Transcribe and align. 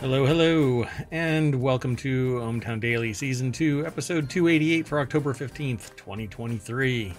Hello, 0.00 0.26
hello, 0.26 0.84
and 1.10 1.54
welcome 1.62 1.96
to 1.96 2.34
ohmTown 2.34 2.80
Daily 2.80 3.14
Season 3.14 3.50
2, 3.50 3.86
Episode 3.86 4.28
288 4.28 4.86
for 4.86 5.00
October 5.00 5.32
15th, 5.32 5.96
2023. 5.96 7.14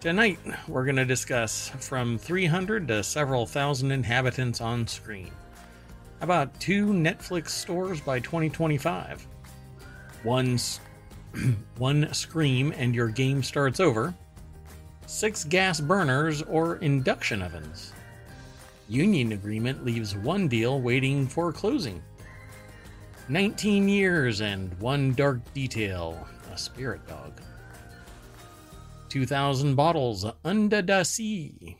Tonight, 0.00 0.38
we're 0.66 0.84
going 0.84 0.96
to 0.96 1.04
discuss 1.04 1.68
from 1.78 2.18
300 2.18 2.88
to 2.88 3.04
several 3.04 3.46
thousand 3.46 3.92
inhabitants 3.92 4.60
on 4.60 4.84
screen. 4.88 5.30
About 6.22 6.58
two 6.58 6.86
Netflix 6.86 7.50
stores 7.50 8.00
by 8.00 8.18
2025. 8.18 9.24
One, 10.24 10.58
one 11.78 12.12
scream 12.12 12.74
and 12.76 12.96
your 12.96 13.08
game 13.08 13.44
starts 13.44 13.78
over. 13.78 14.12
Six 15.06 15.44
gas 15.44 15.78
burners 15.78 16.42
or 16.42 16.76
induction 16.78 17.42
ovens. 17.42 17.92
Union 18.88 19.32
agreement 19.32 19.84
leaves 19.84 20.16
one 20.16 20.48
deal 20.48 20.80
waiting 20.80 21.26
for 21.26 21.52
closing. 21.52 22.02
19 23.28 23.88
years 23.88 24.40
and 24.40 24.72
one 24.80 25.12
dark 25.14 25.40
detail 25.52 26.26
a 26.52 26.58
spirit 26.58 27.06
dog. 27.06 27.40
2,000 29.08 29.74
bottles 29.74 30.24
under 30.44 30.82
the 30.82 31.04
sea. 31.04 31.78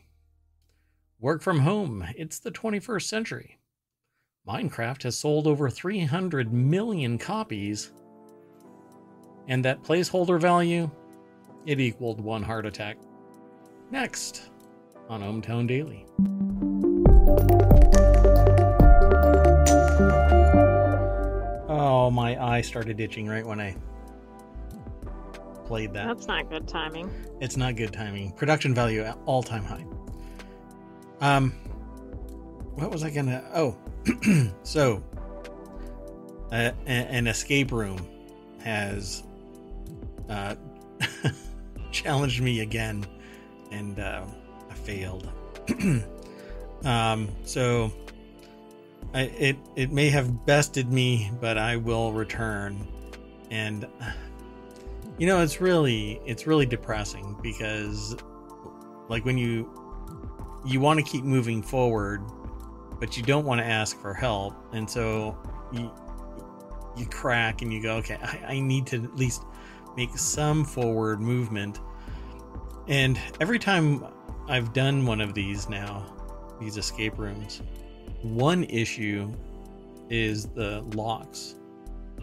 Work 1.19 1.41
from 1.41 1.59
home, 1.59 2.05
it's 2.15 2.39
the 2.39 2.51
21st 2.51 3.03
century. 3.03 3.57
Minecraft 4.47 5.03
has 5.03 5.17
sold 5.17 5.47
over 5.47 5.69
300 5.69 6.53
million 6.53 7.17
copies. 7.17 7.91
And 9.47 9.63
that 9.65 9.83
placeholder 9.83 10.39
value, 10.39 10.89
it 11.65 11.79
equaled 11.79 12.21
one 12.21 12.43
heart 12.43 12.65
attack. 12.65 12.97
Next 13.91 14.49
on 15.09 15.21
ohmTown 15.21 15.67
Daily. 15.67 16.05
Oh, 21.69 22.09
my 22.09 22.41
eye 22.41 22.61
started 22.61 22.99
itching 23.01 23.27
right 23.27 23.45
when 23.45 23.59
I 23.59 23.75
played 25.65 25.93
that. 25.93 26.07
That's 26.07 26.27
not 26.27 26.49
good 26.49 26.67
timing. 26.67 27.11
It's 27.41 27.57
not 27.57 27.75
good 27.75 27.91
timing. 27.91 28.31
Production 28.31 28.73
value 28.73 29.01
at 29.01 29.17
all 29.25 29.43
time 29.43 29.65
high. 29.65 29.85
Um, 31.19 31.51
what 32.75 32.91
was 32.91 33.03
I 33.03 33.09
gonna? 33.09 33.43
Oh, 33.53 33.77
so 34.63 35.03
uh, 36.51 36.71
an 36.85 37.27
escape 37.27 37.71
room 37.71 37.99
has 38.59 39.23
uh, 40.29 40.55
challenged 41.91 42.41
me 42.41 42.61
again, 42.61 43.05
and 43.71 43.99
uh, 43.99 44.25
I 44.69 44.73
failed. 44.73 45.29
um, 46.83 47.29
so 47.43 47.91
I, 49.13 49.21
it 49.21 49.57
it 49.75 49.91
may 49.91 50.09
have 50.09 50.45
bested 50.45 50.91
me, 50.91 51.31
but 51.39 51.57
I 51.57 51.77
will 51.77 52.11
return. 52.13 52.87
And 53.49 53.87
you 55.17 55.27
know, 55.27 55.41
it's 55.41 55.61
really 55.61 56.21
it's 56.25 56.45
really 56.45 56.65
depressing 56.65 57.37
because 57.41 58.15
like 59.09 59.25
when 59.25 59.37
you 59.37 59.69
you 60.65 60.79
want 60.79 60.99
to 60.99 61.05
keep 61.05 61.23
moving 61.23 61.61
forward, 61.61 62.21
but 62.99 63.17
you 63.17 63.23
don't 63.23 63.45
want 63.45 63.59
to 63.59 63.65
ask 63.65 63.99
for 63.99 64.13
help, 64.13 64.53
and 64.73 64.89
so 64.89 65.37
you 65.71 65.91
you 66.97 67.05
crack 67.05 67.61
and 67.61 67.71
you 67.71 67.81
go, 67.81 67.95
okay, 67.97 68.17
I, 68.21 68.53
I 68.55 68.59
need 68.59 68.87
to 68.87 69.03
at 69.03 69.15
least 69.15 69.43
make 69.95 70.17
some 70.17 70.63
forward 70.63 71.19
movement. 71.19 71.79
And 72.87 73.19
every 73.39 73.59
time 73.59 74.05
I've 74.47 74.73
done 74.73 75.05
one 75.05 75.21
of 75.21 75.33
these 75.33 75.69
now, 75.69 76.16
these 76.59 76.77
escape 76.77 77.17
rooms, 77.17 77.61
one 78.21 78.63
issue 78.65 79.31
is 80.09 80.47
the 80.47 80.81
locks. 80.95 81.55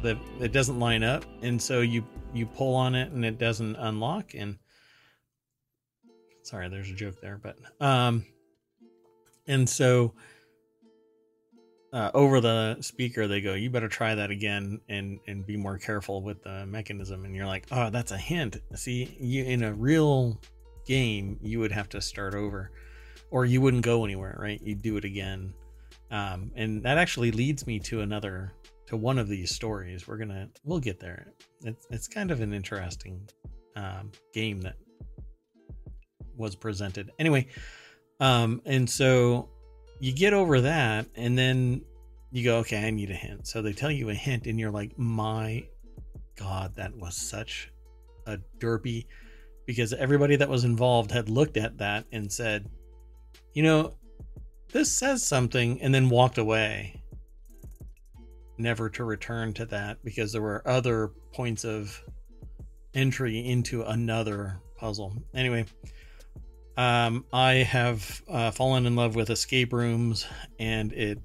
that 0.02 0.18
it 0.40 0.52
doesn't 0.52 0.78
line 0.78 1.02
up, 1.02 1.24
and 1.42 1.60
so 1.60 1.80
you 1.80 2.04
you 2.34 2.46
pull 2.46 2.74
on 2.74 2.94
it 2.94 3.12
and 3.12 3.24
it 3.24 3.38
doesn't 3.38 3.76
unlock. 3.76 4.34
And 4.34 4.58
sorry, 6.42 6.68
there's 6.68 6.90
a 6.90 6.94
joke 6.94 7.20
there, 7.20 7.40
but 7.42 7.56
um, 7.80 8.26
and 9.46 9.68
so 9.68 10.14
uh, 11.92 12.10
over 12.12 12.40
the 12.40 12.76
speaker 12.80 13.28
they 13.28 13.40
go, 13.40 13.54
"You 13.54 13.70
better 13.70 13.88
try 13.88 14.14
that 14.14 14.30
again 14.30 14.80
and 14.88 15.20
and 15.26 15.46
be 15.46 15.56
more 15.56 15.78
careful 15.78 16.22
with 16.22 16.42
the 16.42 16.66
mechanism." 16.66 17.24
And 17.24 17.34
you're 17.34 17.46
like, 17.46 17.66
"Oh, 17.70 17.88
that's 17.90 18.10
a 18.10 18.18
hint." 18.18 18.56
See, 18.74 19.16
you 19.20 19.44
in 19.44 19.62
a 19.62 19.72
real 19.72 20.40
game, 20.86 21.38
you 21.40 21.60
would 21.60 21.72
have 21.72 21.88
to 21.90 22.00
start 22.00 22.34
over, 22.34 22.72
or 23.34 23.44
you 23.44 23.60
wouldn't 23.60 23.82
go 23.82 24.04
anywhere, 24.04 24.38
right? 24.40 24.60
You'd 24.62 24.80
do 24.80 24.96
it 24.96 25.04
again. 25.04 25.52
Um, 26.10 26.52
and 26.54 26.82
that 26.84 26.96
actually 26.96 27.32
leads 27.32 27.66
me 27.66 27.80
to 27.80 28.00
another 28.00 28.52
to 28.86 28.96
one 28.96 29.18
of 29.18 29.28
these 29.28 29.54
stories. 29.54 30.06
We're 30.06 30.18
gonna 30.18 30.48
we'll 30.62 30.80
get 30.80 31.00
there. 31.00 31.32
It's, 31.64 31.86
it's 31.90 32.08
kind 32.08 32.30
of 32.30 32.40
an 32.40 32.54
interesting 32.54 33.28
um, 33.74 34.12
game 34.32 34.60
that 34.62 34.76
was 36.36 36.54
presented. 36.54 37.10
Anyway 37.18 37.48
um, 38.20 38.62
and 38.64 38.88
so 38.88 39.48
you 40.00 40.12
get 40.12 40.32
over 40.32 40.60
that 40.60 41.06
and 41.16 41.36
then 41.36 41.82
you 42.30 42.44
go 42.44 42.58
okay 42.58 42.86
i 42.86 42.90
need 42.90 43.10
a 43.10 43.14
hint. 43.14 43.46
So 43.46 43.62
they 43.62 43.72
tell 43.72 43.90
you 43.90 44.10
a 44.10 44.14
hint 44.14 44.46
and 44.46 44.58
you're 44.58 44.70
like 44.70 44.98
my 44.98 45.66
god 46.36 46.74
that 46.76 46.96
was 46.96 47.16
such 47.16 47.70
a 48.26 48.38
derpy 48.58 49.06
because 49.66 49.92
everybody 49.92 50.36
that 50.36 50.48
was 50.48 50.64
involved 50.64 51.10
had 51.10 51.28
looked 51.28 51.56
at 51.56 51.78
that 51.78 52.04
and 52.12 52.32
said 52.32 52.68
you 53.54 53.62
know 53.62 53.94
this 54.72 54.92
says 54.92 55.24
something 55.24 55.80
and 55.80 55.94
then 55.94 56.08
walked 56.08 56.38
away. 56.38 57.00
Never 58.58 58.88
to 58.90 59.04
return 59.04 59.52
to 59.54 59.66
that 59.66 59.98
because 60.04 60.32
there 60.32 60.42
were 60.42 60.66
other 60.66 61.12
points 61.32 61.64
of 61.64 62.00
entry 62.94 63.38
into 63.38 63.82
another 63.82 64.60
puzzle. 64.76 65.16
Anyway 65.34 65.66
um, 66.76 67.24
i 67.32 67.54
have 67.54 68.22
uh, 68.28 68.50
fallen 68.50 68.86
in 68.86 68.96
love 68.96 69.14
with 69.14 69.30
escape 69.30 69.72
rooms 69.72 70.26
and 70.58 70.92
it 70.92 71.18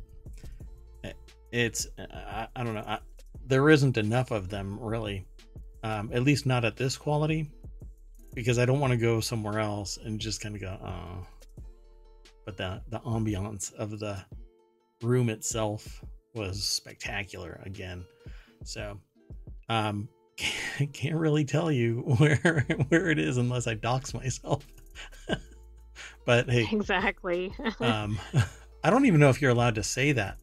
it's 1.52 1.88
i, 1.98 2.48
I 2.56 2.64
don't 2.64 2.76
know 2.76 2.86
I, 2.86 3.00
there 3.46 3.70
isn't 3.70 3.98
enough 3.98 4.32
of 4.32 4.50
them 4.50 4.80
really 4.80 5.26
um, 5.84 6.12
at 6.14 6.24
least 6.24 6.46
not 6.46 6.66
at 6.66 6.78
this 6.78 6.98
quality 6.98 7.50
because 8.36 8.60
i 8.60 8.66
don't 8.66 8.80
want 8.80 8.92
to 8.92 8.98
go 8.98 9.20
somewhere 9.20 9.60
else 9.60 9.98
and 10.04 10.20
just 10.20 10.42
kind 10.42 10.56
of 10.56 10.62
go 10.62 10.78
oh 10.84 11.28
but 12.50 12.58
the 12.58 12.82
the 12.90 13.00
ambiance 13.02 13.74
of 13.76 14.00
the 14.00 14.18
room 15.04 15.30
itself 15.30 16.04
was 16.34 16.64
spectacular 16.64 17.62
again. 17.64 18.04
So, 18.64 19.00
um, 19.70 20.10
can't, 20.38 20.92
can't 20.92 21.16
really 21.16 21.46
tell 21.46 21.72
you 21.72 22.00
where 22.18 22.66
where 22.88 23.10
it 23.10 23.20
is 23.20 23.38
unless 23.38 23.68
I 23.68 23.76
dox 23.76 24.14
myself. 24.14 24.66
but 26.26 26.50
hey, 26.50 26.68
exactly. 26.72 27.54
um, 27.80 28.20
I 28.84 28.90
don't 28.90 29.06
even 29.06 29.20
know 29.20 29.30
if 29.30 29.42
you're 29.42 29.52
allowed 29.52 29.76
to 29.76 29.84
say 29.84 30.12
that. 30.14 30.38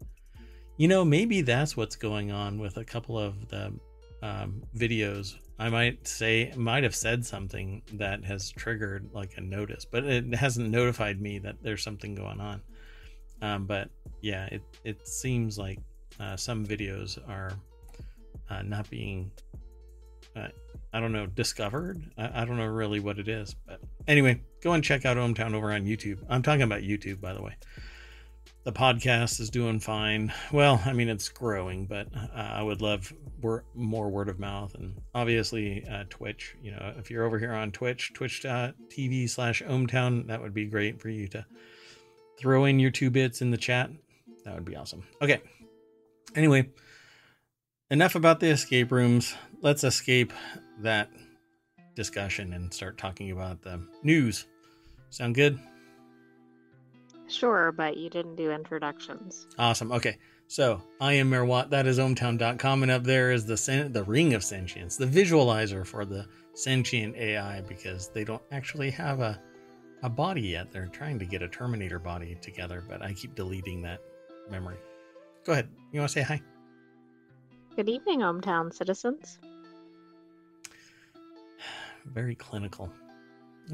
You 0.76 0.88
know, 0.88 1.04
maybe 1.04 1.40
that's 1.40 1.76
what's 1.76 1.96
going 1.96 2.30
on 2.30 2.58
with 2.58 2.76
a 2.76 2.84
couple 2.84 3.18
of 3.18 3.48
the 3.48 3.72
um, 4.22 4.62
videos 4.76 5.34
I 5.58 5.70
might 5.70 6.06
say 6.06 6.52
might 6.56 6.84
have 6.84 6.94
said 6.94 7.24
something 7.24 7.82
that 7.94 8.24
has 8.24 8.50
triggered 8.50 9.08
like 9.12 9.36
a 9.36 9.40
notice, 9.40 9.84
but 9.84 10.04
it 10.04 10.34
hasn't 10.34 10.70
notified 10.70 11.20
me 11.20 11.38
that 11.40 11.56
there's 11.62 11.82
something 11.82 12.14
going 12.14 12.40
on. 12.40 12.60
Um, 13.40 13.66
but 13.66 13.88
yeah, 14.20 14.46
it 14.46 14.62
it 14.84 15.08
seems 15.08 15.58
like 15.58 15.78
uh, 16.20 16.36
some 16.36 16.64
videos 16.64 17.18
are 17.28 17.52
uh, 18.50 18.62
not 18.62 18.88
being, 18.90 19.30
uh, 20.34 20.48
I 20.92 21.00
don't 21.00 21.12
know, 21.12 21.26
discovered. 21.26 22.02
I, 22.16 22.42
I, 22.42 22.44
don't 22.44 22.56
know 22.56 22.66
really 22.66 23.00
what 23.00 23.18
it 23.18 23.28
is, 23.28 23.54
but 23.66 23.80
anyway, 24.06 24.40
go 24.62 24.72
and 24.72 24.82
check 24.84 25.04
out 25.04 25.16
ohmTown 25.18 25.52
over 25.52 25.72
on 25.72 25.84
YouTube. 25.84 26.18
I'm 26.28 26.42
talking 26.42 26.62
about 26.62 26.82
YouTube, 26.82 27.20
by 27.20 27.34
the 27.34 27.42
way 27.42 27.56
the 28.66 28.72
podcast 28.72 29.38
is 29.38 29.48
doing 29.48 29.78
fine. 29.78 30.34
Well, 30.50 30.82
I 30.84 30.92
mean, 30.92 31.08
it's 31.08 31.28
growing, 31.28 31.86
but 31.86 32.08
uh, 32.16 32.26
I 32.34 32.64
would 32.64 32.82
love 32.82 33.12
wor- 33.40 33.64
more 33.76 34.10
word 34.10 34.28
of 34.28 34.40
mouth 34.40 34.74
and 34.74 35.00
obviously 35.14 35.86
uh, 35.88 36.02
Twitch. 36.10 36.56
You 36.60 36.72
know, 36.72 36.94
if 36.98 37.08
you're 37.08 37.24
over 37.24 37.38
here 37.38 37.52
on 37.52 37.70
Twitch, 37.70 38.12
twitch.tv 38.12 39.30
slash 39.30 39.62
ohmTown, 39.62 40.26
that 40.26 40.42
would 40.42 40.52
be 40.52 40.66
great 40.66 41.00
for 41.00 41.08
you 41.08 41.28
to 41.28 41.46
throw 42.40 42.64
in 42.64 42.80
your 42.80 42.90
two 42.90 43.08
bits 43.08 43.40
in 43.40 43.52
the 43.52 43.56
chat. 43.56 43.88
That 44.44 44.56
would 44.56 44.64
be 44.64 44.74
awesome. 44.74 45.04
Okay. 45.22 45.40
Anyway, 46.34 46.68
enough 47.88 48.16
about 48.16 48.40
the 48.40 48.48
escape 48.48 48.90
rooms. 48.90 49.32
Let's 49.62 49.84
escape 49.84 50.32
that 50.80 51.08
discussion 51.94 52.52
and 52.52 52.74
start 52.74 52.98
talking 52.98 53.30
about 53.30 53.62
the 53.62 53.80
news. 54.02 54.44
Sound 55.10 55.36
good? 55.36 55.56
Sure, 57.28 57.72
but 57.72 57.96
you 57.96 58.08
didn't 58.08 58.36
do 58.36 58.50
introductions. 58.50 59.46
Awesome. 59.58 59.92
Okay. 59.92 60.18
So 60.48 60.80
I 61.00 61.14
am 61.14 61.30
Merwat. 61.30 61.70
That 61.70 61.86
is 61.86 61.98
ohmTown.com. 61.98 62.82
And 62.82 62.92
up 62.92 63.02
there 63.02 63.32
is 63.32 63.46
the 63.46 63.56
sen- 63.56 63.92
the 63.92 64.04
ring 64.04 64.34
of 64.34 64.44
sentience, 64.44 64.96
the 64.96 65.06
visualizer 65.06 65.84
for 65.84 66.04
the 66.04 66.26
sentient 66.54 67.16
AI 67.16 67.62
because 67.62 68.08
they 68.08 68.22
don't 68.24 68.42
actually 68.52 68.90
have 68.90 69.20
a, 69.20 69.40
a 70.02 70.08
body 70.08 70.42
yet. 70.42 70.70
They're 70.70 70.86
trying 70.86 71.18
to 71.18 71.26
get 71.26 71.42
a 71.42 71.48
Terminator 71.48 71.98
body 71.98 72.36
together, 72.40 72.84
but 72.88 73.02
I 73.02 73.12
keep 73.12 73.34
deleting 73.34 73.82
that 73.82 74.00
memory. 74.48 74.76
Go 75.44 75.52
ahead. 75.52 75.68
You 75.92 76.00
want 76.00 76.10
to 76.10 76.14
say 76.14 76.22
hi? 76.22 76.40
Good 77.74 77.88
evening, 77.88 78.20
ohmTown 78.20 78.72
citizens. 78.72 79.38
Very 82.06 82.36
clinical. 82.36 82.90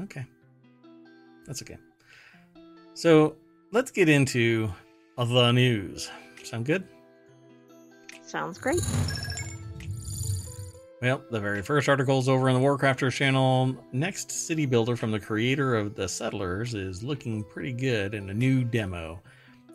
Okay. 0.01 0.25
That's 1.45 1.61
okay. 1.61 1.77
So 2.95 3.35
let's 3.73 3.89
get 3.89 4.07
into 4.07 4.71
the 5.17 5.51
news. 5.51 6.09
Sound 6.43 6.65
good? 6.65 6.87
Sounds 8.21 8.59
great. 8.59 8.81
Well, 11.01 11.21
the 11.31 11.39
very 11.39 11.61
first 11.61 11.89
article 11.89 12.19
is 12.19 12.29
over 12.29 12.49
on 12.49 12.55
the 12.55 12.61
Warcrafters 12.61 13.13
channel. 13.13 13.75
Next 13.91 14.31
city 14.31 14.65
builder 14.65 14.95
from 14.95 15.11
the 15.11 15.19
creator 15.19 15.75
of 15.75 15.95
The 15.95 16.07
Settlers 16.07 16.75
is 16.75 17.03
looking 17.03 17.43
pretty 17.43 17.73
good 17.73 18.13
in 18.13 18.29
a 18.29 18.33
new 18.33 18.63
demo. 18.63 19.21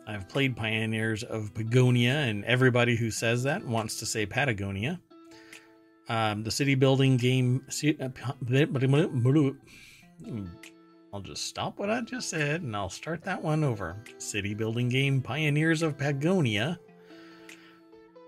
I've 0.07 0.27
played 0.27 0.55
Pioneers 0.55 1.21
of 1.23 1.53
Pagonia, 1.53 2.15
and 2.15 2.43
everybody 2.45 2.95
who 2.95 3.11
says 3.11 3.43
that 3.43 3.63
wants 3.63 3.99
to 3.99 4.07
say 4.07 4.25
Patagonia. 4.25 4.99
Um, 6.07 6.43
the 6.43 6.49
city 6.49 6.73
building 6.73 7.17
game. 7.17 7.63
I'll 11.11 11.21
just 11.21 11.45
stop 11.45 11.79
what 11.79 11.89
I 11.89 12.01
just 12.01 12.29
said 12.29 12.61
and 12.61 12.75
I'll 12.75 12.89
start 12.89 13.23
that 13.23 13.41
one 13.41 13.63
over. 13.63 13.97
City 14.19 14.53
building 14.53 14.89
game 14.89 15.21
Pioneers 15.21 15.81
of 15.81 15.97
Pagonia. 15.97 16.79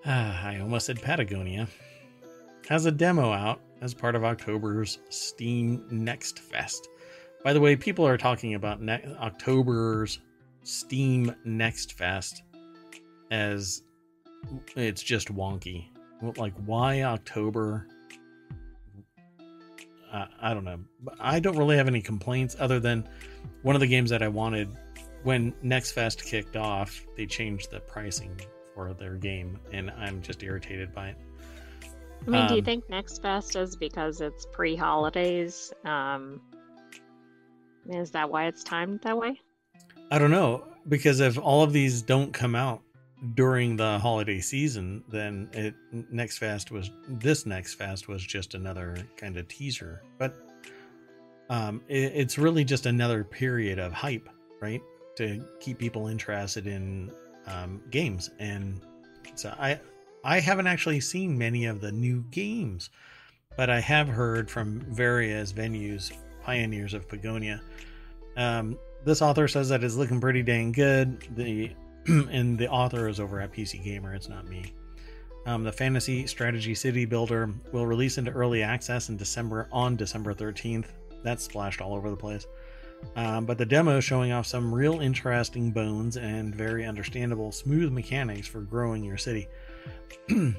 Ah, 0.05 0.47
I 0.47 0.59
almost 0.59 0.87
said 0.87 1.01
Patagonia. 1.01 1.67
Has 2.67 2.85
a 2.85 2.91
demo 2.91 3.31
out 3.31 3.61
as 3.81 3.93
part 3.93 4.15
of 4.15 4.23
October's 4.23 4.99
Steam 5.09 5.85
Next 5.91 6.39
Fest. 6.39 6.87
By 7.43 7.53
the 7.53 7.59
way, 7.59 7.75
people 7.75 8.07
are 8.07 8.17
talking 8.17 8.55
about 8.55 8.81
ne- 8.81 9.15
October's 9.19 10.19
Steam 10.63 11.35
Next 11.43 11.93
Fest 11.93 12.43
as 13.29 13.83
it's 14.75 15.03
just 15.03 15.33
wonky. 15.33 15.85
Like, 16.37 16.53
why 16.65 17.03
October? 17.03 17.87
Uh, 20.11 20.25
I 20.41 20.53
don't 20.53 20.65
know. 20.65 20.79
I 21.19 21.39
don't 21.39 21.57
really 21.57 21.77
have 21.77 21.87
any 21.87 22.01
complaints 22.01 22.55
other 22.59 22.79
than 22.79 23.07
one 23.61 23.75
of 23.75 23.81
the 23.81 23.87
games 23.87 24.09
that 24.09 24.21
I 24.21 24.27
wanted 24.27 24.69
when 25.23 25.53
Next 25.61 25.91
Fest 25.91 26.23
kicked 26.25 26.55
off, 26.55 27.05
they 27.15 27.25
changed 27.25 27.71
the 27.71 27.79
pricing 27.79 28.39
for 28.73 28.93
their 28.93 29.15
game, 29.15 29.59
and 29.71 29.91
I'm 29.91 30.21
just 30.21 30.43
irritated 30.43 30.93
by 30.93 31.09
it. 31.09 31.17
I 32.27 32.29
mean, 32.29 32.47
do 32.47 32.55
you 32.55 32.59
Um, 32.59 32.65
think 32.65 32.89
Next 32.89 33.21
Fest 33.21 33.55
is 33.55 33.75
because 33.75 34.21
it's 34.21 34.45
pre 34.51 34.75
holidays? 34.75 35.71
Um, 35.85 36.41
is 37.89 38.11
that 38.11 38.29
why 38.29 38.45
it's 38.47 38.63
timed 38.63 39.01
that 39.01 39.17
way? 39.17 39.39
I 40.11 40.19
don't 40.19 40.31
know 40.31 40.65
because 40.87 41.19
if 41.19 41.37
all 41.39 41.63
of 41.63 41.71
these 41.73 42.01
don't 42.01 42.33
come 42.33 42.55
out 42.55 42.81
during 43.35 43.75
the 43.75 43.99
holiday 43.99 44.39
season, 44.39 45.03
then 45.09 45.49
it 45.53 45.75
Next 46.11 46.39
Fest 46.39 46.71
was 46.71 46.89
this 47.07 47.45
Next 47.45 47.75
Fest 47.75 48.07
was 48.07 48.25
just 48.25 48.55
another 48.55 48.97
kind 49.15 49.37
of 49.37 49.47
teaser. 49.47 50.01
But 50.17 50.35
um, 51.49 51.81
it, 51.87 52.13
it's 52.15 52.37
really 52.37 52.63
just 52.63 52.85
another 52.85 53.23
period 53.23 53.77
of 53.77 53.93
hype, 53.93 54.27
right, 54.59 54.81
to 55.17 55.45
keep 55.59 55.77
people 55.77 56.07
interested 56.07 56.65
in 56.65 57.11
um, 57.45 57.81
games. 57.91 58.31
And 58.39 58.81
so 59.35 59.53
I 59.59 59.79
I 60.23 60.39
haven't 60.39 60.67
actually 60.67 60.99
seen 60.99 61.37
many 61.37 61.65
of 61.65 61.79
the 61.79 61.91
new 61.91 62.23
games, 62.31 62.89
but 63.55 63.69
I 63.69 63.79
have 63.79 64.07
heard 64.07 64.49
from 64.49 64.79
various 64.89 65.53
venues, 65.53 66.11
pioneers 66.41 66.93
of 66.95 67.07
Pagonia. 67.07 67.61
Um, 68.35 68.79
this 69.05 69.21
author 69.21 69.47
says 69.47 69.69
that 69.69 69.83
it's 69.83 69.95
looking 69.95 70.21
pretty 70.21 70.41
dang 70.41 70.71
good. 70.71 71.27
The 71.35 71.71
and 72.07 72.57
the 72.57 72.69
author 72.69 73.07
is 73.07 73.19
over 73.19 73.39
at 73.39 73.53
PC 73.53 73.83
Gamer. 73.83 74.13
It's 74.13 74.29
not 74.29 74.47
me. 74.47 74.73
Um, 75.45 75.63
the 75.63 75.71
Fantasy 75.71 76.27
Strategy 76.27 76.75
City 76.75 77.05
Builder 77.05 77.49
will 77.71 77.87
release 77.87 78.17
into 78.17 78.31
early 78.31 78.61
access 78.61 79.09
in 79.09 79.17
December 79.17 79.67
on 79.71 79.95
December 79.95 80.33
13th. 80.33 80.85
That's 81.23 81.43
splashed 81.43 81.81
all 81.81 81.95
over 81.95 82.09
the 82.09 82.17
place. 82.17 82.45
Um, 83.15 83.45
but 83.45 83.57
the 83.57 83.65
demo 83.65 83.97
is 83.97 84.03
showing 84.03 84.31
off 84.31 84.45
some 84.45 84.73
real 84.73 84.99
interesting 84.99 85.71
bones 85.71 86.17
and 86.17 86.53
very 86.53 86.85
understandable, 86.85 87.51
smooth 87.51 87.91
mechanics 87.91 88.47
for 88.47 88.61
growing 88.61 89.03
your 89.03 89.17
city. 89.17 89.47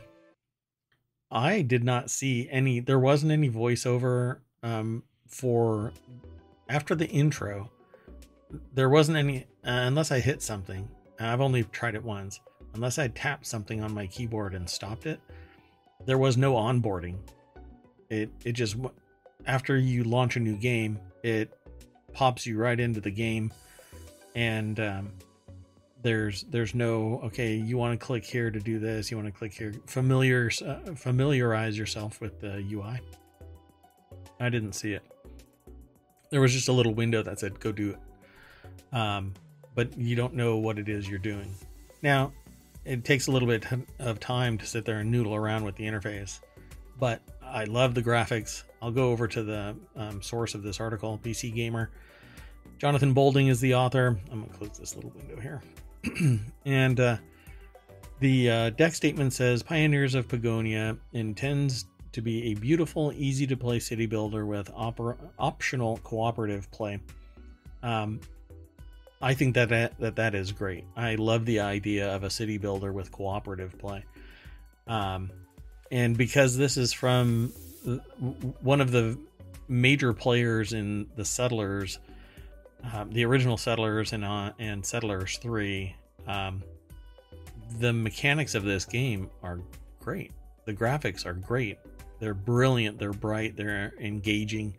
I 1.30 1.62
did 1.62 1.84
not 1.84 2.10
see 2.10 2.48
any. 2.50 2.80
There 2.80 2.98
wasn't 2.98 3.32
any 3.32 3.48
voiceover 3.48 4.40
um, 4.62 5.04
for 5.28 5.92
after 6.68 6.94
the 6.94 7.08
intro. 7.08 7.70
There 8.74 8.90
wasn't 8.90 9.16
any 9.16 9.44
uh, 9.64 9.86
unless 9.86 10.10
I 10.10 10.20
hit 10.20 10.42
something. 10.42 10.88
I've 11.26 11.40
only 11.40 11.64
tried 11.64 11.94
it 11.94 12.02
once. 12.02 12.40
Unless 12.74 12.98
I 12.98 13.08
tapped 13.08 13.46
something 13.46 13.82
on 13.82 13.92
my 13.92 14.06
keyboard 14.06 14.54
and 14.54 14.68
stopped 14.68 15.06
it, 15.06 15.20
there 16.06 16.18
was 16.18 16.36
no 16.36 16.54
onboarding. 16.54 17.16
It 18.08 18.30
it 18.44 18.52
just 18.52 18.76
after 19.46 19.76
you 19.76 20.04
launch 20.04 20.36
a 20.36 20.40
new 20.40 20.56
game, 20.56 20.98
it 21.22 21.52
pops 22.12 22.46
you 22.46 22.58
right 22.58 22.78
into 22.78 23.00
the 23.00 23.10
game, 23.10 23.52
and 24.34 24.78
um, 24.80 25.12
there's 26.02 26.44
there's 26.44 26.74
no 26.74 27.20
okay. 27.24 27.54
You 27.54 27.78
want 27.78 27.98
to 27.98 28.04
click 28.04 28.24
here 28.24 28.50
to 28.50 28.60
do 28.60 28.78
this. 28.78 29.10
You 29.10 29.16
want 29.16 29.28
to 29.28 29.32
click 29.32 29.52
here. 29.52 29.72
Familiar 29.86 30.50
uh, 30.66 30.94
familiarize 30.94 31.78
yourself 31.78 32.20
with 32.20 32.40
the 32.40 32.64
UI. 32.70 33.00
I 34.40 34.48
didn't 34.48 34.72
see 34.72 34.92
it. 34.94 35.02
There 36.30 36.40
was 36.40 36.52
just 36.52 36.68
a 36.68 36.72
little 36.72 36.94
window 36.94 37.22
that 37.22 37.38
said 37.38 37.60
"Go 37.60 37.72
do 37.72 37.90
it," 37.90 38.96
um, 38.96 39.34
but 39.74 39.96
you 39.98 40.16
don't 40.16 40.34
know 40.34 40.56
what 40.56 40.78
it 40.78 40.88
is 40.88 41.08
you're 41.08 41.18
doing. 41.18 41.54
Now, 42.02 42.32
it 42.84 43.04
takes 43.04 43.28
a 43.28 43.30
little 43.30 43.48
bit 43.48 43.64
of 43.98 44.20
time 44.20 44.58
to 44.58 44.66
sit 44.66 44.84
there 44.84 44.98
and 44.98 45.10
noodle 45.10 45.34
around 45.34 45.64
with 45.64 45.76
the 45.76 45.84
interface, 45.84 46.40
but 46.98 47.22
I 47.42 47.64
love 47.64 47.94
the 47.94 48.02
graphics. 48.02 48.64
I'll 48.80 48.90
go 48.90 49.10
over 49.10 49.28
to 49.28 49.42
the 49.42 49.76
um, 49.94 50.22
source 50.22 50.54
of 50.54 50.62
this 50.62 50.80
article, 50.80 51.20
PC 51.22 51.54
Gamer. 51.54 51.90
Jonathan 52.78 53.12
Bolding 53.12 53.46
is 53.46 53.60
the 53.60 53.76
author. 53.76 54.18
I'm 54.30 54.40
gonna 54.42 54.52
close 54.52 54.78
this 54.78 54.96
little 54.96 55.10
window 55.10 55.40
here, 55.40 55.62
and 56.64 56.98
uh, 56.98 57.16
the 58.18 58.50
uh, 58.50 58.70
deck 58.70 58.94
statement 58.94 59.32
says 59.32 59.62
Pioneers 59.62 60.14
of 60.14 60.26
Pagonia 60.26 60.96
intends 61.12 61.86
to 62.12 62.20
be 62.20 62.52
a 62.52 62.54
beautiful, 62.54 63.12
easy 63.14 63.46
to 63.46 63.56
play 63.56 63.78
city 63.78 64.06
builder 64.06 64.44
with 64.46 64.70
opera- 64.74 65.16
optional 65.38 65.98
cooperative 65.98 66.70
play. 66.70 67.00
Um, 67.82 68.20
I 69.22 69.34
think 69.34 69.54
that, 69.54 69.68
that 69.68 69.98
that 70.00 70.16
that 70.16 70.34
is 70.34 70.50
great. 70.50 70.84
I 70.96 71.14
love 71.14 71.46
the 71.46 71.60
idea 71.60 72.14
of 72.14 72.24
a 72.24 72.30
city 72.30 72.58
builder 72.58 72.92
with 72.92 73.12
cooperative 73.12 73.78
play. 73.78 74.04
Um, 74.88 75.30
and 75.92 76.16
because 76.18 76.56
this 76.56 76.76
is 76.76 76.92
from 76.92 77.52
uh, 77.86 77.98
one 78.62 78.80
of 78.80 78.90
the 78.90 79.16
major 79.68 80.12
players 80.12 80.72
in 80.72 81.08
the 81.14 81.24
Settlers, 81.24 82.00
um, 82.92 83.12
the 83.12 83.24
original 83.24 83.56
Settlers 83.56 84.12
and 84.12 84.24
uh, 84.24 84.52
and 84.58 84.84
Settlers 84.84 85.38
Three, 85.38 85.94
um, 86.26 86.64
the 87.78 87.92
mechanics 87.92 88.56
of 88.56 88.64
this 88.64 88.84
game 88.84 89.30
are 89.44 89.60
great. 90.00 90.32
The 90.64 90.74
graphics 90.74 91.24
are 91.26 91.34
great. 91.34 91.78
They're 92.18 92.34
brilliant. 92.34 92.98
They're 92.98 93.12
bright. 93.12 93.56
They're 93.56 93.94
engaging, 94.00 94.76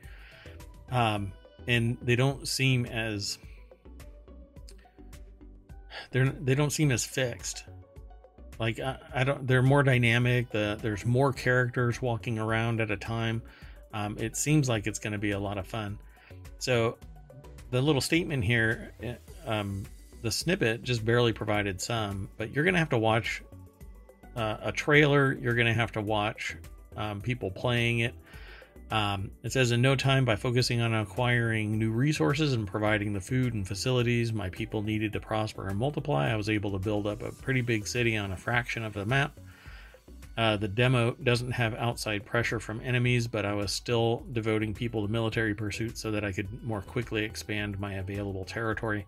um, 0.92 1.32
and 1.66 1.98
they 2.02 2.18
don't 2.18 2.46
seem 2.46 2.86
as 2.86 3.38
they're 6.12 6.30
they 6.30 6.56
don't 6.56 6.72
seem 6.72 6.92
as 6.92 7.06
fixed. 7.06 7.66
Like 8.60 8.80
I, 8.80 8.98
I 9.14 9.24
don't, 9.24 9.48
they're 9.48 9.64
more 9.64 9.84
dynamic. 9.84 10.50
The 10.50 10.78
there's 10.82 11.06
more 11.06 11.34
characters 11.34 12.02
walking 12.02 12.40
around 12.40 12.82
at 12.82 12.92
a 12.92 12.98
time. 12.98 13.42
Um, 13.94 14.18
it 14.20 14.36
seems 14.36 14.70
like 14.70 14.88
it's 14.88 15.00
going 15.00 15.14
to 15.14 15.20
be 15.20 15.32
a 15.32 15.40
lot 15.40 15.58
of 15.58 15.68
fun. 15.68 16.00
So 16.60 16.98
the 17.72 17.82
little 17.82 18.02
statement 18.02 18.44
here, 18.44 18.92
eh, 19.02 19.16
um, 19.46 19.84
the 20.22 20.32
snippet 20.32 20.84
just 20.84 21.06
barely 21.06 21.34
provided 21.34 21.80
some, 21.82 22.30
but 22.38 22.52
you're 22.52 22.64
going 22.64 22.74
to 22.74 22.80
have 22.80 22.90
to 22.90 22.98
watch 22.98 23.44
uh, 24.36 24.58
a 24.62 24.72
trailer. 24.72 25.34
You're 25.34 25.56
going 25.56 25.68
to 25.68 25.74
have 25.74 25.92
to 25.94 26.02
watch 26.02 26.56
um, 26.96 27.22
people 27.22 27.52
playing 27.52 28.00
it. 28.00 28.16
Um, 28.92 29.32
it 29.42 29.52
says, 29.52 29.72
in 29.72 29.82
no 29.82 29.96
time, 29.96 30.24
by 30.24 30.36
focusing 30.36 30.80
on 30.82 30.94
acquiring 30.94 31.80
new 31.80 31.92
resources 31.92 32.54
and 32.54 32.68
providing 32.68 33.14
the 33.14 33.22
food 33.22 33.54
and 33.54 33.68
facilities 33.68 34.32
my 34.32 34.50
people 34.50 34.84
needed 34.84 35.14
to 35.14 35.20
prosper 35.20 35.68
and 35.68 35.80
multiply, 35.80 36.32
I 36.32 36.36
was 36.36 36.50
able 36.50 36.72
to 36.72 36.80
build 36.80 37.08
up 37.08 37.24
a 37.24 37.32
pretty 37.32 37.62
big 37.62 37.88
city 37.88 38.18
on 38.18 38.32
a 38.32 38.38
fraction 38.38 38.84
of 38.84 38.94
the 38.94 39.06
map. 39.06 39.40
Uh, 40.36 40.58
the 40.58 40.68
demo 40.68 41.12
doesn't 41.24 41.52
have 41.52 41.76
outside 41.76 42.26
pressure 42.26 42.60
from 42.60 42.82
enemies, 42.84 43.28
but 43.28 43.46
I 43.46 43.54
was 43.54 43.72
still 43.72 44.24
devoting 44.32 44.74
people 44.74 45.06
to 45.06 45.12
military 45.12 45.54
pursuits 45.54 46.02
so 46.02 46.12
that 46.12 46.24
I 46.24 46.32
could 46.32 46.64
more 46.64 46.82
quickly 46.82 47.24
expand 47.24 47.80
my 47.80 47.96
available 47.96 48.44
territory, 48.44 49.06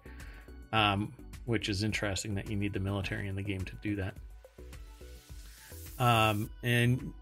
um, 0.71 1.13
which 1.45 1.67
is 1.67 1.83
interesting 1.83 2.35
that 2.35 2.49
you 2.49 2.55
need 2.55 2.73
the 2.73 2.79
military 2.79 3.27
in 3.27 3.35
the 3.35 3.41
game 3.41 3.65
to 3.65 3.73
do 3.81 3.95
that. 3.95 4.13
Um, 5.97 6.49
and 6.61 7.13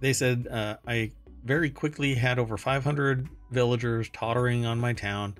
they 0.00 0.12
said 0.12 0.48
uh, 0.50 0.76
I 0.86 1.12
very 1.48 1.70
quickly 1.70 2.14
had 2.14 2.38
over 2.38 2.56
500 2.56 3.28
villagers 3.50 4.08
tottering 4.10 4.66
on 4.66 4.78
my 4.78 4.92
town 4.92 5.34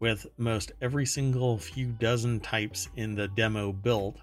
with 0.00 0.26
most 0.38 0.72
every 0.80 1.04
single 1.04 1.58
few 1.58 1.88
dozen 1.88 2.40
types 2.40 2.88
in 2.96 3.14
the 3.14 3.28
demo 3.28 3.72
built 3.72 4.16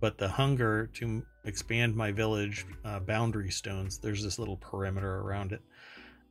but 0.00 0.18
the 0.18 0.28
hunger 0.28 0.88
to 0.94 1.22
expand 1.44 1.94
my 1.94 2.12
village 2.12 2.66
uh, 2.84 3.00
boundary 3.00 3.50
stones, 3.50 3.98
there's 3.98 4.22
this 4.22 4.38
little 4.38 4.56
perimeter 4.56 5.20
around 5.20 5.52
it, 5.52 5.62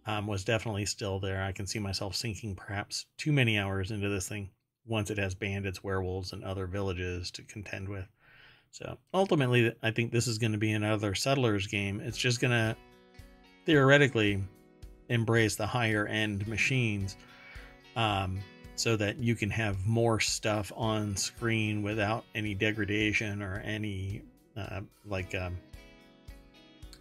um, 0.06 0.28
was 0.28 0.44
definitely 0.44 0.86
still 0.86 1.20
there. 1.20 1.44
I 1.44 1.52
can 1.52 1.66
see 1.66 1.80
myself 1.80 2.16
sinking 2.16 2.56
perhaps 2.56 3.06
too 3.18 3.32
many 3.32 3.58
hours 3.58 3.92
into 3.92 4.10
this 4.10 4.30
thing 4.30 4.52
once 4.86 5.10
it 5.10 5.18
has 5.18 5.34
bandits, 5.34 5.84
werewolves, 5.84 6.32
and 6.32 6.44
other 6.44 6.68
villages 6.68 7.32
to 7.32 7.44
contend 7.44 7.90
with. 7.90 8.06
So 8.72 8.98
ultimately, 9.14 9.74
I 9.82 9.92
think 9.92 10.12
this 10.12 10.28
is 10.28 10.38
going 10.38 10.52
to 10.52 10.58
be 10.58 10.74
another 10.74 11.16
settlers 11.16 11.66
game. 11.66 12.02
It's 12.02 12.18
just 12.18 12.40
going 12.40 12.52
to 12.52 12.76
theoretically 13.66 14.44
embrace 15.10 15.56
the 15.56 15.68
higher 15.68 16.08
end 16.08 16.48
machines 16.48 17.18
um, 17.96 18.40
so 18.76 18.96
that 18.96 19.18
you 19.18 19.36
can 19.36 19.50
have 19.50 19.86
more 19.86 20.20
stuff 20.20 20.72
on 20.76 21.16
screen 21.16 21.82
without 21.82 22.26
any 22.34 22.54
degradation 22.54 23.42
or 23.42 23.62
any 23.66 24.22
uh, 24.58 24.82
like 25.06 25.34
um, 25.36 25.58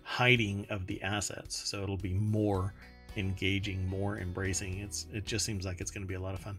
hiding 0.03 0.67
of 0.71 0.87
the 0.87 1.03
assets. 1.03 1.69
So 1.69 1.83
it'll 1.83 1.97
be 1.97 2.15
more 2.15 2.75
engaging, 3.17 3.87
more 3.89 4.19
embracing. 4.19 4.79
It's 4.79 5.07
it 5.13 5.25
just 5.25 5.45
seems 5.45 5.65
like 5.65 5.81
it's 5.81 5.91
going 5.91 6.03
to 6.03 6.09
be 6.09 6.15
a 6.15 6.21
lot 6.21 6.35
of 6.35 6.41
fun. 6.41 6.59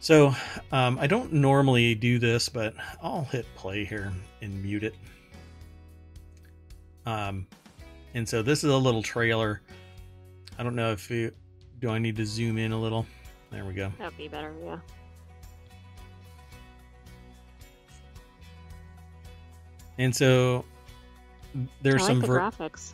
So 0.00 0.34
um, 0.72 0.98
I 0.98 1.06
don't 1.06 1.32
normally 1.32 1.94
do 1.94 2.18
this, 2.18 2.48
but 2.48 2.74
I'll 3.02 3.24
hit 3.24 3.46
play 3.54 3.84
here 3.84 4.12
and 4.40 4.62
mute 4.62 4.84
it. 4.84 4.94
Um, 7.04 7.46
and 8.14 8.28
so 8.28 8.42
this 8.42 8.64
is 8.64 8.70
a 8.70 8.76
little 8.76 9.02
trailer. 9.02 9.60
I 10.58 10.62
don't 10.62 10.74
know 10.74 10.92
if 10.92 11.10
you 11.10 11.32
do. 11.80 11.90
I 11.90 11.98
need 11.98 12.16
to 12.16 12.26
zoom 12.26 12.58
in 12.58 12.72
a 12.72 12.80
little. 12.80 13.06
There 13.50 13.64
we 13.64 13.74
go. 13.74 13.92
That'd 13.98 14.16
be 14.16 14.28
better, 14.28 14.52
yeah. 14.64 14.78
And 19.98 20.14
so 20.14 20.64
there's 21.82 22.02
like 22.02 22.08
some 22.08 22.20
the 22.20 22.26
ver- 22.26 22.40
graphics. 22.40 22.92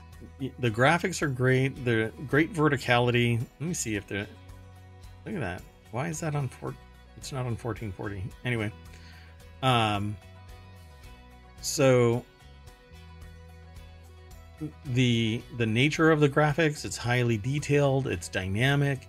the 0.58 0.70
graphics 0.70 1.22
are 1.22 1.28
great. 1.28 1.84
They're 1.84 2.08
great 2.28 2.52
verticality. 2.52 3.38
Let 3.60 3.68
me 3.68 3.74
see 3.74 3.96
if 3.96 4.06
they're. 4.06 4.26
Look 5.24 5.34
at 5.34 5.40
that. 5.40 5.62
Why 5.92 6.08
is 6.08 6.20
that 6.20 6.34
on 6.34 6.48
four? 6.48 6.74
It's 7.16 7.32
not 7.32 7.40
on 7.40 7.56
1440. 7.56 8.24
Anyway, 8.44 8.72
um, 9.62 10.16
so 11.60 12.24
the 14.86 15.42
the 15.58 15.66
nature 15.66 16.10
of 16.10 16.20
the 16.20 16.28
graphics, 16.28 16.84
it's 16.84 16.96
highly 16.96 17.36
detailed. 17.36 18.06
It's 18.06 18.28
dynamic. 18.28 19.08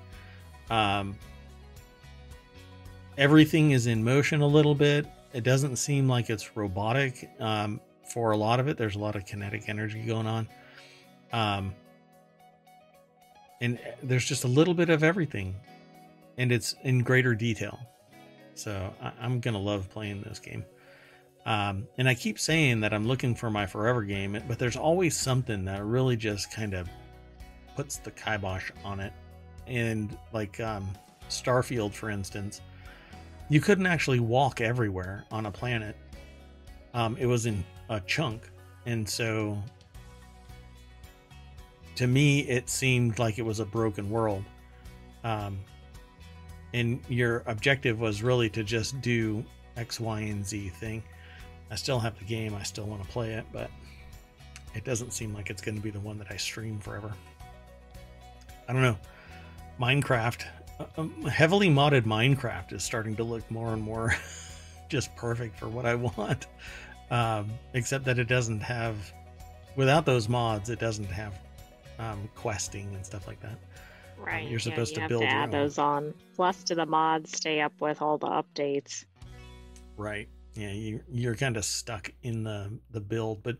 Um, 0.69 1.15
everything 3.17 3.71
is 3.71 3.87
in 3.87 4.03
motion 4.03 4.41
a 4.41 4.47
little 4.47 4.75
bit. 4.75 5.05
It 5.33 5.43
doesn't 5.43 5.75
seem 5.77 6.07
like 6.07 6.29
it's 6.29 6.55
robotic. 6.55 7.29
Um, 7.39 7.79
for 8.11 8.31
a 8.31 8.37
lot 8.37 8.59
of 8.59 8.67
it, 8.67 8.77
there's 8.77 8.95
a 8.95 8.99
lot 8.99 9.15
of 9.15 9.25
kinetic 9.25 9.67
energy 9.67 10.01
going 10.05 10.27
on 10.27 10.47
um 11.33 11.73
and 13.59 13.79
there's 14.03 14.25
just 14.25 14.43
a 14.43 14.47
little 14.47 14.73
bit 14.73 14.89
of 14.89 15.03
everything 15.03 15.55
and 16.37 16.51
it's 16.51 16.75
in 16.83 16.99
greater 16.99 17.35
detail 17.35 17.79
so 18.53 18.93
I, 19.01 19.11
i'm 19.19 19.39
gonna 19.39 19.59
love 19.59 19.89
playing 19.89 20.21
this 20.21 20.39
game 20.39 20.63
um 21.47 21.87
and 21.97 22.07
i 22.07 22.13
keep 22.13 22.37
saying 22.37 22.79
that 22.79 22.93
i'm 22.93 23.07
looking 23.07 23.33
for 23.33 23.49
my 23.49 23.65
forever 23.65 24.03
game 24.03 24.39
but 24.47 24.59
there's 24.59 24.75
always 24.75 25.17
something 25.17 25.65
that 25.65 25.83
really 25.83 26.15
just 26.15 26.51
kind 26.51 26.75
of 26.75 26.87
puts 27.77 27.97
the 27.97 28.09
kibosh 28.09 28.71
on 28.83 28.99
it. 28.99 29.13
And 29.67 30.17
like 30.33 30.59
um 30.59 30.89
starfield 31.29 31.93
for 31.93 32.09
instance 32.09 32.61
you 33.49 33.61
couldn't 33.61 33.85
actually 33.85 34.19
walk 34.19 34.59
everywhere 34.59 35.23
on 35.31 35.45
a 35.45 35.51
planet. 35.51 35.95
Um 36.93 37.15
it 37.17 37.27
was 37.27 37.45
in 37.45 37.63
a 37.89 38.01
chunk. 38.01 38.49
And 38.85 39.07
so 39.07 39.61
to 41.95 42.07
me 42.07 42.39
it 42.41 42.67
seemed 42.67 43.19
like 43.19 43.37
it 43.37 43.43
was 43.43 43.59
a 43.59 43.65
broken 43.65 44.09
world. 44.09 44.43
Um, 45.23 45.59
and 46.73 47.01
your 47.09 47.43
objective 47.45 47.99
was 47.99 48.23
really 48.23 48.49
to 48.49 48.63
just 48.63 48.99
do 49.01 49.45
x 49.77 49.99
y 49.99 50.21
and 50.21 50.45
z 50.45 50.69
thing 50.69 51.03
i 51.71 51.75
still 51.75 51.99
have 51.99 52.17
the 52.19 52.25
game 52.25 52.55
i 52.55 52.63
still 52.63 52.85
want 52.85 53.01
to 53.01 53.07
play 53.09 53.33
it 53.33 53.45
but 53.51 53.69
it 54.75 54.83
doesn't 54.83 55.11
seem 55.11 55.33
like 55.33 55.49
it's 55.49 55.61
going 55.61 55.75
to 55.75 55.81
be 55.81 55.89
the 55.89 55.99
one 55.99 56.17
that 56.17 56.27
i 56.31 56.37
stream 56.37 56.79
forever 56.79 57.11
i 58.67 58.73
don't 58.73 58.81
know 58.81 58.97
minecraft 59.79 60.45
uh, 60.79 60.85
um, 60.97 61.23
heavily 61.23 61.69
modded 61.69 62.03
minecraft 62.03 62.73
is 62.73 62.83
starting 62.83 63.15
to 63.15 63.23
look 63.23 63.49
more 63.49 63.73
and 63.73 63.81
more 63.81 64.15
just 64.89 65.15
perfect 65.15 65.57
for 65.57 65.67
what 65.67 65.85
i 65.85 65.95
want 65.95 66.47
um, 67.09 67.49
except 67.73 68.03
that 68.05 68.19
it 68.19 68.27
doesn't 68.27 68.59
have 68.59 69.11
without 69.75 70.05
those 70.05 70.27
mods 70.27 70.69
it 70.69 70.79
doesn't 70.79 71.05
have 71.05 71.33
um, 71.99 72.29
questing 72.35 72.93
and 72.93 73.05
stuff 73.05 73.27
like 73.27 73.39
that. 73.41 73.57
Right. 74.17 74.47
you're 74.47 74.59
supposed 74.59 74.97
yeah, 74.97 75.07
to 75.07 75.13
you 75.13 75.19
have 75.19 75.21
build 75.21 75.21
to 75.21 75.27
add 75.27 75.51
those 75.51 75.77
on. 75.77 76.13
Plus, 76.35 76.63
to 76.63 76.75
the 76.75 76.85
mods, 76.85 77.31
stay 77.37 77.61
up 77.61 77.73
with 77.79 78.01
all 78.01 78.17
the 78.17 78.27
updates. 78.27 79.05
Right. 79.95 80.27
Yeah, 80.57 80.71
you 80.71 81.01
you're 81.07 81.35
kind 81.35 81.55
of 81.55 81.63
stuck 81.63 82.11
in 82.23 82.43
the 82.43 82.79
the 82.89 82.99
build, 82.99 83.43
but 83.43 83.57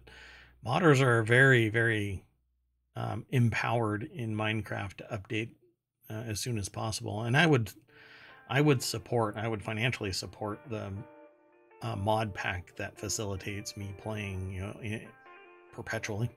modders 0.66 1.00
are 1.00 1.22
very 1.22 1.70
very 1.70 2.26
um, 2.96 3.26
empowered 3.30 4.10
in 4.14 4.36
Minecraft 4.36 4.96
to 4.98 5.04
update 5.06 5.52
uh, 6.10 6.24
as 6.28 6.40
soon 6.40 6.58
as 6.58 6.70
possible, 6.70 7.22
and 7.22 7.38
I 7.38 7.46
would 7.46 7.72
I 8.50 8.62
would 8.62 8.82
support 8.82 9.38
I 9.38 9.48
would 9.48 9.62
financially 9.62 10.12
support 10.12 10.60
the 10.70 10.92
uh, 11.84 11.96
mod 11.96 12.34
pack 12.34 12.76
that 12.78 12.98
facilitates 12.98 13.78
me 13.78 13.94
playing 14.00 14.52
you 14.52 14.62
know 14.62 15.00
perpetually. 15.74 16.30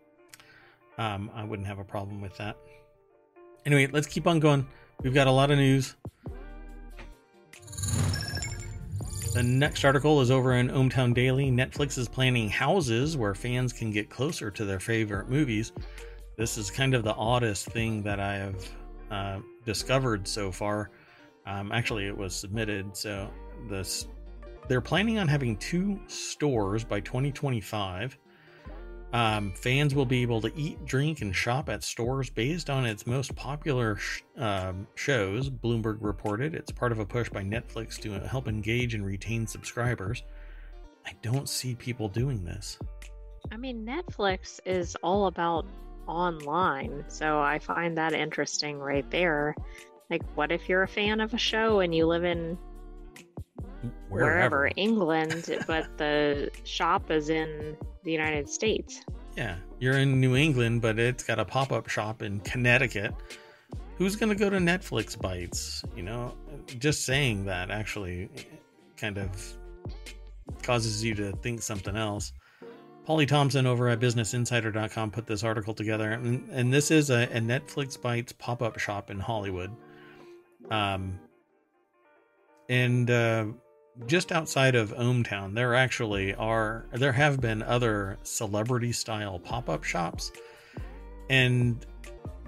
Um, 0.99 1.31
I 1.35 1.45
wouldn't 1.45 1.67
have 1.67 1.79
a 1.79 1.85
problem 1.85 2.21
with 2.21 2.37
that. 2.37 2.59
Anyway, 3.64 3.87
let's 3.87 4.07
keep 4.07 4.26
on 4.26 4.40
going. 4.40 4.67
We've 5.02 5.14
got 5.14 5.26
a 5.26 5.33
lot 5.33 5.50
of 5.50 5.57
news. 5.57 5.97
The 9.40 9.47
next 9.47 9.87
article 9.87 10.20
is 10.20 10.30
over 10.30 10.52
in 10.52 10.68
ohmTown 10.68 11.14
Daily. 11.14 11.50
Netflix 11.50 11.97
is 11.97 12.11
planning 12.11 12.50
houses 12.50 13.16
where 13.16 13.35
fans 13.35 13.73
can 13.73 13.90
get 13.90 14.11
closer 14.11 14.50
to 14.50 14.66
their 14.66 14.78
favorite 14.78 15.30
movies. 15.30 15.73
This 16.37 16.59
is 16.59 16.70
kind 16.70 16.92
of 16.92 17.04
the 17.04 17.14
oddest 17.14 17.64
thing 17.68 18.02
that 18.02 18.20
I 18.20 18.35
have 18.35 18.68
uh, 19.11 19.38
discovered 19.64 20.28
so 20.28 20.52
far. 20.52 20.90
Um, 21.47 21.73
actually, 21.73 22.06
it 22.06 22.14
was 22.14 22.35
submitted. 22.35 22.94
So 22.94 23.30
this, 23.66 24.09
they're 24.68 24.82
planning 24.82 25.18
on 25.18 25.26
having 25.26 25.56
two 25.56 25.99
stores 26.06 26.85
by 26.85 27.00
2025. 27.00 28.18
Um, 29.12 29.52
fans 29.52 29.95
will 29.95 30.07
be 30.07 30.23
able 30.23 30.40
to 30.43 30.52
eat, 30.57 30.85
drink, 30.85 31.21
and 31.21 31.35
shop 31.35 31.69
at 31.69 31.83
stores 31.83 32.31
based 32.31 32.71
on 32.71 32.87
its 32.87 33.07
most 33.07 33.35
popular 33.35 33.97
sh- 33.97 34.23
um, 34.37 34.87
shows. 34.95 35.50
Bloomberg 35.50 35.99
reported 36.00 36.55
it's 36.55 36.71
part 36.71 36.93
of 36.93 37.00
a 37.00 37.07
push 37.07 37.29
by 37.29 37.43
Netflix 37.43 37.99
to 38.02 38.12
help 38.29 38.47
engage 38.47 38.95
and 38.95 39.05
retain 39.05 39.47
subscribers. 39.47 40.23
I 41.05 41.12
don't 41.23 41.49
see 41.49 41.75
people 41.75 42.09
doing 42.09 42.45
this. 42.45 42.79
I 43.50 43.57
mean, 43.57 43.85
Netflix 43.85 44.61
is 44.64 44.97
all 45.02 45.26
about 45.26 45.67
online, 46.07 47.05
so 47.09 47.40
I 47.40 47.59
find 47.59 47.97
that 47.99 48.12
interesting 48.12 48.79
right 48.79 49.09
there. 49.11 49.57
Like, 50.09 50.23
what 50.37 50.52
if 50.52 50.69
you're 50.69 50.83
a 50.83 50.88
fan 50.88 51.21
of 51.21 51.35
a 51.35 51.38
show 51.38 51.81
and 51.81 51.93
you 51.95 52.07
live 52.07 52.25
in 52.25 52.59
wherever, 54.08 54.70
England, 54.76 55.58
but 55.66 55.87
the 55.99 56.50
shop 56.64 57.10
is 57.10 57.28
in 57.28 57.76
the 58.04 58.12
United 58.12 58.49
States? 58.49 59.02
Yeah, 59.37 59.56
you're 59.78 59.99
in 59.99 60.20
New 60.20 60.37
England, 60.37 60.82
but 60.82 60.99
it's 60.99 61.22
got 61.22 61.38
a 61.38 61.44
pop 61.44 61.72
up 61.72 61.88
shop 61.88 62.22
in 62.22 62.40
Connecticut. 62.40 63.14
Who's 63.96 64.16
going 64.16 64.30
to 64.30 64.34
go 64.34 64.50
to 64.50 64.58
Netflix 64.58 65.20
Bites? 65.20 65.84
You 65.94 66.02
know, 66.02 66.34
just 66.78 67.04
saying 67.04 67.44
that 67.44 67.70
actually 67.70 68.28
kind 68.96 69.18
of 69.18 69.56
causes 70.62 71.04
you 71.04 71.14
to 71.14 71.32
think 71.32 71.62
something 71.62 71.96
else. 71.96 72.32
Polly 73.04 73.26
Thompson 73.26 73.66
over 73.66 73.88
at 73.88 73.99
BusinessInsider.com 73.99 75.10
put 75.10 75.26
this 75.26 75.42
article 75.42 75.75
together, 75.75 76.12
and, 76.12 76.49
and 76.50 76.72
this 76.72 76.90
is 76.90 77.10
a, 77.10 77.22
a 77.25 77.40
Netflix 77.40 78.00
Bites 78.00 78.32
pop 78.32 78.62
up 78.62 78.78
shop 78.78 79.10
in 79.10 79.18
Hollywood. 79.18 79.70
Um, 80.70 81.18
and 82.68 83.10
uh, 83.10 83.46
just 84.06 84.32
outside 84.32 84.75
of 84.75 84.94
ohmTown, 84.94 85.54
there 85.54 85.75
actually 85.75 86.35
are 86.35 86.87
there 86.92 87.12
have 87.12 87.40
been 87.40 87.62
other 87.62 88.18
celebrity 88.23 88.92
style 88.92 89.38
pop 89.38 89.68
up 89.68 89.85
shops, 89.85 90.32
and 91.28 91.85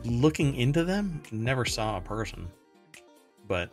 looking 0.04 0.54
into 0.56 0.84
them, 0.84 1.22
never 1.30 1.64
saw 1.64 1.96
a 1.96 2.00
person, 2.00 2.48
but 3.46 3.70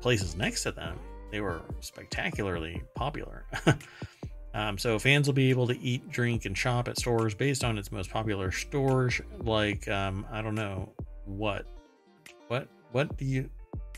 places 0.00 0.36
next 0.36 0.62
to 0.64 0.72
them, 0.72 0.98
they 1.30 1.40
were 1.40 1.62
spectacularly 1.80 2.82
popular. 2.94 3.46
um, 4.54 4.76
so 4.78 4.98
fans 4.98 5.26
will 5.26 5.34
be 5.34 5.50
able 5.50 5.66
to 5.66 5.78
eat, 5.80 6.08
drink, 6.10 6.44
and 6.44 6.56
shop 6.56 6.88
at 6.88 6.98
stores 6.98 7.34
based 7.34 7.64
on 7.64 7.78
its 7.78 7.90
most 7.90 8.10
popular 8.10 8.50
stores. 8.52 9.20
Like 9.40 9.88
um, 9.88 10.26
I 10.30 10.42
don't 10.42 10.54
know 10.54 10.92
what, 11.24 11.66
what, 12.48 12.68
what 12.92 13.16
do 13.16 13.24
you, 13.24 13.48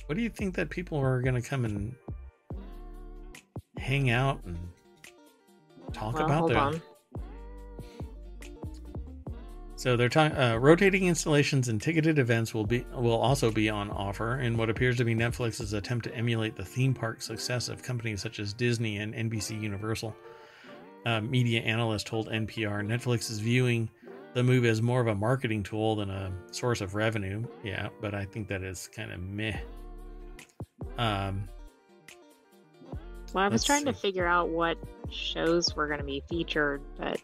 what 0.07 0.17
do 0.17 0.23
you 0.23 0.31
think 0.31 0.55
that 0.55 0.71
people 0.71 0.99
are 0.99 1.21
going 1.21 1.35
to 1.35 1.43
come 1.43 1.65
and 1.65 1.95
hang 3.79 4.11
out 4.11 4.41
and 4.45 4.59
talk 5.93 6.15
Well, 6.15 6.25
about 6.25 6.39
hold 6.39 6.51
the. 6.53 6.59
on. 6.59 6.83
So 9.77 9.97
they're 9.99 10.09
talking. 10.09 10.37
Uh, 10.37 10.57
rotating 10.57 11.07
installations 11.09 11.69
and 11.69 11.81
ticketed 11.81 12.19
events 12.19 12.55
will 12.55 12.65
be 12.65 12.87
will 12.95 13.21
also 13.21 13.51
be 13.51 13.69
on 13.69 13.91
offer 13.91 14.41
in 14.41 14.57
what 14.57 14.71
appears 14.71 14.97
to 14.97 15.05
be 15.05 15.15
Netflix's 15.15 15.75
attempt 15.75 16.05
to 16.07 16.15
emulate 16.15 16.57
the 16.57 16.65
theme 16.65 16.95
park 16.95 17.21
success 17.21 17.69
of 17.69 17.83
companies 17.83 18.23
such 18.23 18.41
as 18.41 18.55
Disney 18.55 18.99
and 18.99 19.15
NBC 19.15 19.61
Universal. 19.61 20.17
Uh, 21.05 21.21
media 21.21 21.61
analyst 21.61 22.07
told 22.07 22.31
NPR 22.31 22.83
Netflix 22.83 23.31
is 23.31 23.41
viewing 23.41 23.91
the 24.33 24.43
move 24.43 24.65
as 24.65 24.81
more 24.81 25.03
of 25.03 25.07
a 25.09 25.15
marketing 25.15 25.63
tool 25.63 25.97
than 25.97 26.09
a 26.09 26.33
source 26.51 26.81
of 26.81 26.95
revenue. 26.95 27.45
Yeah, 27.63 27.89
but 28.01 28.15
I 28.15 28.25
think 28.25 28.49
that 28.49 28.63
is 28.63 28.89
kind 28.89 29.13
of 29.13 29.21
meh. 29.21 29.59
Um, 30.97 31.47
Well, 33.35 33.43
I 33.43 33.49
was 33.49 33.63
Let's 33.63 33.65
trying 33.65 33.85
to 33.87 33.93
figure 33.93 34.27
out 34.27 34.51
what 34.51 34.79
shows 35.11 35.75
were 35.75 35.89
going 35.89 35.99
to 35.99 36.05
be 36.05 36.23
featured, 36.29 36.81
but 36.97 37.21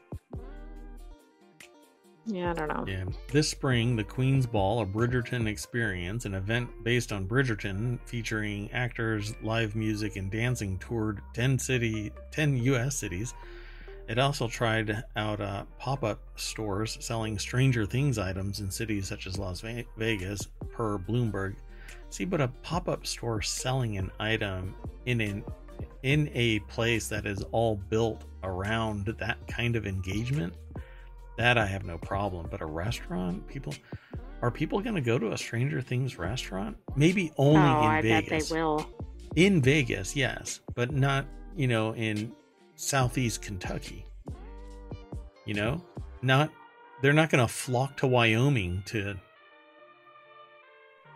yeah, 2.27 2.51
I 2.51 2.55
don't 2.55 2.69
know. 2.69 2.85
Yeah. 2.87 3.05
This 3.29 3.49
spring, 3.49 3.95
the 3.95 4.03
Queen's 4.03 4.45
Ball, 4.45 4.83
a 4.83 4.87
Bridgerton 4.87 5.47
experience, 5.47 6.25
an 6.25 6.35
event 6.35 6.69
based 6.83 7.13
on 7.13 7.29
Bridgerton 7.29 8.01
featuring 8.07 8.71
actors, 8.73 9.35
live 9.43 9.77
music, 9.77 10.17
and 10.17 10.33
dancing, 10.33 10.79
toured 10.79 11.21
10 11.33 11.61
city, 11.61 12.13
10 12.33 12.57
U.S. 12.65 12.97
cities. 12.97 13.33
It 14.09 14.19
also 14.19 14.49
tried 14.49 15.05
out 15.15 15.41
uh, 15.41 15.65
pop-up 15.79 16.21
stores 16.35 16.99
selling 17.01 17.39
Stranger 17.39 17.87
Things 17.87 18.19
items 18.19 18.59
in 18.59 18.69
cities 18.69 19.07
such 19.07 19.29
as 19.29 19.39
Las 19.39 19.63
Vegas, 19.97 20.49
per 20.73 20.99
Bloomberg. 20.99 21.55
See, 22.11 22.25
but 22.25 22.41
a 22.41 22.49
pop-up 22.49 23.07
store 23.07 23.41
selling 23.41 23.97
an 23.97 24.11
item 24.19 24.75
in 25.07 25.21
an 25.21 25.45
in 26.03 26.31
a 26.35 26.59
place 26.61 27.09
that 27.09 27.27
is 27.27 27.43
all 27.53 27.77
built 27.77 28.25
around 28.43 29.07
that 29.07 29.39
kind 29.49 29.77
of 29.77 29.87
engagement 29.87 30.55
that 31.37 31.59
I 31.59 31.67
have 31.67 31.85
no 31.85 31.99
problem. 31.99 32.49
But 32.51 32.61
a 32.61 32.67
restaurant, 32.67 33.47
people 33.47 33.75
are 34.43 34.51
people 34.51 34.81
going 34.81 34.95
to 34.95 35.01
go 35.03 35.19
to 35.19 35.33
a 35.33 35.39
Stranger 35.39 35.81
Things 35.83 36.19
restaurant? 36.19 36.77
Maybe 36.97 37.33
Oh, 37.37 37.57
only 37.57 37.61
in 37.61 37.63
Vegas. 37.63 37.81
Oh, 37.83 37.87
I 37.87 38.03
bet 38.03 38.25
Vegas. 38.29 38.49
they 38.49 38.57
will. 38.61 38.91
In 39.37 39.63
Vegas, 39.63 40.17
yes, 40.17 40.61
but 40.75 40.93
not 40.93 41.27
you 41.57 41.69
know 41.69 41.95
in 41.95 42.33
Southeast 42.77 43.43
Kentucky. 43.43 44.07
You 45.47 45.55
know, 45.55 45.85
not 46.23 46.51
they're 47.03 47.13
not 47.13 47.31
going 47.31 47.47
to 47.47 47.53
flock 47.53 47.97
to 47.99 48.07
Wyoming 48.07 48.83
to 48.87 49.17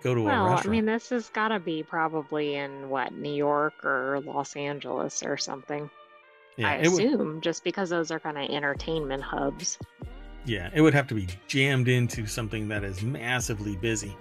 go 0.05 0.15
to 0.15 0.21
a 0.21 0.25
Well, 0.25 0.61
I 0.65 0.67
mean, 0.69 0.85
this 0.85 1.09
has 1.11 1.29
got 1.31 1.49
to 1.49 1.59
be 1.59 1.83
probably 1.83 2.55
in 2.55 2.89
what 2.91 3.13
New 3.13 3.33
York 3.35 3.85
or 3.85 4.21
Los 4.25 4.55
Angeles 4.55 5.23
or 5.25 5.37
something. 5.37 5.91
yeah, 6.57 6.71
I 6.71 6.75
it 6.77 6.89
would, 6.91 7.05
assume 7.05 7.41
just 7.41 7.65
because 7.65 7.91
those 7.91 8.11
are 8.13 8.21
kind 8.21 8.39
of 8.39 8.49
entertainment 8.51 9.23
hubs. 9.23 9.79
yeah, 10.45 10.71
it 10.75 10.83
would 10.83 10.95
have 10.95 11.09
to 11.09 11.15
be 11.15 11.27
jammed 11.49 11.89
into 11.89 12.27
something 12.27 12.69
that 12.69 12.85
is 12.85 13.03
massively 13.03 13.77
busy. 13.77 14.17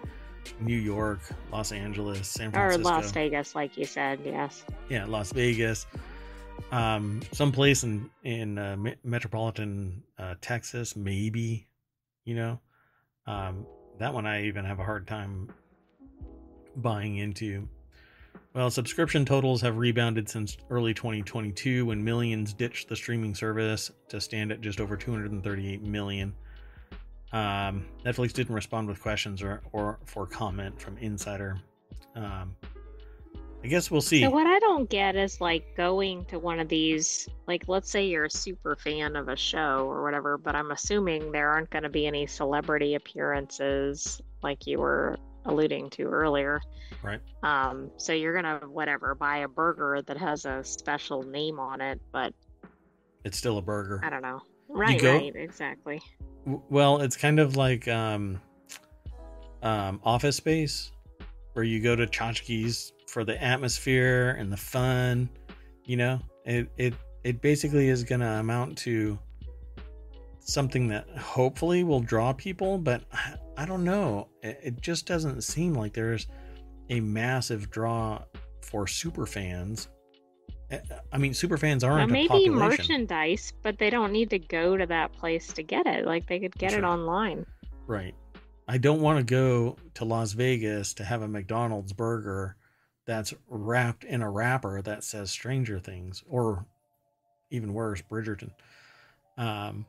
New 0.59 0.75
York, 0.77 1.19
Los 1.51 1.71
Angeles, 1.71 2.27
San 2.27 2.51
Francisco, 2.51 2.89
Or 2.89 2.93
Las 2.95 3.11
Vegas, 3.11 3.55
like 3.55 3.77
you 3.77 3.85
said, 3.85 4.19
yes. 4.25 4.65
yeah, 4.89 5.05
Las 5.05 5.31
Vegas, 5.31 5.85
um, 6.71 7.21
someplace 7.31 7.83
in 7.83 8.09
in 8.23 8.57
uh, 8.57 8.75
metropolitan 9.03 10.03
uh, 10.17 10.35
Texas, 10.41 10.95
maybe. 10.95 11.67
You 12.25 12.35
know, 12.35 12.59
um, 13.27 13.65
that 13.99 14.13
one 14.13 14.25
I 14.25 14.45
even 14.45 14.65
have 14.65 14.79
a 14.79 14.83
hard 14.83 15.07
time 15.07 15.49
buying 16.75 17.17
into. 17.17 17.67
Well, 18.53 18.69
subscription 18.69 19.25
totals 19.25 19.61
have 19.61 19.77
rebounded 19.77 20.29
since 20.29 20.57
early 20.69 20.93
2022 20.93 21.87
when 21.87 22.03
millions 22.03 22.53
ditched 22.53 22.87
the 22.87 22.95
streaming 22.95 23.33
service 23.33 23.91
to 24.09 24.21
stand 24.21 24.51
at 24.51 24.61
just 24.61 24.79
over 24.79 24.95
238 24.95 25.81
million. 25.81 26.35
Um, 27.31 27.87
Netflix 28.05 28.31
didn't 28.31 28.53
respond 28.53 28.87
with 28.87 29.01
questions 29.01 29.41
or, 29.41 29.63
or 29.71 29.99
for 30.05 30.27
comment 30.27 30.79
from 30.79 30.99
Insider. 30.99 31.59
Um, 32.15 32.55
I 33.63 33.67
guess 33.67 33.89
we'll 33.89 34.01
see. 34.01 34.21
So 34.21 34.29
what 34.29 34.45
I 34.45 34.59
don't 34.59 34.89
get 34.89 35.15
is 35.15 35.39
like 35.39 35.75
going 35.75 36.25
to 36.25 36.37
one 36.37 36.59
of 36.59 36.67
these, 36.67 37.29
like 37.47 37.63
let's 37.67 37.89
say 37.89 38.05
you're 38.05 38.25
a 38.25 38.29
super 38.29 38.75
fan 38.75 39.15
of 39.15 39.29
a 39.29 39.37
show 39.37 39.87
or 39.89 40.03
whatever, 40.03 40.37
but 40.37 40.53
I'm 40.53 40.71
assuming 40.71 41.31
there 41.31 41.49
aren't 41.49 41.69
going 41.69 41.83
to 41.83 41.89
be 41.89 42.05
any 42.05 42.27
celebrity 42.27 42.95
appearances 42.95 44.21
like 44.43 44.67
you 44.67 44.79
were 44.79 45.17
alluding 45.45 45.89
to 45.91 46.03
earlier. 46.03 46.61
Right. 47.01 47.19
Um, 47.43 47.91
so 47.97 48.13
you're 48.13 48.33
gonna 48.33 48.61
whatever 48.67 49.15
buy 49.15 49.39
a 49.39 49.47
burger 49.47 50.01
that 50.05 50.17
has 50.17 50.45
a 50.45 50.63
special 50.63 51.23
name 51.23 51.59
on 51.59 51.81
it, 51.81 51.99
but 52.11 52.33
It's 53.23 53.37
still 53.37 53.57
a 53.57 53.61
burger. 53.61 54.01
I 54.03 54.09
don't 54.09 54.21
know. 54.21 54.41
Right, 54.67 54.99
go- 54.99 55.13
right, 55.13 55.35
exactly. 55.35 56.01
Well, 56.45 57.01
it's 57.01 57.15
kind 57.15 57.39
of 57.39 57.55
like 57.55 57.87
um, 57.87 58.41
um, 59.61 60.01
Office 60.03 60.35
Space, 60.37 60.91
where 61.53 61.63
you 61.63 61.79
go 61.81 61.95
to 61.95 62.05
Chotchkie's 62.05 62.91
for 63.07 63.23
the 63.23 63.41
atmosphere 63.41 64.35
and 64.39 64.51
the 64.51 64.57
fun. 64.57 65.29
You 65.85 65.97
know, 65.97 66.19
it 66.45 66.69
it 66.77 66.93
it 67.23 67.41
basically 67.41 67.89
is 67.89 68.03
going 68.03 68.21
to 68.21 68.27
amount 68.27 68.77
to 68.79 69.17
something 70.43 70.87
that 70.89 71.09
hopefully 71.17 71.83
will 71.83 72.01
draw 72.01 72.33
people, 72.33 72.77
but 72.77 73.03
I, 73.11 73.35
I 73.57 73.65
don't 73.65 73.83
know. 73.83 74.27
It, 74.41 74.59
it 74.63 74.81
just 74.81 75.05
doesn't 75.05 75.43
seem 75.43 75.73
like 75.73 75.93
there's 75.93 76.27
a 76.89 76.99
massive 76.99 77.69
draw 77.69 78.23
for 78.61 78.87
super 78.87 79.25
fans. 79.25 79.87
Uh, 80.71 80.77
I 81.11 81.17
mean, 81.17 81.33
super 81.33 81.57
fans 81.57 81.83
aren't 81.83 82.09
a 82.09 82.13
maybe 82.13 82.27
population. 82.27 82.55
merchandise, 82.55 83.53
but 83.61 83.77
they 83.77 83.89
don't 83.89 84.11
need 84.11 84.29
to 84.31 84.39
go 84.39 84.77
to 84.77 84.85
that 84.87 85.13
place 85.13 85.53
to 85.53 85.63
get 85.63 85.85
it. 85.85 86.05
Like 86.05 86.27
they 86.27 86.39
could 86.39 86.55
get 86.55 86.73
it 86.73 86.83
online. 86.83 87.45
Right. 87.87 88.15
I 88.67 88.77
don't 88.77 89.01
want 89.01 89.19
to 89.19 89.23
go 89.23 89.77
to 89.95 90.05
Las 90.05 90.33
Vegas 90.33 90.93
to 90.95 91.03
have 91.03 91.21
a 91.21 91.27
McDonald's 91.27 91.93
burger 91.93 92.55
that's 93.05 93.33
wrapped 93.49 94.05
in 94.05 94.21
a 94.21 94.29
wrapper 94.29 94.81
that 94.81 95.03
says 95.03 95.31
Stranger 95.31 95.79
Things 95.79 96.23
or 96.27 96.65
even 97.49 97.73
worse, 97.73 98.01
Bridgerton. 98.01 98.51
Um, 99.37 99.85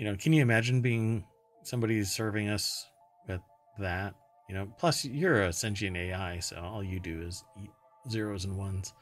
you 0.00 0.06
know, 0.06 0.16
can 0.16 0.32
you 0.32 0.40
imagine 0.40 0.80
being 0.80 1.26
somebody 1.62 2.02
serving 2.04 2.48
us 2.48 2.88
with 3.28 3.42
that? 3.78 4.14
You 4.48 4.54
know, 4.54 4.72
plus 4.78 5.04
you're 5.04 5.42
a 5.42 5.52
sentient 5.52 5.94
AI, 5.94 6.38
so 6.38 6.56
all 6.56 6.82
you 6.82 6.98
do 6.98 7.20
is 7.20 7.44
eat 7.62 7.68
zeros 8.10 8.46
and 8.46 8.56
ones. 8.56 8.94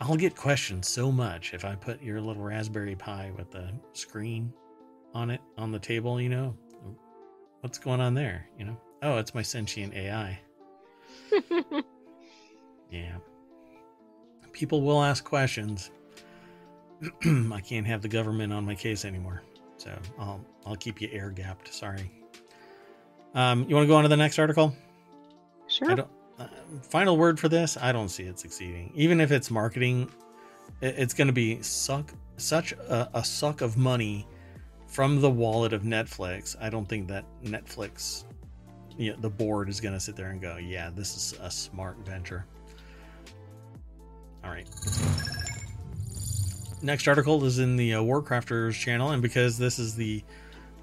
I'll 0.00 0.16
get 0.16 0.34
questioned 0.34 0.84
so 0.84 1.12
much 1.12 1.54
if 1.54 1.64
I 1.64 1.76
put 1.76 2.02
your 2.02 2.20
little 2.20 2.42
Raspberry 2.42 2.96
Pi 2.96 3.30
with 3.38 3.52
the 3.52 3.70
screen 3.92 4.52
on 5.14 5.30
it 5.30 5.40
on 5.56 5.70
the 5.70 5.78
table, 5.78 6.20
you 6.20 6.28
know. 6.28 6.56
What's 7.60 7.78
going 7.78 8.00
on 8.00 8.14
there? 8.14 8.48
You 8.58 8.64
know? 8.64 8.80
Oh, 9.02 9.18
it's 9.18 9.32
my 9.32 9.42
sentient 9.42 9.94
AI. 9.94 10.40
Yeah. 12.90 13.16
People 14.52 14.80
will 14.82 15.02
ask 15.02 15.24
questions. 15.24 15.90
I 17.52 17.60
can't 17.60 17.86
have 17.86 18.02
the 18.02 18.08
government 18.08 18.52
on 18.52 18.64
my 18.64 18.74
case 18.74 19.04
anymore. 19.04 19.42
So 19.76 19.90
I'll 20.18 20.44
I'll 20.64 20.76
keep 20.76 21.00
you 21.00 21.08
air 21.12 21.30
gapped. 21.30 21.72
Sorry. 21.72 22.10
Um, 23.34 23.66
you 23.68 23.74
want 23.74 23.84
to 23.84 23.88
go 23.88 23.96
on 23.96 24.02
to 24.02 24.08
the 24.08 24.16
next 24.16 24.38
article? 24.38 24.74
sure. 25.68 25.90
I 25.90 25.94
don't. 25.94 26.10
Uh, 26.38 26.48
final 26.82 27.16
word 27.16 27.38
for 27.38 27.48
this: 27.48 27.76
I 27.80 27.92
don't 27.92 28.08
see 28.08 28.24
it 28.24 28.38
succeeding. 28.38 28.92
Even 28.94 29.20
if 29.20 29.30
it's 29.30 29.50
marketing, 29.50 30.10
it, 30.80 30.94
it's 30.98 31.14
going 31.14 31.26
to 31.26 31.32
be 31.32 31.60
suck 31.62 32.12
such 32.36 32.72
a, 32.72 33.08
a 33.14 33.24
suck 33.24 33.60
of 33.60 33.76
money 33.76 34.26
from 34.86 35.20
the 35.20 35.30
wallet 35.30 35.72
of 35.72 35.82
Netflix. 35.82 36.56
I 36.60 36.70
don't 36.70 36.86
think 36.86 37.08
that 37.08 37.24
Netflix, 37.42 38.24
you 38.96 39.12
know, 39.12 39.18
the 39.20 39.30
board 39.30 39.68
is 39.68 39.80
going 39.80 39.94
to 39.94 40.00
sit 40.00 40.16
there 40.16 40.30
and 40.30 40.40
go, 40.40 40.56
"Yeah, 40.56 40.90
this 40.94 41.16
is 41.16 41.38
a 41.40 41.50
smart 41.50 41.98
venture." 42.06 42.46
All 44.44 44.50
right. 44.50 44.68
Next 46.82 47.08
article 47.08 47.44
is 47.44 47.58
in 47.58 47.76
the 47.76 47.94
uh, 47.94 48.02
Warcrafters 48.02 48.74
channel, 48.74 49.10
and 49.10 49.22
because 49.22 49.58
this 49.58 49.78
is 49.78 49.94
the 49.94 50.22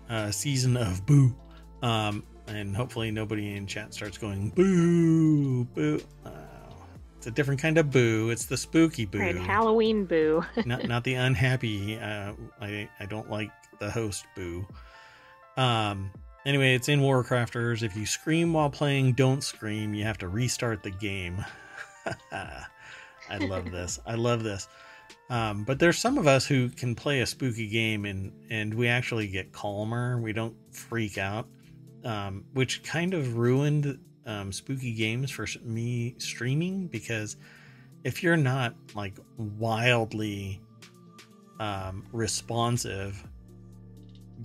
uh, 0.09 0.31
season 0.31 0.75
of 0.75 1.05
Boo, 1.05 1.35
um, 1.81 2.23
and 2.47 2.75
hopefully 2.75 3.11
nobody 3.11 3.55
in 3.55 3.67
chat 3.67 3.93
starts 3.93 4.17
going 4.17 4.49
boo 4.49 5.63
boo 5.65 6.01
oh, 6.25 6.31
it's 7.17 7.27
a 7.27 7.31
different 7.31 7.61
kind 7.61 7.77
of 7.77 7.89
boo. 7.89 8.29
It's 8.31 8.47
the 8.47 8.57
spooky 8.57 9.05
boo. 9.05 9.19
Right, 9.19 9.37
Halloween 9.37 10.05
boo. 10.05 10.43
not 10.65 10.87
not 10.87 11.03
the 11.03 11.13
unhappy 11.13 11.97
uh 11.97 12.33
i 12.59 12.89
i 12.99 13.05
don't 13.05 13.29
like 13.29 13.51
the 13.79 13.89
host 13.89 14.25
boo. 14.35 14.67
Um 15.55 16.11
anyway 16.45 16.75
it's 16.75 16.89
in 16.89 16.99
warcrafters. 16.99 17.81
If 17.81 17.95
you 17.95 18.05
scream 18.05 18.53
while 18.53 18.69
playing 18.69 19.13
don't 19.13 19.43
scream. 19.43 19.93
You 19.93 20.03
have 20.03 20.17
to 20.19 20.27
restart 20.27 20.83
the 20.83 20.91
game. 20.91 21.43
I 22.31 23.37
love 23.39 23.71
this. 23.71 23.99
I 24.05 24.15
love 24.15 24.43
this 24.43 24.67
um, 25.33 25.63
but 25.63 25.79
there's 25.79 25.97
some 25.97 26.17
of 26.17 26.27
us 26.27 26.45
who 26.45 26.69
can 26.69 26.95
play 26.95 27.21
a 27.21 27.25
spooky 27.25 27.67
game 27.67 28.05
and 28.05 28.31
and 28.49 28.73
we 28.73 28.87
actually 28.87 29.27
get 29.27 29.51
calmer 29.51 30.19
we 30.21 30.31
don't 30.31 30.55
freak 30.71 31.17
out 31.17 31.47
um, 32.05 32.43
which 32.53 32.83
kind 32.83 33.13
of 33.13 33.37
ruined 33.37 33.97
um, 34.25 34.51
spooky 34.51 34.93
games 34.93 35.31
for 35.31 35.47
me 35.63 36.15
streaming 36.17 36.87
because 36.87 37.37
if 38.03 38.21
you're 38.21 38.37
not 38.37 38.75
like 38.95 39.13
wildly 39.37 40.61
um, 41.59 42.05
responsive, 42.11 43.25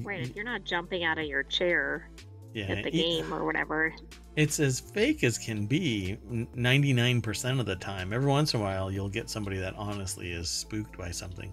Right, 0.03 0.21
if 0.21 0.37
you're 0.37 0.45
not 0.45 0.65
jumping 0.65 1.05
out 1.05 1.19
of 1.19 1.25
your 1.25 1.43
chair 1.43 2.09
yeah, 2.55 2.67
at 2.67 2.85
the 2.85 2.91
game 2.91 3.33
or 3.33 3.45
whatever. 3.45 3.93
It's 4.39 4.61
as 4.61 4.79
fake 4.79 5.25
as 5.25 5.37
can 5.37 5.67
be 5.67 6.17
99% 6.31 7.59
of 7.59 7.67
the 7.67 7.75
time. 7.75 8.13
Every 8.13 8.29
once 8.29 8.55
in 8.55 8.61
a 8.61 8.63
while, 8.63 8.89
you'll 8.89 9.09
get 9.09 9.29
somebody 9.29 9.59
that 9.59 9.75
honestly 9.77 10.31
is 10.31 10.49
spooked 10.49 10.97
by 10.97 11.11
something. 11.11 11.53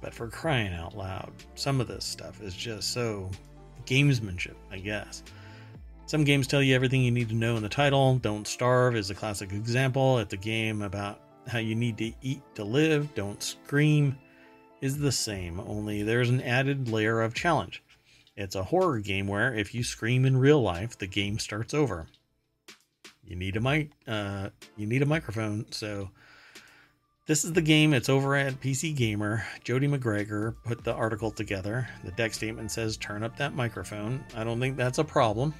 But 0.00 0.14
for 0.14 0.28
crying 0.28 0.72
out 0.72 0.96
loud, 0.96 1.32
some 1.56 1.80
of 1.80 1.88
this 1.88 2.04
stuff 2.04 2.40
is 2.40 2.54
just 2.54 2.92
so 2.92 3.28
gamesmanship, 3.84 4.54
I 4.70 4.78
guess. 4.78 5.24
Some 6.06 6.22
games 6.22 6.46
tell 6.46 6.62
you 6.62 6.76
everything 6.76 7.02
you 7.02 7.10
need 7.10 7.30
to 7.30 7.34
know 7.34 7.56
in 7.56 7.64
the 7.64 7.68
title. 7.68 8.14
Don't 8.18 8.46
Starve 8.46 8.94
is 8.94 9.10
a 9.10 9.14
classic 9.16 9.50
example. 9.50 10.20
It's 10.20 10.34
a 10.34 10.36
game 10.36 10.82
about 10.82 11.18
how 11.48 11.58
you 11.58 11.74
need 11.74 11.98
to 11.98 12.12
eat 12.22 12.42
to 12.54 12.62
live. 12.62 13.12
Don't 13.16 13.42
Scream 13.42 14.16
is 14.80 14.98
the 14.98 15.10
same, 15.10 15.58
only 15.66 16.04
there's 16.04 16.30
an 16.30 16.42
added 16.42 16.88
layer 16.92 17.22
of 17.22 17.34
challenge. 17.34 17.82
It's 18.38 18.54
a 18.54 18.62
horror 18.62 19.00
game 19.00 19.26
where 19.26 19.52
if 19.52 19.74
you 19.74 19.82
scream 19.82 20.24
in 20.24 20.36
real 20.36 20.62
life, 20.62 20.96
the 20.96 21.08
game 21.08 21.40
starts 21.40 21.74
over. 21.74 22.06
You 23.24 23.34
need 23.34 23.56
a 23.56 23.60
mic. 23.60 23.90
Uh, 24.06 24.50
you 24.76 24.86
need 24.86 25.02
a 25.02 25.06
microphone. 25.06 25.66
So 25.72 26.10
this 27.26 27.44
is 27.44 27.52
the 27.52 27.60
game. 27.60 27.92
It's 27.92 28.08
over 28.08 28.36
at 28.36 28.60
PC 28.60 28.94
Gamer. 28.94 29.44
Jody 29.64 29.88
Macgregor 29.88 30.54
put 30.64 30.84
the 30.84 30.94
article 30.94 31.32
together. 31.32 31.88
The 32.04 32.12
deck 32.12 32.32
statement 32.32 32.70
says, 32.70 32.96
"Turn 32.96 33.24
up 33.24 33.36
that 33.38 33.56
microphone." 33.56 34.24
I 34.36 34.44
don't 34.44 34.60
think 34.60 34.76
that's 34.76 34.98
a 34.98 35.04
problem. 35.04 35.52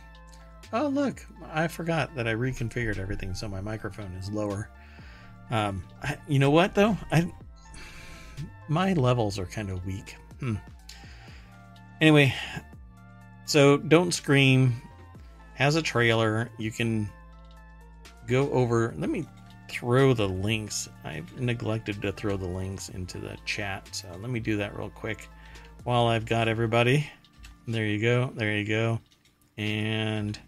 Oh 0.73 0.87
look, 0.87 1.27
I 1.53 1.67
forgot 1.67 2.15
that 2.15 2.29
I 2.29 2.35
reconfigured 2.35 2.99
everything 2.99 3.35
so 3.35 3.49
my 3.49 3.61
microphone 3.61 4.13
is 4.13 4.31
lower. 4.31 4.71
Um, 5.51 5.83
I, 6.01 6.17
you 6.29 6.39
know 6.39 6.51
what 6.51 6.77
though? 6.77 6.97
I 7.11 7.33
my 8.69 8.93
levels 8.93 9.37
are 9.37 9.47
kind 9.47 9.69
of 9.69 9.85
weak. 9.85 10.15
Hmm. 10.39 10.57
Anyway, 12.01 12.33
so 13.49 13.79
Don't 13.79 14.13
Scream 14.13 14.75
has 15.55 15.77
a 15.77 15.83
trailer. 15.83 16.51
You 16.59 16.71
can 16.71 17.09
go 18.27 18.51
over. 18.51 18.95
Let 18.99 19.09
me 19.09 19.27
throw 19.71 20.13
the 20.13 20.29
links. 20.29 20.87
I've 21.03 21.41
neglected 21.41 22.03
to 22.03 22.13
throw 22.13 22.37
the 22.37 22.47
links 22.47 22.91
into 22.91 23.19
the 23.19 23.39
chat. 23.47 23.89
So 23.93 24.07
let 24.21 24.31
me 24.31 24.39
do 24.39 24.59
that 24.59 24.77
real 24.77 24.91
quick 24.91 25.29
while 25.85 26.07
I've 26.07 26.27
got 26.27 26.47
everybody. 26.47 27.11
There 27.67 27.87
you 27.87 28.01
go. 28.01 28.31
There 28.35 28.55
you 28.55 28.67
go. 28.67 29.01
And 29.57 30.39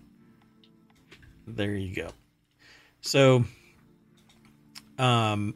there 1.47 1.75
you 1.75 1.95
go. 1.95 2.11
So, 3.01 3.45
um, 4.99 5.55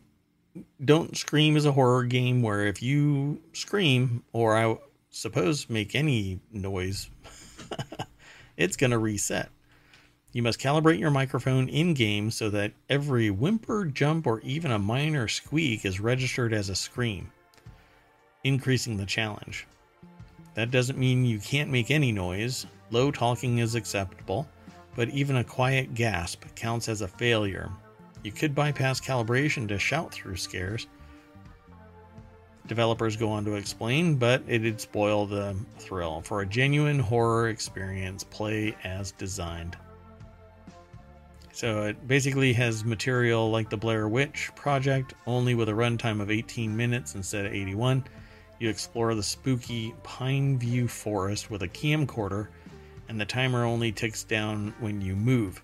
Don't 0.83 1.15
Scream 1.15 1.59
is 1.59 1.67
a 1.67 1.73
horror 1.73 2.05
game 2.05 2.41
where 2.41 2.67
if 2.67 2.83
you 2.83 3.43
scream, 3.53 4.25
or 4.33 4.57
I 4.57 4.79
suppose 5.11 5.69
make 5.69 5.95
any 5.95 6.41
noise, 6.51 7.11
it's 8.57 8.77
going 8.77 8.91
to 8.91 8.99
reset. 8.99 9.51
You 10.33 10.43
must 10.43 10.59
calibrate 10.59 10.99
your 10.99 11.13
microphone 11.13 11.69
in 11.69 11.95
game 11.95 12.31
so 12.31 12.51
that 12.51 12.73
every 12.91 13.31
whimper, 13.31 13.85
jump, 13.85 14.27
or 14.27 14.41
even 14.41 14.73
a 14.73 14.79
minor 14.79 15.29
squeak 15.29 15.85
is 15.85 16.01
registered 16.01 16.53
as 16.53 16.69
a 16.69 16.75
scream, 16.75 17.31
increasing 18.43 18.97
the 18.97 19.07
challenge. 19.07 19.67
That 20.55 20.73
doesn't 20.73 20.99
mean 20.99 21.25
you 21.25 21.39
can't 21.39 21.71
make 21.71 21.91
any 21.91 22.11
noise. 22.11 22.67
Low 22.91 23.13
talking 23.13 23.59
is 23.59 23.77
acceptable, 23.77 24.49
but 24.97 25.09
even 25.11 25.37
a 25.37 25.45
quiet 25.45 25.95
gasp 25.95 26.45
counts 26.57 26.89
as 26.89 27.01
a 27.01 27.09
failure. 27.09 27.71
You 28.25 28.33
could 28.33 28.55
bypass 28.55 29.01
calibration 29.01 29.69
to 29.69 29.79
shout 29.79 30.13
through 30.13 30.37
scares. 30.37 30.87
Developers 32.67 33.17
go 33.17 33.31
on 33.31 33.45
to 33.45 33.57
explain, 33.57 34.17
but 34.17 34.43
it'd 34.49 34.81
spoil 34.81 35.27
the 35.27 35.55
thrill. 35.79 36.23
For 36.23 36.41
a 36.41 36.47
genuine 36.47 36.99
horror 36.99 37.49
experience, 37.51 38.25
play 38.25 38.75
as 38.85 39.13
designed. 39.13 39.77
So 41.53 41.85
it 41.85 42.09
basically 42.09 42.53
has 42.55 42.85
material 42.85 43.51
like 43.51 43.69
the 43.69 43.77
Blair 43.77 44.09
Witch 44.09 44.51
Project, 44.57 45.15
only 45.27 45.55
with 45.55 45.69
a 45.69 45.73
runtime 45.73 46.21
of 46.21 46.31
18 46.31 46.75
minutes 46.75 47.15
instead 47.15 47.45
of 47.45 47.53
81. 47.53 48.05
You 48.59 48.71
explore 48.71 49.15
the 49.15 49.23
spooky 49.23 49.95
Pine 50.03 50.59
View 50.59 50.89
Forest 50.89 51.51
with 51.51 51.63
a 51.63 51.69
camcorder, 51.69 52.49
and 53.09 53.21
the 53.21 53.27
timer 53.27 53.65
only 53.65 53.93
ticks 53.93 54.25
down 54.25 54.75
when 54.81 55.03
you 55.03 55.15
move. 55.15 55.63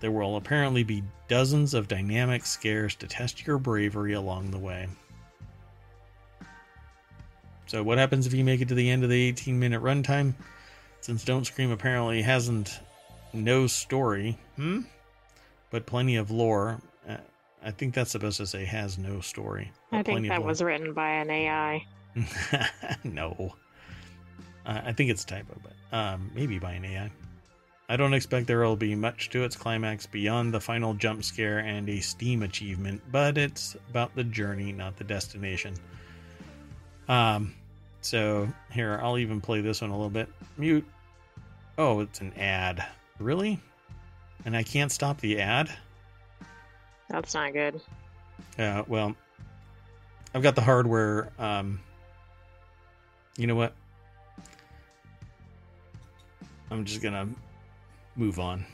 There 0.00 0.12
will 0.12 0.36
apparently 0.36 0.84
be 0.84 1.02
dozens 1.26 1.74
of 1.74 1.88
dynamic 1.88 2.46
scares 2.46 2.94
to 2.94 3.08
test 3.08 3.44
your 3.46 3.58
bravery 3.58 4.12
along 4.12 4.52
the 4.52 4.58
way. 4.58 4.86
So, 7.68 7.82
what 7.82 7.98
happens 7.98 8.26
if 8.26 8.32
you 8.32 8.44
make 8.44 8.62
it 8.62 8.68
to 8.68 8.74
the 8.74 8.88
end 8.88 9.04
of 9.04 9.10
the 9.10 9.22
18 9.28 9.58
minute 9.58 9.82
runtime? 9.82 10.34
Since 11.02 11.22
Don't 11.24 11.44
Scream 11.44 11.70
apparently 11.70 12.22
hasn't 12.22 12.80
no 13.34 13.66
story, 13.66 14.38
hmm? 14.56 14.80
But 15.70 15.84
plenty 15.84 16.16
of 16.16 16.30
lore. 16.30 16.80
Uh, 17.06 17.18
I 17.62 17.70
think 17.70 17.94
that's 17.94 18.10
supposed 18.10 18.38
to 18.38 18.46
say 18.46 18.64
has 18.64 18.96
no 18.96 19.20
story. 19.20 19.70
I 19.92 20.02
think 20.02 20.28
that 20.28 20.42
was 20.42 20.62
written 20.62 20.94
by 20.94 21.10
an 21.10 21.30
AI. 21.30 21.86
no. 23.04 23.54
Uh, 24.64 24.80
I 24.86 24.92
think 24.94 25.10
it's 25.10 25.24
a 25.24 25.26
typo, 25.26 25.60
but 25.62 25.96
um, 25.96 26.30
maybe 26.34 26.58
by 26.58 26.72
an 26.72 26.86
AI. 26.86 27.10
I 27.90 27.96
don't 27.96 28.14
expect 28.14 28.46
there 28.46 28.60
will 28.60 28.76
be 28.76 28.94
much 28.94 29.28
to 29.30 29.44
its 29.44 29.56
climax 29.56 30.06
beyond 30.06 30.54
the 30.54 30.60
final 30.60 30.94
jump 30.94 31.22
scare 31.22 31.58
and 31.58 31.88
a 31.88 32.00
Steam 32.00 32.42
achievement, 32.42 33.02
but 33.12 33.36
it's 33.36 33.76
about 33.90 34.14
the 34.14 34.24
journey, 34.24 34.72
not 34.72 34.96
the 34.96 35.04
destination. 35.04 35.74
Um, 37.08 37.54
so 38.08 38.48
here, 38.72 38.98
I'll 39.02 39.18
even 39.18 39.42
play 39.42 39.60
this 39.60 39.82
one 39.82 39.90
a 39.90 39.94
little 39.94 40.08
bit. 40.08 40.30
Mute. 40.56 40.86
Oh, 41.76 42.00
it's 42.00 42.22
an 42.22 42.32
ad. 42.38 42.82
Really? 43.18 43.60
And 44.46 44.56
I 44.56 44.62
can't 44.62 44.90
stop 44.90 45.20
the 45.20 45.40
ad? 45.40 45.70
That's 47.10 47.34
not 47.34 47.52
good. 47.52 47.80
Uh, 48.58 48.82
well, 48.88 49.14
I've 50.34 50.42
got 50.42 50.54
the 50.54 50.62
hardware. 50.62 51.28
Um, 51.38 51.80
you 53.36 53.46
know 53.46 53.54
what? 53.54 53.74
I'm 56.70 56.86
just 56.86 57.02
gonna 57.02 57.28
move 58.16 58.38
on 58.38 58.64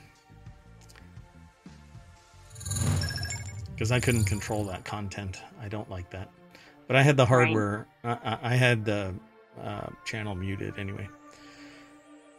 because 3.73 3.91
I 3.91 3.99
couldn't 3.99 4.25
control 4.25 4.65
that 4.65 4.85
content. 4.85 5.41
I 5.61 5.69
don't 5.69 5.91
like 5.91 6.11
that. 6.11 6.29
But 6.87 6.97
I 6.97 7.03
had 7.03 7.17
the 7.17 7.27
hardware. 7.27 7.87
I, 8.03 8.11
I 8.13 8.39
I 8.43 8.55
had 8.57 8.85
the 8.85 9.15
uh, 9.63 9.89
channel 10.05 10.35
muted 10.35 10.79
anyway. 10.79 11.09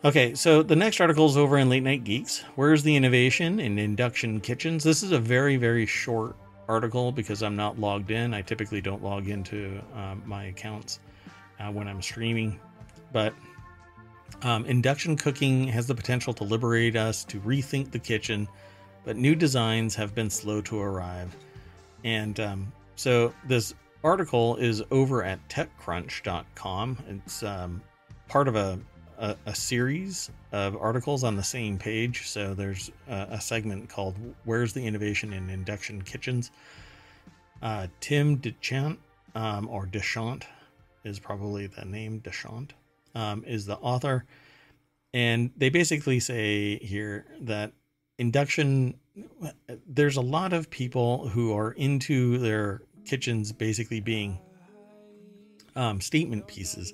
Okay, 0.04 0.36
so 0.36 0.62
the 0.62 0.76
next 0.76 1.02
article 1.02 1.26
is 1.26 1.36
over 1.36 1.58
in 1.58 1.68
Late 1.68 1.82
Night 1.82 2.04
Geeks. 2.04 2.44
Where's 2.56 2.84
the 2.84 2.96
innovation 2.96 3.60
in 3.60 3.80
induction 3.80 4.40
kitchens? 4.40 4.84
This 4.84 5.02
is 5.02 5.12
a 5.12 5.18
very, 5.18 5.58
very 5.58 5.88
short 5.88 6.36
article 6.68 7.12
because 7.12 7.42
I'm 7.42 7.56
not 7.56 7.80
logged 7.80 8.12
in. 8.12 8.34
I 8.34 8.44
typically 8.44 8.82
don't 8.82 9.04
log 9.04 9.30
into 9.30 9.82
um, 9.96 10.22
my 10.26 10.46
accounts 10.46 11.00
uh, 11.60 11.72
when 11.72 11.88
I'm 11.88 12.04
streaming. 12.04 12.60
But 13.12 13.34
um, 14.44 14.66
induction 14.66 15.16
cooking 15.16 15.68
has 15.70 15.88
the 15.88 15.96
potential 15.96 16.34
to 16.36 16.44
liberate 16.44 16.96
us 16.96 17.24
to 17.26 17.40
rethink 17.40 17.90
the 17.90 18.00
kitchen, 18.00 18.48
but 19.06 19.16
new 19.16 19.34
designs 19.34 19.96
have 19.96 20.14
been 20.14 20.30
slow 20.30 20.62
to 20.62 20.80
arrive. 20.80 21.36
And 22.04 22.40
um, 22.40 22.72
so 22.96 23.34
this 23.48 23.74
article 24.06 24.56
is 24.58 24.84
over 24.92 25.24
at 25.24 25.46
techcrunch.com. 25.50 26.98
It's 27.10 27.42
um, 27.42 27.82
part 28.28 28.48
of 28.48 28.56
a, 28.56 28.80
a, 29.18 29.36
a 29.48 29.56
series 29.56 30.30
of 30.52 30.78
articles 30.78 31.24
on 31.24 31.36
the 31.36 31.44
same 31.44 31.80
page. 31.80 32.28
So 32.28 32.54
there's 32.54 32.92
a, 33.10 33.28
a 33.32 33.42
segment 33.42 33.90
called 33.90 34.16
Where's 34.44 34.74
the 34.74 34.86
Innovation 34.86 35.34
in 35.34 35.50
Induction 35.50 36.04
Kitchens? 36.04 36.52
Uh, 37.64 37.88
Tim 38.00 38.36
De 38.36 38.52
Chant, 38.62 39.00
um, 39.34 39.68
or 39.70 39.88
De 39.88 40.00
Chant 40.00 40.46
is 41.04 41.20
probably 41.20 41.66
the 41.66 41.84
name, 41.84 42.20
De 42.20 42.30
Chant, 42.30 42.74
um, 43.16 43.44
is 43.48 43.66
the 43.66 43.78
author. 43.78 44.26
And 45.16 45.50
they 45.58 45.70
basically 45.70 46.20
say 46.20 46.78
here 46.78 47.26
that 47.42 47.72
induction, 48.20 49.00
there's 49.88 50.18
a 50.18 50.22
lot 50.22 50.54
of 50.54 50.70
people 50.70 51.28
who 51.30 51.58
are 51.58 51.72
into 51.72 52.38
their 52.38 52.82
kitchens 53.06 53.52
basically 53.52 54.00
being 54.00 54.40
um, 55.76 56.02
statement 56.02 56.48
pieces, 56.48 56.94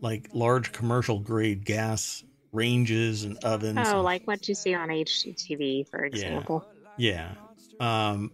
like 0.00 0.28
large 0.32 0.72
commercial 0.72 1.18
grade 1.18 1.64
gas 1.64 2.24
ranges 2.52 3.24
and 3.24 3.36
ovens. 3.44 3.78
Oh, 3.84 3.96
and- 3.96 4.02
like 4.02 4.26
what 4.26 4.48
you 4.48 4.54
see 4.54 4.74
on 4.74 4.88
HGTV, 4.88 5.88
for 5.88 6.04
example. 6.04 6.66
yeah. 6.96 7.32
Um, 7.80 8.30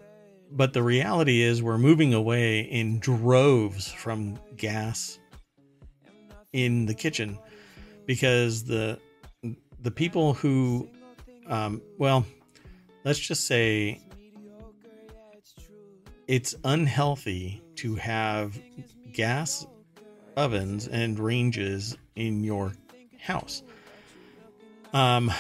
but 0.53 0.73
the 0.73 0.83
reality 0.83 1.41
is, 1.41 1.63
we're 1.63 1.79
moving 1.79 2.13
away 2.15 2.61
in 2.61 3.01
droves 3.01 3.91
from 3.91 4.39
gas 4.57 5.19
in 6.53 6.85
the 6.87 6.95
kitchen 6.95 7.39
because 8.07 8.65
the 8.65 8.99
the 9.81 9.91
people 9.91 10.35
who, 10.35 10.89
um, 11.49 11.81
well, 11.99 12.25
let's 13.05 13.19
just 13.19 13.47
say 13.47 14.01
it's 16.33 16.55
unhealthy 16.65 17.61
to 17.77 17.95
have 17.95 18.59
gas 19.13 19.67
ovens 20.39 20.89
and 20.89 21.19
ranges 21.19 21.95
in 22.17 22.43
your 22.43 22.73
house. 23.21 23.63
Um, 24.95 25.31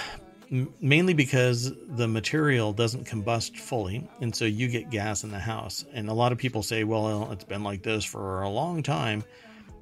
mainly 0.82 1.14
because 1.14 1.72
the 1.96 2.06
material 2.06 2.74
doesn't 2.74 3.06
combust 3.06 3.56
fully, 3.56 4.06
and 4.20 4.36
so 4.36 4.44
you 4.44 4.68
get 4.68 4.90
gas 4.90 5.24
in 5.24 5.30
the 5.30 5.38
house. 5.38 5.82
And 5.94 6.10
a 6.10 6.12
lot 6.12 6.30
of 6.30 6.36
people 6.36 6.62
say, 6.62 6.84
"Well, 6.84 7.32
it's 7.32 7.44
been 7.44 7.64
like 7.64 7.82
this 7.82 8.04
for 8.04 8.42
a 8.42 8.50
long 8.50 8.82
time." 8.82 9.24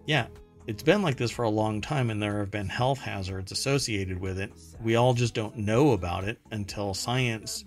Yeah, 0.07 0.29
it's 0.69 0.85
been 0.85 1.03
like 1.03 1.17
this 1.17 1.33
for 1.33 1.43
a 1.43 1.51
long 1.51 1.81
time, 1.81 2.11
and 2.11 2.23
there 2.23 2.39
have 2.39 2.53
been 2.53 2.69
health 2.69 3.01
hazards 3.01 3.51
associated 3.51 4.21
with 4.21 4.39
it. 4.39 4.53
We 4.81 4.95
all 4.95 5.15
just 5.15 5.35
don't 5.35 5.57
know 5.57 5.91
about 5.91 6.23
it 6.23 6.39
until 6.53 6.95
science 6.95 7.65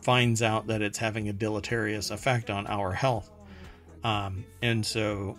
finds 0.00 0.42
out 0.42 0.66
that 0.68 0.82
it's 0.82 0.98
having 0.98 1.28
a 1.28 1.32
deleterious 1.32 2.10
effect 2.10 2.50
on 2.50 2.66
our 2.66 2.92
health. 2.92 3.30
Um, 4.04 4.44
and 4.62 4.84
so, 4.84 5.36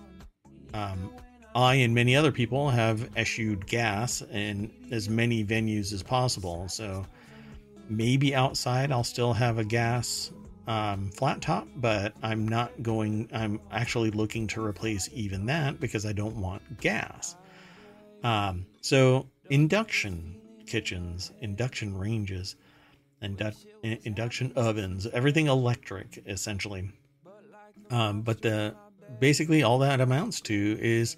um, 0.73 1.11
I 1.55 1.75
and 1.75 1.95
many 1.95 2.15
other 2.15 2.31
people 2.31 2.69
have 2.69 3.09
eschewed 3.17 3.65
gas 3.65 4.21
in 4.21 4.71
as 4.91 5.09
many 5.09 5.43
venues 5.43 5.91
as 5.93 6.03
possible. 6.03 6.67
So 6.69 7.05
maybe 7.89 8.35
outside 8.35 8.91
I'll 8.91 9.03
still 9.03 9.33
have 9.33 9.57
a 9.57 9.63
gas 9.63 10.31
um, 10.67 11.09
flat 11.09 11.41
top, 11.41 11.67
but 11.77 12.13
I'm 12.21 12.47
not 12.47 12.83
going, 12.83 13.27
I'm 13.33 13.59
actually 13.71 14.11
looking 14.11 14.45
to 14.47 14.63
replace 14.63 15.09
even 15.13 15.47
that 15.47 15.79
because 15.79 16.05
I 16.05 16.13
don't 16.13 16.35
want 16.35 16.79
gas. 16.79 17.35
Um, 18.23 18.67
so 18.81 19.27
induction 19.49 20.39
kitchens, 20.67 21.31
induction 21.41 21.97
ranges, 21.97 22.55
indu- 23.23 23.65
induction 24.03 24.51
ovens, 24.55 25.07
everything 25.07 25.47
electric 25.47 26.23
essentially. 26.25 26.91
Um, 27.89 28.21
but 28.21 28.41
the 28.41 28.75
basically 29.19 29.63
all 29.63 29.79
that 29.79 30.01
amounts 30.01 30.41
to 30.41 30.77
is 30.79 31.17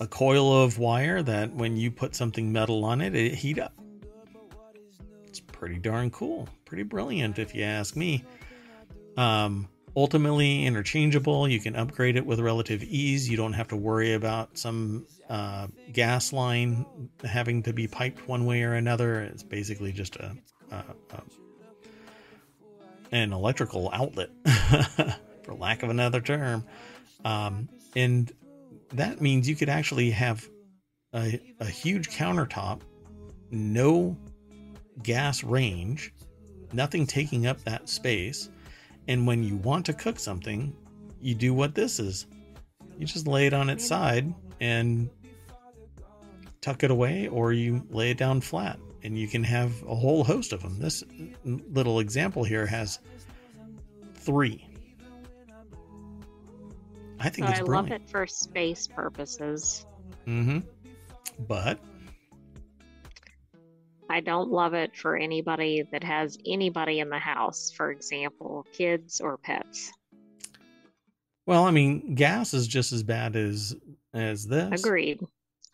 a 0.00 0.06
coil 0.06 0.62
of 0.62 0.78
wire 0.78 1.22
that 1.22 1.54
when 1.54 1.76
you 1.76 1.90
put 1.90 2.14
something 2.14 2.50
metal 2.52 2.84
on 2.84 3.00
it, 3.00 3.14
it 3.14 3.34
heat 3.34 3.58
up. 3.58 3.74
It's 5.26 5.40
pretty 5.40 5.78
darn 5.78 6.10
cool, 6.10 6.48
pretty 6.64 6.82
brilliant 6.82 7.38
if 7.38 7.54
you 7.54 7.62
ask 7.62 7.94
me. 7.96 8.24
Um, 9.16 9.68
ultimately 9.96 10.64
interchangeable. 10.64 11.48
You 11.48 11.60
can 11.60 11.76
upgrade 11.76 12.16
it 12.16 12.24
with 12.24 12.40
relative 12.40 12.82
ease. 12.82 13.28
You 13.28 13.36
don't 13.36 13.52
have 13.52 13.68
to 13.68 13.76
worry 13.76 14.14
about 14.14 14.56
some 14.56 15.06
uh, 15.28 15.68
gas 15.92 16.32
line 16.32 16.86
having 17.24 17.62
to 17.64 17.72
be 17.72 17.86
piped 17.86 18.26
one 18.28 18.46
way 18.46 18.62
or 18.62 18.74
another. 18.74 19.20
It's 19.20 19.42
basically 19.42 19.92
just 19.92 20.16
a, 20.16 20.36
a, 20.70 20.76
a 21.14 21.22
an 23.12 23.32
electrical 23.32 23.90
outlet, 23.92 24.30
for 25.42 25.54
lack 25.54 25.82
of 25.82 25.90
another 25.90 26.20
term. 26.20 26.64
Um, 27.24 27.68
and 27.96 28.32
that 28.94 29.20
means 29.20 29.48
you 29.48 29.56
could 29.56 29.68
actually 29.68 30.10
have 30.10 30.48
a, 31.14 31.40
a 31.58 31.66
huge 31.66 32.08
countertop, 32.10 32.82
no 33.50 34.16
gas 35.02 35.42
range, 35.42 36.14
nothing 36.72 37.06
taking 37.06 37.46
up 37.46 37.60
that 37.64 37.88
space. 37.88 38.48
And 39.08 39.26
when 39.26 39.42
you 39.42 39.56
want 39.56 39.86
to 39.86 39.92
cook 39.92 40.18
something, 40.18 40.74
you 41.20 41.34
do 41.34 41.52
what 41.52 41.74
this 41.74 41.98
is. 41.98 42.26
You 42.98 43.06
just 43.06 43.26
lay 43.26 43.46
it 43.46 43.52
on 43.52 43.70
its 43.70 43.84
side 43.86 44.32
and 44.60 45.10
tuck 46.60 46.82
it 46.82 46.90
away, 46.90 47.28
or 47.28 47.52
you 47.52 47.86
lay 47.90 48.10
it 48.10 48.18
down 48.18 48.40
flat, 48.40 48.78
and 49.02 49.18
you 49.18 49.26
can 49.28 49.42
have 49.44 49.82
a 49.84 49.94
whole 49.94 50.24
host 50.24 50.52
of 50.52 50.62
them. 50.62 50.78
This 50.78 51.02
little 51.44 52.00
example 52.00 52.44
here 52.44 52.66
has 52.66 52.98
three. 54.14 54.66
I 57.18 57.28
think 57.28 57.46
so 57.46 57.50
it's 57.52 57.60
I 57.60 57.64
brilliant. 57.64 57.90
love 57.90 58.00
it 58.00 58.08
for 58.10 58.26
space 58.26 58.86
purposes. 58.86 59.86
Mm-hmm. 60.26 60.60
But 61.46 61.78
I 64.08 64.20
don't 64.20 64.50
love 64.50 64.74
it 64.74 64.96
for 64.96 65.16
anybody 65.16 65.84
that 65.92 66.02
has 66.02 66.36
anybody 66.46 67.00
in 67.00 67.10
the 67.10 67.18
house, 67.18 67.70
for 67.70 67.90
example, 67.90 68.66
kids 68.72 69.20
or 69.20 69.36
pets. 69.38 69.92
well, 71.46 71.64
I 71.64 71.70
mean, 71.70 72.14
gas 72.14 72.52
is 72.54 72.66
just 72.66 72.92
as 72.92 73.02
bad 73.02 73.36
as 73.36 73.74
as 74.12 74.46
this. 74.46 74.80
Agreed. 74.84 75.20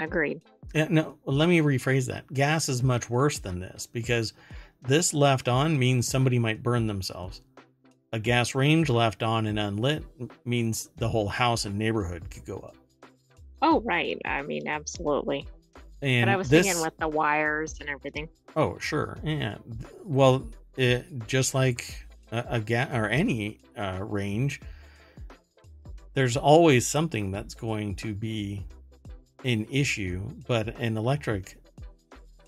Agreed. 0.00 0.42
Yeah, 0.74 0.88
no, 0.90 1.16
let 1.24 1.48
me 1.48 1.60
rephrase 1.60 2.06
that. 2.06 2.32
Gas 2.32 2.68
is 2.68 2.82
much 2.82 3.08
worse 3.08 3.38
than 3.38 3.60
this 3.60 3.86
because 3.86 4.34
this 4.82 5.14
left 5.14 5.48
on 5.48 5.78
means 5.78 6.06
somebody 6.06 6.38
might 6.38 6.62
burn 6.62 6.86
themselves. 6.86 7.40
A 8.12 8.18
gas 8.18 8.54
range 8.54 8.88
left 8.88 9.22
on 9.22 9.46
and 9.46 9.58
unlit 9.58 10.04
means 10.44 10.90
the 10.96 11.08
whole 11.08 11.28
house 11.28 11.64
and 11.64 11.78
neighborhood 11.78 12.30
could 12.30 12.44
go 12.44 12.58
up. 12.58 12.76
Oh, 13.62 13.80
right. 13.80 14.20
I 14.24 14.42
mean, 14.42 14.68
absolutely. 14.68 15.46
And 16.02 16.26
but 16.26 16.32
I 16.32 16.36
was 16.36 16.48
this, 16.48 16.66
thinking 16.66 16.82
with 16.82 16.96
the 16.98 17.08
wires 17.08 17.76
and 17.80 17.88
everything. 17.88 18.28
Oh, 18.54 18.78
sure. 18.78 19.18
Yeah. 19.22 19.56
Well, 20.04 20.46
it, 20.76 21.26
just 21.26 21.54
like 21.54 22.06
a, 22.32 22.44
a 22.50 22.60
gas 22.60 22.90
or 22.92 23.08
any 23.08 23.60
uh, 23.76 23.98
range, 24.02 24.60
there's 26.14 26.36
always 26.36 26.86
something 26.86 27.30
that's 27.30 27.54
going 27.54 27.96
to 27.96 28.14
be 28.14 28.64
an 29.44 29.66
issue. 29.70 30.22
But 30.46 30.78
an 30.80 30.96
electric 30.96 31.56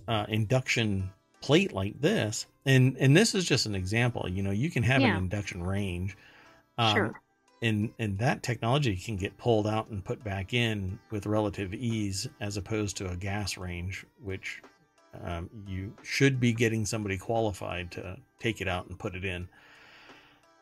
uh, 0.07 0.27
induction 0.29 1.11
plate 1.41 1.73
like 1.73 2.01
this, 2.01 2.47
and 2.67 2.97
and 2.99 3.17
this 3.17 3.35
is 3.35 3.45
just 3.45 3.67
an 3.67 3.75
example. 3.75 4.29
You 4.29 4.43
know, 4.43 4.51
you 4.51 4.71
can 4.71 4.83
have 4.83 5.01
Yeah. 5.01 5.17
an 5.17 5.17
induction 5.17 5.63
range. 5.63 6.17
Um, 6.79 6.95
Sure. 6.95 7.21
and 7.63 7.91
and 7.99 8.19
that 8.19 8.43
technology 8.43 8.97
can 8.97 9.17
get 9.17 9.37
pulled 9.37 9.67
out 9.67 9.89
and 9.89 10.05
put 10.05 10.23
back 10.23 10.55
in 10.55 10.99
with 11.11 11.27
relative 11.27 11.75
ease 11.75 12.29
as 12.41 12.57
opposed 12.57 12.97
to 12.99 13.11
a 13.11 13.17
gas 13.17 13.57
range 13.59 14.07
which 14.23 14.63
um, 15.25 15.51
you 15.67 15.93
should 16.05 16.39
be 16.39 16.53
getting 16.53 16.87
somebody 16.87 17.19
qualified 17.19 17.91
to 17.91 18.17
take 18.39 18.61
it 18.61 18.69
out 18.69 18.87
and 18.87 18.97
put 18.97 19.17
it 19.17 19.25
in 19.25 19.49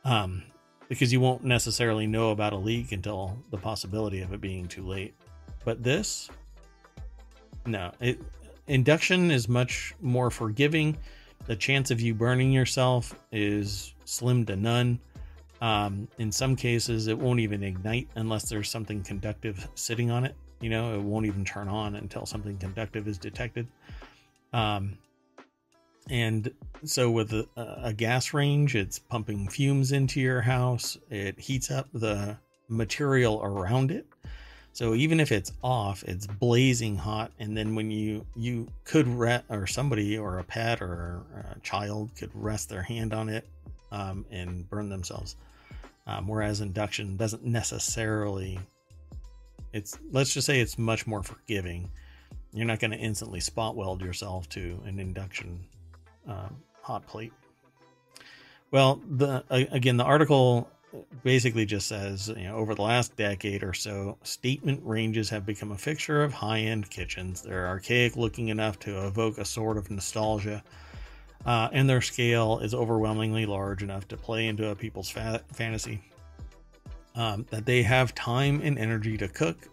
um, 0.04 0.42
because 0.88 1.12
you 1.12 1.20
won't 1.20 1.44
necessarily 1.44 2.06
know 2.06 2.30
about 2.30 2.54
a 2.54 2.56
leak 2.56 2.92
until 2.92 3.36
the 3.50 3.58
possibility 3.58 4.22
of 4.22 4.32
it 4.32 4.40
being 4.40 4.66
too 4.66 4.86
late 4.86 5.14
but 5.66 5.82
this 5.82 6.30
no 7.66 7.92
it 8.00 8.18
induction 8.68 9.30
is 9.30 9.50
much 9.50 9.94
more 10.00 10.30
forgiving 10.30 10.96
the 11.46 11.54
chance 11.54 11.90
of 11.90 12.00
you 12.00 12.14
burning 12.14 12.50
yourself 12.50 13.14
is 13.30 13.94
slim 14.06 14.46
to 14.46 14.56
none 14.56 14.98
um, 15.60 16.08
in 16.18 16.30
some 16.30 16.54
cases, 16.54 17.06
it 17.06 17.18
won't 17.18 17.40
even 17.40 17.62
ignite 17.62 18.08
unless 18.14 18.48
there's 18.48 18.70
something 18.70 19.02
conductive 19.02 19.68
sitting 19.74 20.10
on 20.10 20.24
it. 20.24 20.34
You 20.60 20.70
know, 20.70 20.94
it 20.94 21.02
won't 21.02 21.26
even 21.26 21.44
turn 21.44 21.68
on 21.68 21.96
until 21.96 22.26
something 22.26 22.56
conductive 22.58 23.08
is 23.08 23.18
detected. 23.18 23.66
Um, 24.52 24.98
and 26.08 26.50
so 26.84 27.10
with 27.10 27.32
a, 27.32 27.46
a 27.56 27.92
gas 27.92 28.32
range, 28.32 28.76
it's 28.76 28.98
pumping 28.98 29.48
fumes 29.48 29.92
into 29.92 30.20
your 30.20 30.40
house. 30.40 30.96
It 31.10 31.38
heats 31.38 31.70
up 31.70 31.88
the 31.92 32.36
material 32.68 33.40
around 33.42 33.90
it. 33.90 34.06
So 34.76 34.94
even 34.94 35.20
if 35.20 35.32
it's 35.32 35.52
off, 35.62 36.02
it's 36.02 36.26
blazing 36.26 36.96
hot. 36.96 37.32
And 37.38 37.56
then 37.56 37.74
when 37.74 37.90
you 37.90 38.26
you 38.34 38.68
could 38.84 39.08
re- 39.08 39.40
or 39.48 39.66
somebody 39.66 40.18
or 40.18 40.38
a 40.38 40.44
pet 40.44 40.82
or 40.82 41.22
a 41.34 41.58
child 41.60 42.10
could 42.14 42.28
rest 42.34 42.68
their 42.68 42.82
hand 42.82 43.14
on 43.14 43.30
it 43.30 43.48
um, 43.90 44.26
and 44.30 44.68
burn 44.68 44.90
themselves. 44.90 45.36
Um, 46.06 46.28
whereas 46.28 46.60
induction 46.60 47.16
doesn't 47.16 47.42
necessarily. 47.42 48.60
It's 49.72 49.98
let's 50.12 50.34
just 50.34 50.46
say 50.46 50.60
it's 50.60 50.76
much 50.76 51.06
more 51.06 51.22
forgiving. 51.22 51.90
You're 52.52 52.66
not 52.66 52.78
going 52.78 52.90
to 52.90 52.98
instantly 52.98 53.40
spot 53.40 53.76
weld 53.76 54.02
yourself 54.02 54.46
to 54.50 54.78
an 54.84 54.98
induction 54.98 55.58
um, 56.28 56.54
hot 56.82 57.06
plate. 57.06 57.32
Well, 58.72 59.00
the 59.08 59.42
again, 59.48 59.96
the 59.96 60.04
article 60.04 60.68
basically 61.22 61.66
just 61.66 61.88
says, 61.88 62.28
you 62.28 62.44
know, 62.44 62.56
over 62.56 62.74
the 62.74 62.82
last 62.82 63.16
decade 63.16 63.62
or 63.62 63.74
so, 63.74 64.18
statement 64.22 64.80
ranges 64.84 65.28
have 65.30 65.46
become 65.46 65.72
a 65.72 65.78
fixture 65.78 66.22
of 66.22 66.32
high-end 66.32 66.90
kitchens. 66.90 67.42
They're 67.42 67.66
archaic 67.66 68.16
looking 68.16 68.48
enough 68.48 68.78
to 68.80 69.06
evoke 69.06 69.38
a 69.38 69.44
sort 69.44 69.78
of 69.78 69.90
nostalgia 69.90 70.62
uh, 71.46 71.68
and 71.72 71.88
their 71.88 72.00
scale 72.00 72.58
is 72.58 72.74
overwhelmingly 72.74 73.46
large 73.46 73.82
enough 73.82 74.08
to 74.08 74.16
play 74.16 74.48
into 74.48 74.68
a 74.70 74.74
people's 74.74 75.08
fa- 75.08 75.42
fantasy. 75.52 76.02
Um, 77.14 77.46
that 77.50 77.64
they 77.64 77.82
have 77.82 78.14
time 78.14 78.60
and 78.62 78.78
energy 78.78 79.16
to 79.16 79.28
cook 79.28 79.68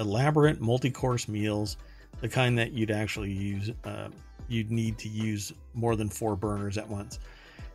elaborate 0.00 0.60
multi-course 0.60 1.28
meals, 1.28 1.76
the 2.20 2.28
kind 2.28 2.58
that 2.58 2.72
you'd 2.72 2.90
actually 2.90 3.32
use, 3.32 3.70
uh, 3.84 4.08
you'd 4.48 4.70
need 4.70 4.96
to 4.98 5.08
use 5.08 5.52
more 5.74 5.96
than 5.96 6.08
four 6.08 6.34
burners 6.34 6.78
at 6.78 6.88
once. 6.88 7.18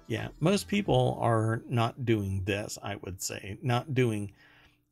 Yeah, 0.07 0.27
most 0.39 0.67
people 0.67 1.17
are 1.21 1.61
not 1.69 2.05
doing 2.05 2.43
this. 2.45 2.77
I 2.83 2.95
would 2.97 3.21
say 3.21 3.57
not 3.61 3.93
doing 3.93 4.31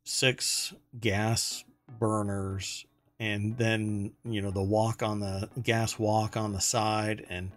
six 0.04 0.74
gas 1.00 1.64
burners 1.98 2.86
and 3.20 3.56
then 3.56 4.12
you 4.24 4.42
know 4.42 4.50
the 4.50 4.62
walk 4.62 5.02
on 5.02 5.20
the 5.20 5.48
gas 5.62 5.98
walk 5.98 6.36
on 6.36 6.52
the 6.52 6.60
side 6.60 7.24
and 7.28 7.50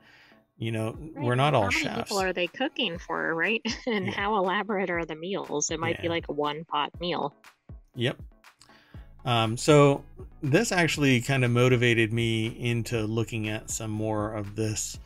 You 0.57 0.71
know, 0.71 0.95
Right, 1.13 1.25
we're 1.25 1.35
not 1.35 1.53
all 1.53 1.63
how 1.63 1.67
many 1.69 1.83
chefs. 1.83 2.03
people 2.03 2.17
are 2.19 2.31
they 2.31 2.47
cooking 2.47 2.97
for, 2.97 3.35
right? 3.35 3.61
and 3.87 4.05
Yeah. 4.05 4.11
how 4.11 4.37
elaborate 4.37 4.89
are 4.89 5.03
the 5.05 5.15
meals? 5.15 5.69
It 5.69 5.79
might 5.81 6.01
be 6.01 6.07
like 6.07 6.29
a 6.29 6.31
one 6.33 6.63
pot 6.63 6.91
meal. 7.01 7.33
Yep. 7.95 8.17
Um, 9.25 9.57
so 9.57 10.03
this 10.41 10.71
actually 10.71 11.19
kind 11.19 11.43
of 11.43 11.51
motivated 11.51 12.13
me 12.13 12.47
into 12.59 13.05
looking 13.05 13.49
at 13.49 13.69
some 13.69 13.91
more 13.91 14.31
of 14.33 14.55
this 14.55 14.97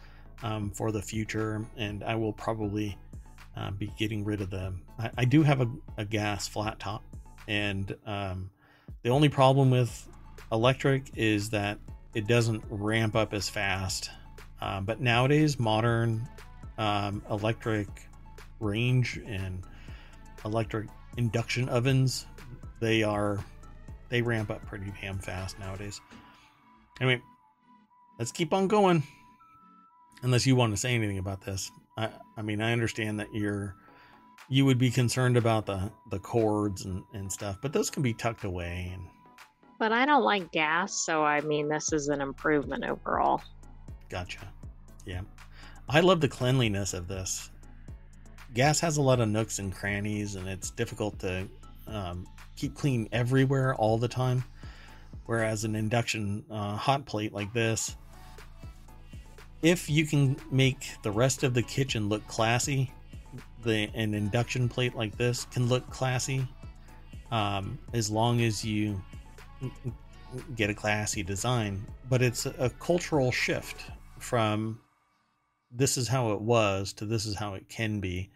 um, 0.44 0.72
for 0.72 0.92
the 0.92 1.02
future, 1.02 1.66
and 1.78 2.04
I 2.04 2.16
will 2.16 2.34
probably 2.34 2.98
uh, 3.56 3.72
be 3.72 3.88
getting 3.98 4.24
rid 4.24 4.42
of 4.42 4.50
them. 4.50 4.82
I, 4.98 5.12
I 5.20 5.26
do 5.26 5.44
have 5.44 5.62
a, 5.62 5.70
a 5.98 6.06
gas 6.06 6.48
flat 6.48 6.80
top, 6.80 7.04
and 7.48 7.96
um, 8.06 8.50
the 9.04 9.10
only 9.10 9.30
problem 9.30 9.70
with 9.70 10.08
electric 10.52 11.12
is 11.16 11.50
that 11.52 11.80
it 12.14 12.28
doesn't 12.28 12.64
ramp 12.70 13.16
up 13.16 13.34
as 13.34 13.50
fast. 13.50 14.12
Um, 14.62 14.84
but 14.86 15.00
nowadays, 15.00 15.60
modern 15.60 16.28
um, 16.78 17.22
electric 17.30 17.88
range 18.60 19.20
and 19.26 19.64
electric 20.46 20.88
induction 21.18 21.68
ovens 21.70 22.26
they 22.80 23.04
are 23.04 23.40
they 24.10 24.22
ramp 24.22 24.50
up 24.50 24.66
pretty 24.66 24.92
damn 25.02 25.20
fast 25.20 25.60
nowadays 25.60 26.00
anyway 27.02 27.22
let's 28.18 28.32
keep 28.32 28.54
on 28.54 28.68
going 28.68 29.04
unless 30.22 30.46
you 30.46 30.56
want 30.56 30.74
to 30.74 30.78
say 30.78 30.94
anything 30.94 31.18
about 31.18 31.42
this 31.42 31.72
i 31.98 32.10
i 32.38 32.42
mean 32.42 32.62
i 32.62 32.72
understand 32.72 33.20
that 33.20 33.34
you're 33.34 33.76
you 34.50 34.66
would 34.66 34.78
be 34.78 34.90
concerned 34.90 35.38
about 35.38 35.66
the 35.66 35.92
the 36.12 36.20
cords 36.20 36.86
and 36.86 37.04
and 37.14 37.32
stuff 37.32 37.58
but 37.62 37.72
those 37.74 37.90
can 37.90 38.02
be 38.04 38.14
tucked 38.14 38.44
away 38.44 38.92
and 38.94 39.04
But 39.80 39.92
I 39.94 40.06
don't 40.06 40.24
like 40.24 40.52
gas, 40.52 40.94
so 40.94 41.24
I 41.24 41.40
mean, 41.42 41.70
this 41.70 41.94
is 41.94 42.10
an 42.10 42.20
improvement 42.20 42.84
overall. 42.84 43.42
Gotcha. 44.10 44.46
Yeah. 45.06 45.22
I 45.88 46.02
love 46.02 46.20
the 46.20 46.28
cleanliness 46.28 46.94
of 46.94 47.08
this. 47.08 47.50
Gas 48.54 48.80
has 48.82 48.98
a 48.98 49.02
lot 49.02 49.22
of 49.22 49.30
nooks 49.30 49.60
and 49.60 49.74
crannies, 49.74 50.36
and 50.36 50.48
it's 50.50 50.70
difficult 50.72 51.18
to 51.20 51.48
um, 51.88 52.28
keep 52.58 52.76
clean 52.76 53.08
everywhere 53.14 53.74
all 53.76 53.98
the 53.98 54.08
time. 54.10 54.44
Whereas 55.28 55.64
an 55.64 55.76
induction 55.76 56.44
uh, 56.52 56.76
hot 56.76 57.06
plate 57.06 57.32
like 57.32 57.54
this, 57.54 57.96
if 59.62 59.90
you 59.90 60.06
can 60.06 60.38
make 60.52 60.96
the 61.04 61.12
rest 61.12 61.44
of 61.44 61.54
the 61.54 61.62
kitchen 61.62 62.10
look 62.10 62.26
classy, 62.28 62.92
the 63.64 63.90
an 63.94 64.14
induction 64.14 64.70
plate 64.70 64.96
like 64.96 65.18
this 65.18 65.46
can 65.46 65.68
look 65.68 65.90
classy, 65.90 66.48
um, 67.32 67.78
as 67.94 68.10
long 68.10 68.42
as 68.42 68.64
you 68.64 69.02
get 70.56 70.70
a 70.70 70.74
classy 70.74 71.24
design. 71.24 71.86
But 72.10 72.22
it's 72.22 72.46
a 72.46 72.72
cultural 72.80 73.32
shift 73.32 73.92
from 74.20 74.80
this 75.72 75.98
is 75.98 76.08
how 76.08 76.32
it 76.32 76.42
was 76.42 76.94
to 76.94 77.06
this 77.06 77.26
is 77.26 77.36
how 77.36 77.54
it 77.54 77.68
can 77.70 78.00
be, 78.00 78.32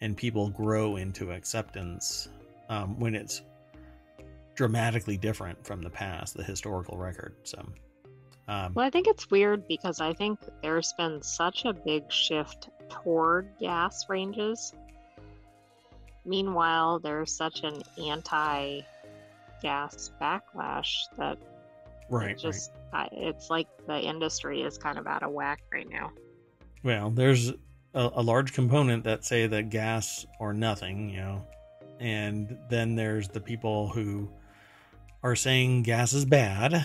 and 0.00 0.16
people 0.16 0.50
grow 0.50 0.96
into 0.96 1.30
acceptance 1.30 2.28
um, 2.68 2.98
when 2.98 3.14
it's 3.14 3.42
dramatically 4.54 5.16
different 5.16 5.64
from 5.64 5.82
the 5.82 5.90
past, 5.90 6.36
the 6.36 6.42
historical 6.42 6.96
record. 6.96 7.34
So, 7.44 7.64
um, 8.48 8.74
Well, 8.74 8.86
I 8.86 8.90
think 8.90 9.06
it's 9.06 9.30
weird 9.30 9.66
because 9.68 10.00
I 10.00 10.12
think 10.12 10.38
there's 10.62 10.92
been 10.94 11.22
such 11.22 11.64
a 11.64 11.72
big 11.72 12.10
shift 12.10 12.68
toward 12.88 13.48
gas 13.58 14.08
ranges. 14.08 14.72
Meanwhile, 16.24 17.00
there's 17.00 17.32
such 17.32 17.62
an 17.62 17.82
anti 17.98 18.80
gas 19.62 20.10
backlash 20.20 21.04
that 21.16 21.38
right, 22.10 22.22
it 22.22 22.28
right. 22.28 22.38
just 22.38 22.70
I, 22.92 23.08
it's 23.12 23.50
like 23.50 23.66
the 23.86 23.98
industry 23.98 24.62
is 24.62 24.78
kind 24.78 24.98
of 24.98 25.06
out 25.06 25.22
of 25.22 25.32
whack 25.32 25.60
right 25.72 25.88
now. 25.88 26.12
Well, 26.82 27.10
there's 27.10 27.50
a, 27.94 28.10
a 28.14 28.22
large 28.22 28.52
component 28.52 29.04
that 29.04 29.24
say 29.24 29.46
that 29.46 29.70
gas 29.70 30.26
or 30.38 30.52
nothing, 30.52 31.10
you 31.10 31.16
know, 31.16 31.46
and 31.98 32.58
then 32.68 32.94
there's 32.94 33.28
the 33.28 33.40
people 33.40 33.88
who 33.88 34.30
are 35.22 35.36
saying 35.36 35.82
gas 35.82 36.12
is 36.12 36.24
bad. 36.24 36.84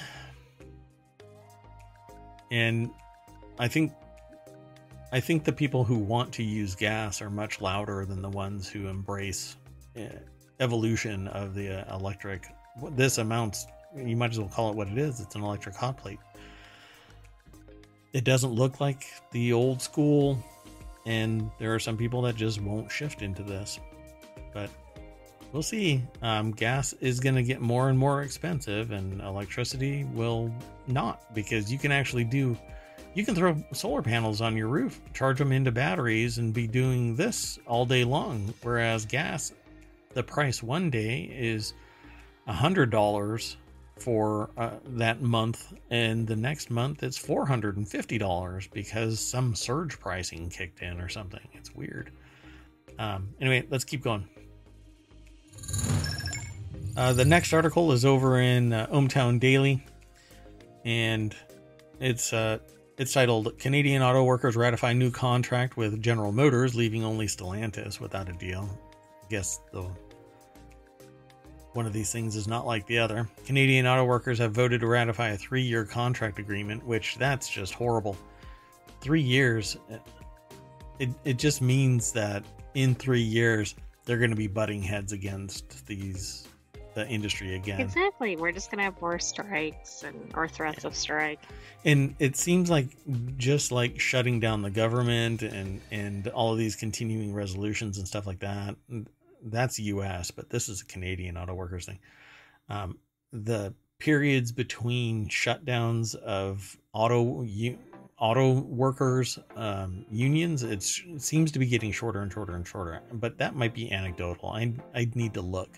And 2.51 2.89
I 3.57 3.67
think 3.67 3.93
I 5.11 5.19
think 5.19 5.43
the 5.43 5.53
people 5.53 5.83
who 5.83 5.97
want 5.97 6.33
to 6.33 6.43
use 6.43 6.75
gas 6.75 7.21
are 7.21 7.29
much 7.29 7.61
louder 7.61 8.05
than 8.05 8.21
the 8.21 8.29
ones 8.29 8.69
who 8.69 8.87
embrace 8.87 9.55
uh, 9.97 10.01
evolution 10.59 11.27
of 11.29 11.55
the 11.55 11.81
uh, 11.87 11.97
electric. 11.97 12.45
This 12.91 13.17
amounts 13.17 13.67
you 13.95 14.15
might 14.15 14.31
as 14.31 14.39
well 14.39 14.49
call 14.49 14.69
it 14.69 14.75
what 14.75 14.87
it 14.87 14.97
is. 14.97 15.19
It's 15.19 15.35
an 15.35 15.43
electric 15.43 15.75
hot 15.75 15.97
plate 15.97 16.19
it 18.13 18.23
doesn't 18.23 18.51
look 18.51 18.79
like 18.79 19.05
the 19.31 19.53
old 19.53 19.81
school 19.81 20.37
and 21.05 21.49
there 21.59 21.73
are 21.73 21.79
some 21.79 21.97
people 21.97 22.21
that 22.23 22.35
just 22.35 22.61
won't 22.61 22.91
shift 22.91 23.21
into 23.21 23.43
this 23.43 23.79
but 24.53 24.69
we'll 25.51 25.63
see 25.63 26.01
um, 26.21 26.51
gas 26.51 26.93
is 26.93 27.19
going 27.19 27.35
to 27.35 27.43
get 27.43 27.61
more 27.61 27.89
and 27.89 27.97
more 27.97 28.21
expensive 28.21 28.91
and 28.91 29.21
electricity 29.21 30.03
will 30.13 30.53
not 30.87 31.33
because 31.33 31.71
you 31.71 31.77
can 31.77 31.91
actually 31.91 32.23
do 32.23 32.57
you 33.15 33.25
can 33.25 33.35
throw 33.35 33.55
solar 33.73 34.01
panels 34.01 34.41
on 34.41 34.55
your 34.55 34.67
roof 34.67 35.01
charge 35.13 35.37
them 35.37 35.51
into 35.51 35.71
batteries 35.71 36.37
and 36.37 36.53
be 36.53 36.67
doing 36.67 37.15
this 37.15 37.59
all 37.65 37.85
day 37.85 38.03
long 38.03 38.53
whereas 38.61 39.05
gas 39.05 39.53
the 40.13 40.23
price 40.23 40.63
one 40.63 40.89
day 40.89 41.31
is 41.33 41.73
a 42.47 42.53
hundred 42.53 42.89
dollars 42.89 43.57
for 43.99 44.49
uh, 44.57 44.71
that 44.85 45.21
month, 45.21 45.73
and 45.89 46.25
the 46.25 46.35
next 46.35 46.69
month 46.69 47.03
it's 47.03 47.17
four 47.17 47.45
hundred 47.45 47.77
and 47.77 47.87
fifty 47.87 48.17
dollars 48.17 48.67
because 48.67 49.19
some 49.19 49.55
surge 49.55 49.99
pricing 49.99 50.49
kicked 50.49 50.81
in 50.81 50.99
or 50.99 51.09
something. 51.09 51.47
It's 51.53 51.73
weird. 51.73 52.11
Um, 52.97 53.29
anyway, 53.39 53.67
let's 53.69 53.83
keep 53.83 54.03
going. 54.03 54.27
Uh, 56.99 57.13
the 57.13 57.23
next 57.23 57.53
article 57.53 57.93
is 57.93 58.03
over 58.03 58.41
in 58.41 58.73
uh, 58.73 58.85
ohmTown 58.87 59.39
Daily, 59.39 59.81
and 60.83 61.33
it's 62.01 62.33
uh, 62.33 62.57
it's 62.97 63.13
titled 63.13 63.57
"Canadian 63.57 64.01
Auto 64.01 64.25
Workers 64.25 64.57
Ratify 64.57 64.91
New 64.91 65.09
Contract 65.09 65.77
with 65.77 66.01
General 66.01 66.33
Motors, 66.33 66.75
Leaving 66.75 67.05
Only 67.05 67.27
Stellantis 67.27 68.01
Without 68.01 68.27
a 68.27 68.33
Deal." 68.33 68.69
I 69.23 69.27
guess 69.29 69.61
the 69.71 69.89
one 71.71 71.85
of 71.85 71.93
these 71.93 72.11
things 72.11 72.35
is 72.35 72.49
not 72.49 72.67
like 72.67 72.85
the 72.85 72.97
other. 72.97 73.29
Canadian 73.45 73.87
auto 73.87 74.03
workers 74.03 74.37
have 74.39 74.51
voted 74.51 74.81
to 74.81 74.87
ratify 74.87 75.29
a 75.29 75.37
three 75.37 75.61
year 75.61 75.85
contract 75.85 76.37
agreement, 76.37 76.85
which 76.85 77.15
that's 77.15 77.47
just 77.47 77.73
horrible. 77.73 78.17
Three 78.99 79.21
years, 79.21 79.77
it, 80.99 81.11
it 81.23 81.37
just 81.37 81.61
means 81.61 82.11
that 82.11 82.43
in 82.73 82.93
three 82.93 83.21
years, 83.21 83.73
they're 84.03 84.17
going 84.17 84.31
to 84.31 84.35
be 84.35 84.47
butting 84.47 84.83
heads 84.83 85.13
against 85.13 85.87
these 85.87 86.48
the 86.93 87.07
industry 87.07 87.55
again. 87.55 87.79
Exactly. 87.79 88.35
We're 88.35 88.51
just 88.51 88.71
gonna 88.71 88.83
have 88.83 88.99
more 89.01 89.19
strikes 89.19 90.03
and 90.03 90.31
or 90.35 90.47
threats 90.47 90.85
of 90.85 90.95
strike. 90.95 91.39
And 91.85 92.15
it 92.19 92.35
seems 92.35 92.69
like 92.69 92.87
just 93.37 93.71
like 93.71 93.99
shutting 93.99 94.39
down 94.39 94.61
the 94.61 94.69
government 94.69 95.41
and 95.41 95.81
and 95.91 96.27
all 96.29 96.51
of 96.51 96.57
these 96.57 96.75
continuing 96.75 97.33
resolutions 97.33 97.97
and 97.97 98.07
stuff 98.07 98.27
like 98.27 98.39
that. 98.39 98.75
That's 99.43 99.79
U.S., 99.79 100.31
but 100.31 100.49
this 100.49 100.67
is 100.67 100.81
a 100.81 100.85
Canadian 100.85 101.37
auto 101.37 101.53
workers 101.53 101.85
thing. 101.85 101.99
Um, 102.67 102.97
the 103.31 103.73
periods 103.99 104.51
between 104.51 105.27
shutdowns 105.27 106.15
of 106.15 106.77
auto 106.93 107.43
u- 107.43 107.77
auto 108.17 108.59
workers 108.61 109.39
um, 109.55 110.05
unions 110.11 110.63
it's, 110.63 111.01
it 111.07 111.21
seems 111.21 111.51
to 111.51 111.59
be 111.59 111.65
getting 111.65 111.91
shorter 111.91 112.21
and 112.21 112.31
shorter 112.31 112.55
and 112.55 112.67
shorter. 112.67 113.01
But 113.13 113.37
that 113.37 113.55
might 113.55 113.73
be 113.73 113.91
anecdotal. 113.91 114.49
I 114.49 114.73
I 114.95 115.09
need 115.15 115.33
to 115.35 115.41
look. 115.41 115.69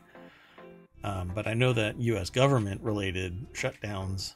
Um, 1.04 1.32
but 1.34 1.48
I 1.48 1.54
know 1.54 1.74
that 1.74 2.00
U.S. 2.00 2.30
government 2.30 2.82
related 2.82 3.52
shutdowns 3.54 4.36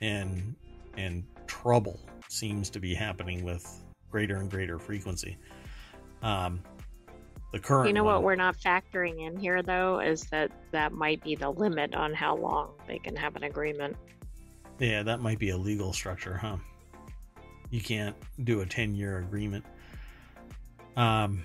and 0.00 0.54
and 0.96 1.24
trouble 1.46 2.00
seems 2.28 2.70
to 2.70 2.80
be 2.80 2.94
happening 2.94 3.44
with 3.44 3.64
greater 4.10 4.36
and 4.36 4.50
greater 4.50 4.78
frequency. 4.78 5.36
Um, 6.22 6.62
the 7.52 7.58
current 7.58 7.88
You 7.88 7.94
know 7.94 8.04
one, 8.04 8.14
what 8.14 8.22
we're 8.24 8.34
not 8.36 8.56
factoring 8.58 9.26
in 9.26 9.38
here 9.38 9.62
though 9.62 10.00
is 10.00 10.22
that 10.30 10.50
that 10.72 10.92
might 10.92 11.22
be 11.22 11.34
the 11.34 11.50
limit 11.50 11.94
on 11.94 12.12
how 12.14 12.36
long 12.36 12.72
they 12.86 12.98
can 12.98 13.16
have 13.16 13.36
an 13.36 13.44
agreement. 13.44 13.96
yeah, 14.78 15.02
that 15.02 15.20
might 15.20 15.38
be 15.38 15.50
a 15.50 15.56
legal 15.56 15.92
structure, 15.92 16.36
huh? 16.36 16.56
You 17.70 17.80
can't 17.80 18.16
do 18.44 18.60
a 18.62 18.66
ten 18.66 18.94
year 18.94 19.18
agreement. 19.18 19.64
Um, 20.96 21.44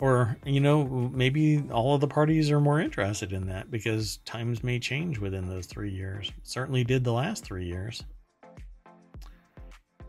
or 0.00 0.36
you 0.44 0.60
know 0.60 0.84
maybe 1.12 1.62
all 1.70 1.94
of 1.94 2.00
the 2.00 2.08
parties 2.08 2.50
are 2.50 2.60
more 2.60 2.80
interested 2.80 3.32
in 3.32 3.46
that 3.46 3.70
because 3.70 4.18
times 4.18 4.62
may 4.62 4.78
change 4.78 5.18
within 5.18 5.48
those 5.48 5.66
three 5.66 5.90
years. 5.90 6.32
Certainly 6.42 6.84
did 6.84 7.04
the 7.04 7.12
last 7.12 7.44
three 7.44 7.66
years. 7.66 8.02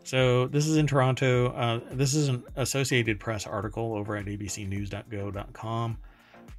So 0.04 0.48
this 0.48 0.68
is 0.68 0.78
in 0.78 0.88
Toronto. 0.88 1.52
Uh, 1.52 1.82
this 1.92 2.14
is 2.14 2.30
an 2.30 2.44
Associated 2.56 3.20
Press 3.20 3.46
article 3.46 3.94
over 3.94 4.16
at 4.16 4.26
abcnews.go.com. 4.26 5.98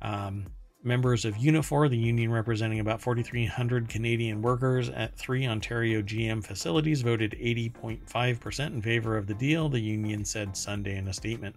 Um, 0.02 0.44
members 0.82 1.24
of 1.24 1.34
Unifor, 1.34 1.88
the 1.88 1.96
union 1.96 2.30
representing 2.30 2.80
about 2.80 3.00
4,300 3.00 3.88
Canadian 3.88 4.42
workers 4.42 4.90
at 4.90 5.16
three 5.16 5.46
Ontario 5.46 6.02
GM 6.02 6.44
facilities, 6.44 7.00
voted 7.00 7.32
80.5% 7.32 8.66
in 8.66 8.82
favor 8.82 9.16
of 9.16 9.26
the 9.26 9.34
deal, 9.34 9.70
the 9.70 9.80
union 9.80 10.26
said 10.26 10.54
Sunday 10.54 10.96
in 10.96 11.08
a 11.08 11.14
statement. 11.14 11.56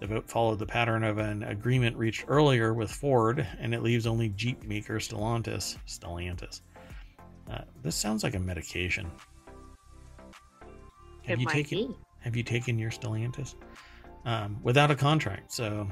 The 0.00 0.06
vote 0.06 0.28
followed 0.28 0.58
the 0.58 0.66
pattern 0.66 1.04
of 1.04 1.18
an 1.18 1.42
agreement 1.42 1.96
reached 1.96 2.24
earlier 2.28 2.74
with 2.74 2.90
Ford, 2.90 3.46
and 3.58 3.74
it 3.74 3.82
leaves 3.82 4.06
only 4.06 4.28
Jeep 4.30 4.62
maker 4.62 4.96
Stellantis. 4.96 5.76
Stellantis. 5.86 6.60
Uh, 7.50 7.62
this 7.82 7.96
sounds 7.96 8.22
like 8.22 8.34
a 8.34 8.38
medication. 8.38 9.10
Have 11.24 11.38
it 11.38 11.40
you 11.40 11.46
taken 11.46 11.78
be. 11.78 11.96
Have 12.20 12.36
you 12.36 12.42
taken 12.42 12.78
your 12.78 12.90
Stellantis? 12.90 13.54
Um, 14.24 14.58
without 14.62 14.90
a 14.90 14.96
contract, 14.96 15.52
so 15.52 15.88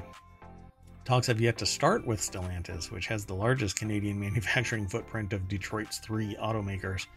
talks 1.05 1.27
have 1.27 1.39
yet 1.39 1.57
to 1.59 1.65
start 1.65 2.05
with 2.05 2.19
Stellantis, 2.19 2.91
which 2.91 3.07
has 3.07 3.25
the 3.25 3.33
largest 3.33 3.77
Canadian 3.77 4.19
manufacturing 4.27 4.87
footprint 4.87 5.33
of 5.33 5.47
Detroit's 5.47 5.99
three 5.99 6.35
automakers. 6.35 7.07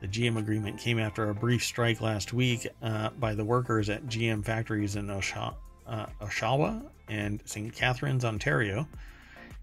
The 0.00 0.08
GM 0.08 0.38
agreement 0.38 0.78
came 0.78 0.98
after 0.98 1.30
a 1.30 1.34
brief 1.34 1.64
strike 1.64 2.00
last 2.00 2.32
week 2.32 2.66
uh, 2.82 3.10
by 3.10 3.34
the 3.34 3.44
workers 3.44 3.88
at 3.90 4.06
GM 4.06 4.44
factories 4.44 4.96
in 4.96 5.06
Oshawa, 5.06 5.54
uh, 5.88 6.06
Oshawa 6.20 6.82
and 7.08 7.40
St. 7.44 7.72
Catharines, 7.74 8.24
Ontario, 8.24 8.86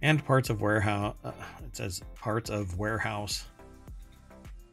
and 0.02 0.24
parts 0.26 0.50
of 0.50 0.62
warehouse. 0.62 1.16
Uh, 1.24 1.32
it 1.64 1.76
says 1.76 2.02
parts 2.16 2.50
of 2.50 2.78
warehouse, 2.78 3.46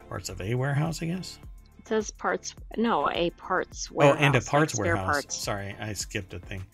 parts 0.08 0.28
of 0.28 0.40
a 0.40 0.54
warehouse, 0.54 1.02
I 1.02 1.06
guess. 1.06 1.38
It 1.78 1.88
says 1.88 2.10
parts. 2.10 2.54
No, 2.76 3.10
a 3.10 3.30
parts 3.30 3.90
warehouse. 3.90 4.16
Oh, 4.20 4.24
and 4.24 4.34
a 4.36 4.40
parts 4.40 4.72
spare 4.74 4.94
warehouse. 4.96 5.06
Parts. 5.06 5.36
Sorry, 5.36 5.76
I 5.80 5.92
skipped 5.92 6.32
a 6.34 6.38
thing. 6.38 6.64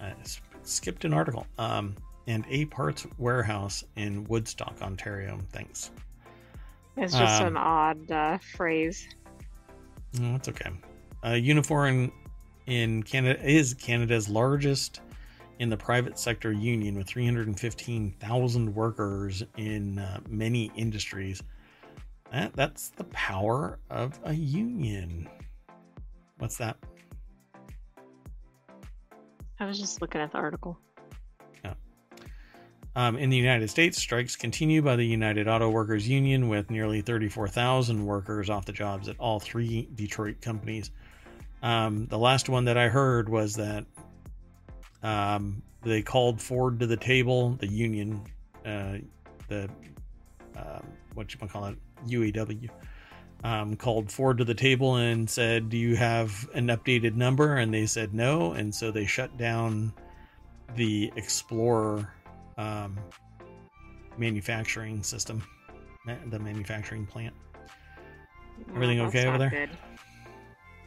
I 0.00 0.12
skipped 0.62 1.04
an 1.04 1.12
article. 1.12 1.46
Um, 1.58 1.96
and 2.26 2.44
a 2.48 2.64
parts 2.66 3.06
warehouse 3.18 3.84
in 3.96 4.24
Woodstock, 4.24 4.76
Ontario. 4.82 5.38
Thanks. 5.52 5.90
It's 6.96 7.12
just 7.12 7.40
Um, 7.42 7.48
an 7.48 7.56
odd 7.56 8.10
uh, 8.10 8.38
phrase. 8.38 9.08
No, 10.18 10.32
that's 10.32 10.48
okay. 10.48 10.70
Uh, 11.22 11.30
Unifor 11.30 12.10
in, 12.66 13.02
Canada 13.02 13.42
is 13.44 13.74
Canada's 13.74 14.28
largest 14.28 15.00
in 15.58 15.70
the 15.70 15.76
private 15.76 16.18
sector 16.18 16.52
union 16.52 16.96
with 16.96 17.06
315,000 17.06 18.74
workers 18.74 19.42
in 19.56 19.98
uh, 19.98 20.20
many 20.28 20.70
industries. 20.76 21.42
That, 22.32 22.52
that's 22.54 22.90
the 22.90 23.04
power 23.04 23.78
of 23.90 24.18
a 24.24 24.34
union. 24.34 25.28
What's 26.38 26.58
that? 26.58 26.76
I 29.58 29.64
was 29.64 29.78
just 29.78 30.02
looking 30.02 30.20
at 30.20 30.32
the 30.32 30.38
article. 30.38 30.78
Um, 32.96 33.18
in 33.18 33.28
the 33.28 33.36
United 33.36 33.68
States, 33.68 33.98
strikes 33.98 34.36
continue 34.36 34.80
by 34.80 34.96
the 34.96 35.04
United 35.04 35.46
Auto 35.48 35.68
Workers 35.68 36.08
Union 36.08 36.48
with 36.48 36.70
nearly 36.70 37.02
34,000 37.02 38.02
workers 38.06 38.48
off 38.48 38.64
the 38.64 38.72
jobs 38.72 39.06
at 39.06 39.20
all 39.20 39.38
three 39.38 39.86
Detroit 39.94 40.40
companies. 40.40 40.90
Um, 41.66 42.06
the 42.06 42.16
last 42.16 42.48
one 42.48 42.66
that 42.66 42.78
I 42.78 42.86
heard 42.86 43.28
was 43.28 43.54
that 43.54 43.84
um, 45.02 45.64
they 45.82 46.00
called 46.00 46.40
Ford 46.40 46.78
to 46.78 46.86
the 46.86 46.96
table, 46.96 47.56
the 47.58 47.66
union, 47.66 48.22
uh, 48.64 48.98
the 49.48 49.68
uh, 50.56 50.78
what 51.14 51.34
you 51.34 51.40
call 51.48 51.64
it, 51.64 51.76
UAW, 52.06 52.70
um, 53.42 53.74
called 53.74 54.12
Ford 54.12 54.38
to 54.38 54.44
the 54.44 54.54
table 54.54 54.94
and 54.94 55.28
said, 55.28 55.68
"Do 55.68 55.76
you 55.76 55.96
have 55.96 56.48
an 56.54 56.68
updated 56.68 57.16
number?" 57.16 57.56
And 57.56 57.74
they 57.74 57.86
said 57.86 58.14
no, 58.14 58.52
and 58.52 58.72
so 58.72 58.92
they 58.92 59.04
shut 59.04 59.36
down 59.36 59.92
the 60.76 61.12
Explorer 61.16 62.14
um, 62.58 62.96
manufacturing 64.16 65.02
system, 65.02 65.42
the 66.30 66.38
manufacturing 66.38 67.06
plant. 67.06 67.34
Everything 68.72 68.98
that's 68.98 69.08
okay 69.08 69.26
over 69.26 69.38
there? 69.38 69.50
Good. 69.50 69.70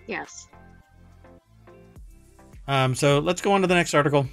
Yes. 0.08 0.48
Um, 2.70 2.94
so 2.94 3.18
let's 3.18 3.42
go 3.42 3.54
on 3.54 3.62
to 3.62 3.68
the 3.68 3.74
next 3.74 3.96
article. 3.96 4.28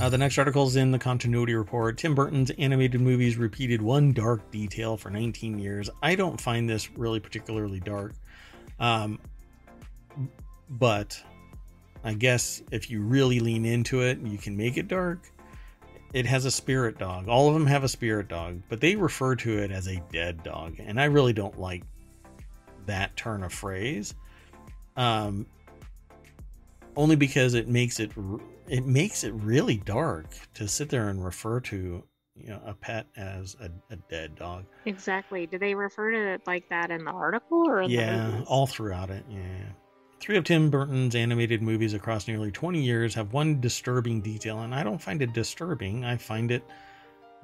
Uh, 0.00 0.08
the 0.08 0.16
next 0.16 0.38
article 0.38 0.66
is 0.66 0.76
in 0.76 0.90
the 0.90 0.98
continuity 0.98 1.54
report. 1.54 1.98
Tim 1.98 2.14
Burton's 2.14 2.50
animated 2.52 2.98
movies 2.98 3.36
repeated 3.36 3.82
one 3.82 4.14
dark 4.14 4.50
detail 4.50 4.96
for 4.96 5.10
19 5.10 5.58
years. 5.58 5.90
I 6.02 6.14
don't 6.14 6.40
find 6.40 6.66
this 6.68 6.90
really 6.92 7.20
particularly 7.20 7.78
dark, 7.78 8.14
um, 8.80 9.18
but 10.70 11.22
I 12.02 12.14
guess 12.14 12.62
if 12.70 12.90
you 12.90 13.02
really 13.02 13.38
lean 13.38 13.66
into 13.66 14.00
it, 14.00 14.18
you 14.20 14.38
can 14.38 14.56
make 14.56 14.78
it 14.78 14.88
dark. 14.88 15.30
It 16.14 16.24
has 16.24 16.46
a 16.46 16.50
spirit 16.50 16.98
dog. 16.98 17.28
All 17.28 17.48
of 17.48 17.54
them 17.54 17.66
have 17.66 17.84
a 17.84 17.88
spirit 17.88 18.28
dog, 18.28 18.62
but 18.70 18.80
they 18.80 18.96
refer 18.96 19.36
to 19.36 19.58
it 19.58 19.70
as 19.70 19.88
a 19.88 20.02
dead 20.10 20.42
dog, 20.42 20.76
and 20.78 20.98
I 20.98 21.04
really 21.04 21.34
don't 21.34 21.60
like 21.60 21.82
that 22.86 23.14
turn 23.14 23.42
of 23.42 23.52
phrase 23.52 24.14
um 24.96 25.46
only 26.96 27.16
because 27.16 27.54
it 27.54 27.68
makes 27.68 28.00
it 28.00 28.12
it 28.68 28.86
makes 28.86 29.24
it 29.24 29.32
really 29.32 29.78
dark 29.78 30.26
to 30.54 30.68
sit 30.68 30.88
there 30.88 31.08
and 31.08 31.24
refer 31.24 31.60
to 31.60 32.02
you 32.34 32.48
know 32.48 32.60
a 32.64 32.74
pet 32.74 33.06
as 33.16 33.56
a, 33.60 33.70
a 33.92 33.96
dead 34.08 34.34
dog. 34.36 34.64
Exactly. 34.86 35.46
Do 35.46 35.58
they 35.58 35.74
refer 35.74 36.10
to 36.10 36.34
it 36.34 36.42
like 36.46 36.68
that 36.70 36.90
in 36.90 37.04
the 37.04 37.10
article 37.10 37.68
or 37.68 37.82
in 37.82 37.90
yeah 37.90 38.42
all 38.46 38.66
throughout 38.66 39.10
it 39.10 39.24
yeah. 39.28 39.64
Three 40.20 40.36
of 40.36 40.44
tim 40.44 40.70
burton's 40.70 41.14
animated 41.14 41.62
movies 41.62 41.94
across 41.94 42.28
nearly 42.28 42.52
20 42.52 42.80
years 42.80 43.14
have 43.14 43.32
one 43.32 43.60
disturbing 43.60 44.20
detail 44.20 44.60
and 44.60 44.74
i 44.74 44.82
don't 44.82 45.02
find 45.02 45.20
it 45.20 45.32
disturbing. 45.32 46.04
I 46.04 46.16
find 46.16 46.50
it 46.50 46.64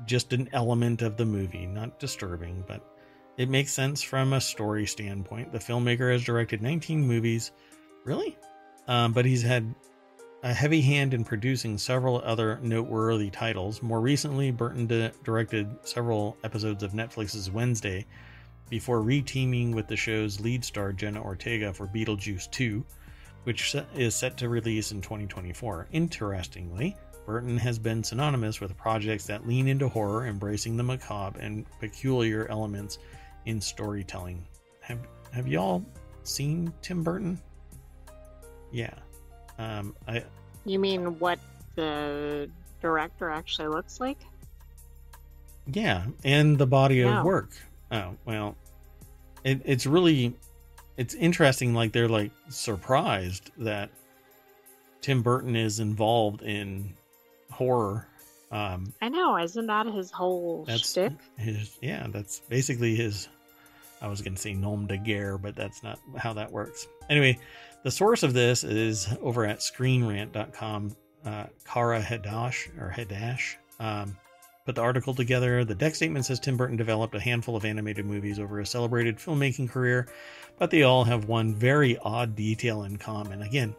just 0.06 0.32
an 0.32 0.48
element 0.52 1.02
of 1.02 1.16
the 1.16 1.24
movie 1.24 1.66
not 1.66 1.98
disturbing 1.98 2.64
but 2.68 2.97
it 3.38 3.48
makes 3.48 3.72
sense 3.72 4.02
from 4.02 4.34
a 4.34 4.40
story 4.40 4.86
standpoint 4.86 5.50
the 5.52 5.58
filmmaker 5.58 6.12
has 6.12 6.22
directed 6.22 6.60
19 6.60 7.00
movies 7.00 7.52
really 8.04 8.36
um, 8.86 9.12
but 9.12 9.24
he's 9.24 9.42
had 9.42 9.74
a 10.42 10.54
heavy 10.54 10.80
hand 10.80 11.14
in 11.14 11.24
producing 11.24 11.76
several 11.76 12.22
other 12.24 12.60
noteworthy 12.62 13.30
titles. 13.30 13.82
More 13.82 14.00
recently, 14.00 14.50
Burton 14.50 14.86
di- 14.86 15.10
directed 15.24 15.68
several 15.82 16.36
episodes 16.44 16.82
of 16.82 16.92
Netflix's 16.92 17.50
Wednesday 17.50 18.06
before 18.70 19.02
reteaming 19.02 19.74
with 19.74 19.88
the 19.88 19.96
show's 19.96 20.40
lead 20.40 20.64
star 20.64 20.92
Jenna 20.92 21.22
Ortega 21.22 21.72
for 21.72 21.86
Beetlejuice 21.88 22.50
2, 22.50 22.84
which 23.44 23.74
is 23.94 24.14
set 24.14 24.36
to 24.36 24.48
release 24.48 24.92
in 24.92 25.00
2024. 25.00 25.88
Interestingly, 25.92 26.96
Burton 27.26 27.56
has 27.56 27.78
been 27.78 28.04
synonymous 28.04 28.60
with 28.60 28.76
projects 28.76 29.26
that 29.26 29.46
lean 29.46 29.68
into 29.68 29.88
horror, 29.88 30.26
embracing 30.26 30.76
the 30.76 30.82
macabre 30.82 31.40
and 31.40 31.66
peculiar 31.80 32.46
elements 32.48 32.98
in 33.48 33.62
storytelling. 33.62 34.46
Have 34.82 34.98
have 35.32 35.48
y'all 35.48 35.82
seen 36.22 36.70
Tim 36.82 37.02
Burton? 37.02 37.40
Yeah. 38.70 38.92
Um, 39.58 39.96
I 40.06 40.22
You 40.66 40.78
mean 40.78 41.18
what 41.18 41.38
the 41.74 42.50
director 42.82 43.30
actually 43.30 43.68
looks 43.68 44.00
like? 44.00 44.18
yeah, 45.70 46.04
and 46.24 46.56
the 46.58 46.66
body 46.66 47.00
of 47.02 47.24
work. 47.24 47.50
Oh 47.90 48.16
well, 48.26 48.54
it, 49.44 49.62
it's 49.64 49.86
really 49.86 50.34
it's 50.98 51.14
interesting. 51.14 51.72
Like 51.72 51.92
they're 51.92 52.08
like 52.08 52.32
surprised 52.50 53.50
that 53.58 53.88
Tim 55.00 55.22
Burton 55.22 55.56
is 55.56 55.80
involved 55.80 56.42
in 56.42 56.92
horror. 57.50 58.06
Um, 58.50 58.92
I 59.02 59.08
know, 59.08 59.38
isn't 59.38 59.66
that 59.66 59.86
his 59.86 60.10
whole 60.10 60.64
that's 60.66 60.90
shtick? 60.90 61.12
his 61.38 61.78
yeah. 61.80 62.06
That's 62.10 62.40
basically 62.40 62.94
his. 62.94 63.28
I 64.00 64.08
was 64.08 64.20
going 64.20 64.34
to 64.34 64.40
say 64.40 64.54
nom 64.54 64.86
de 64.86 64.96
guerre, 64.96 65.38
but 65.38 65.56
that's 65.56 65.82
not 65.82 65.98
how 66.16 66.32
that 66.34 66.50
works. 66.50 66.86
Anyway, 67.10 67.38
the 67.82 67.90
source 67.90 68.22
of 68.22 68.32
this 68.32 68.64
is 68.64 69.08
over 69.20 69.44
at 69.44 69.58
ScreenRant.com. 69.58 70.96
Uh, 71.24 71.46
Kara 71.64 72.00
Hadash 72.00 72.68
or 72.80 72.94
Hadash 72.96 73.56
um, 73.80 74.16
put 74.64 74.74
the 74.74 74.82
article 74.82 75.14
together. 75.14 75.64
The 75.64 75.74
deck 75.74 75.94
statement 75.94 76.26
says 76.26 76.38
Tim 76.38 76.56
Burton 76.56 76.76
developed 76.76 77.14
a 77.14 77.20
handful 77.20 77.56
of 77.56 77.64
animated 77.64 78.06
movies 78.06 78.38
over 78.38 78.60
a 78.60 78.66
celebrated 78.66 79.16
filmmaking 79.16 79.70
career, 79.70 80.08
but 80.58 80.70
they 80.70 80.82
all 80.82 81.04
have 81.04 81.26
one 81.26 81.54
very 81.54 81.98
odd 81.98 82.36
detail 82.36 82.84
in 82.84 82.98
common. 82.98 83.42
Again, 83.42 83.74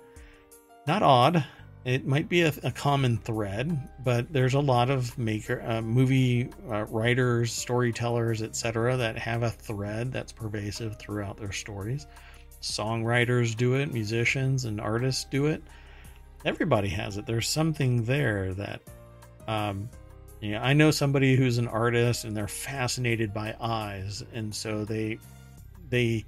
not 0.85 1.03
odd. 1.03 1.45
It 1.89 2.05
might 2.05 2.29
be 2.29 2.43
a, 2.43 2.53
a 2.61 2.69
common 2.69 3.17
thread, 3.17 3.89
but 4.03 4.31
there's 4.31 4.53
a 4.53 4.59
lot 4.59 4.91
of 4.91 5.17
maker, 5.17 5.59
uh, 5.65 5.81
movie 5.81 6.51
uh, 6.69 6.85
writers, 6.85 7.51
storytellers, 7.51 8.43
etc., 8.43 8.95
that 8.97 9.17
have 9.17 9.41
a 9.41 9.49
thread 9.49 10.11
that's 10.11 10.31
pervasive 10.31 10.99
throughout 10.99 11.37
their 11.37 11.51
stories. 11.51 12.05
Songwriters 12.61 13.57
do 13.57 13.73
it, 13.73 13.91
musicians 13.91 14.65
and 14.65 14.79
artists 14.79 15.23
do 15.31 15.47
it. 15.47 15.63
Everybody 16.45 16.89
has 16.89 17.17
it. 17.17 17.25
There's 17.25 17.49
something 17.49 18.03
there 18.03 18.53
that, 18.53 18.81
um, 19.47 19.89
you 20.41 20.51
know, 20.51 20.59
I 20.59 20.73
know 20.73 20.91
somebody 20.91 21.35
who's 21.35 21.57
an 21.57 21.67
artist 21.67 22.23
and 22.23 22.37
they're 22.37 22.47
fascinated 22.47 23.33
by 23.33 23.55
eyes, 23.59 24.23
and 24.31 24.53
so 24.53 24.85
they 24.85 25.17
they 25.89 26.23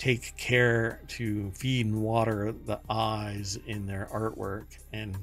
take 0.00 0.34
care 0.38 0.98
to 1.06 1.50
feed 1.50 1.84
and 1.84 2.02
water 2.02 2.54
the 2.64 2.80
eyes 2.88 3.58
in 3.66 3.86
their 3.86 4.08
artwork 4.10 4.64
and 4.94 5.14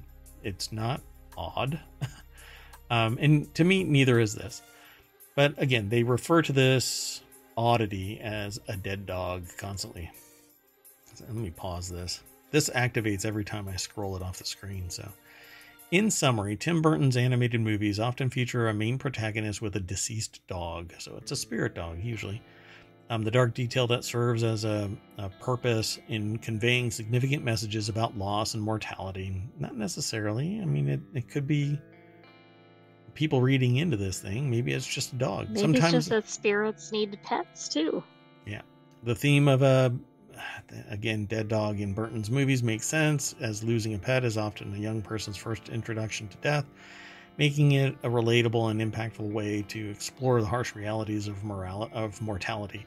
it's 0.44 0.72
not 0.72 1.02
odd. 1.36 1.80
um, 2.92 3.18
and 3.20 3.54
to 3.56 3.64
me, 3.64 3.84
neither 3.84 4.20
is 4.20 4.36
this. 4.36 4.62
But 5.36 5.56
again, 5.58 5.90
they 5.90 6.04
refer 6.04 6.44
to 6.44 6.54
this 6.54 7.22
oddity 7.58 8.20
as 8.22 8.60
a 8.68 8.78
dead 8.78 9.08
dog 9.08 9.46
constantly. 9.58 10.12
So 11.16 11.26
let 11.28 11.36
me 11.36 11.50
pause 11.50 11.90
this. 11.90 12.22
This 12.52 12.70
activates 12.70 13.26
every 13.26 13.44
time 13.44 13.68
I 13.68 13.78
scroll 13.78 14.16
it 14.16 14.22
off 14.22 14.38
the 14.38 14.46
screen. 14.46 14.90
So, 14.90 15.12
in 15.90 16.12
summary, 16.12 16.56
Tim 16.56 16.82
Burton's 16.82 17.18
animated 17.18 17.62
movies 17.62 18.00
often 18.00 18.30
feature 18.30 18.70
a 18.70 18.74
main 18.74 18.98
protagonist 19.00 19.62
with 19.62 19.76
a 19.76 19.80
deceased 19.80 20.46
dog. 20.48 20.94
So 21.00 21.16
it's 21.18 21.32
a 21.32 21.36
spirit 21.36 21.74
dog, 21.74 22.00
usually. 22.04 22.42
Um, 23.10 23.24
the 23.24 23.32
dark 23.32 23.54
detail 23.54 23.88
that 23.88 24.04
serves 24.04 24.44
as 24.44 24.66
a, 24.66 24.92
a, 25.18 25.30
purpose 25.30 25.98
in 26.10 26.38
conveying 26.40 26.92
significant 26.92 27.42
messages 27.42 27.88
about 27.88 28.18
loss 28.18 28.54
and 28.54 28.62
mortality. 28.62 29.42
Not 29.60 29.78
necessarily. 29.78 30.60
I 30.62 30.66
mean, 30.66 30.90
it, 30.90 31.00
it 31.14 31.30
could 31.30 31.48
be 31.48 31.80
people 33.14 33.42
reading 33.42 33.78
into 33.78 33.96
this 33.96 34.20
thing. 34.20 34.50
Maybe 34.50 34.74
it's 34.74 34.86
just 34.86 35.14
a 35.14 35.16
dog. 35.16 35.48
Maybe 35.48 35.62
Sometimes, 35.62 35.86
it's 35.86 35.94
just 35.94 36.10
that 36.10 36.30
spirits 36.30 36.92
need 36.92 37.18
pets 37.24 37.70
too. 37.70 38.04
Yeah. 38.46 38.62
The 39.04 39.16
theme 39.16 39.48
of 39.48 39.62
a, 39.62 39.96
again, 40.90 41.28
dead 41.28 41.48
dog 41.48 41.80
in 41.80 41.94
Burton's 41.94 42.30
movies 42.30 42.62
makes 42.62 42.86
sense, 42.86 43.36
as 43.40 43.64
losing 43.64 43.94
a 43.94 44.00
pet 44.00 44.26
is 44.26 44.38
often 44.38 44.76
a 44.76 44.78
young 44.78 45.02
person's 45.02 45.38
first 45.38 45.70
introduction 45.70 46.28
to 46.28 46.38
death 46.38 46.66
making 47.38 47.74
it 47.74 47.96
a 48.04 48.10
relatable 48.10 48.72
and 48.72 48.82
impactful 48.82 49.32
way 49.32 49.62
to 49.62 49.90
explore 49.92 50.42
the 50.42 50.48
harsh 50.48 50.76
realities 50.76 51.28
of 51.28 51.44
moral 51.44 51.90
of 51.94 52.20
mortality. 52.20 52.84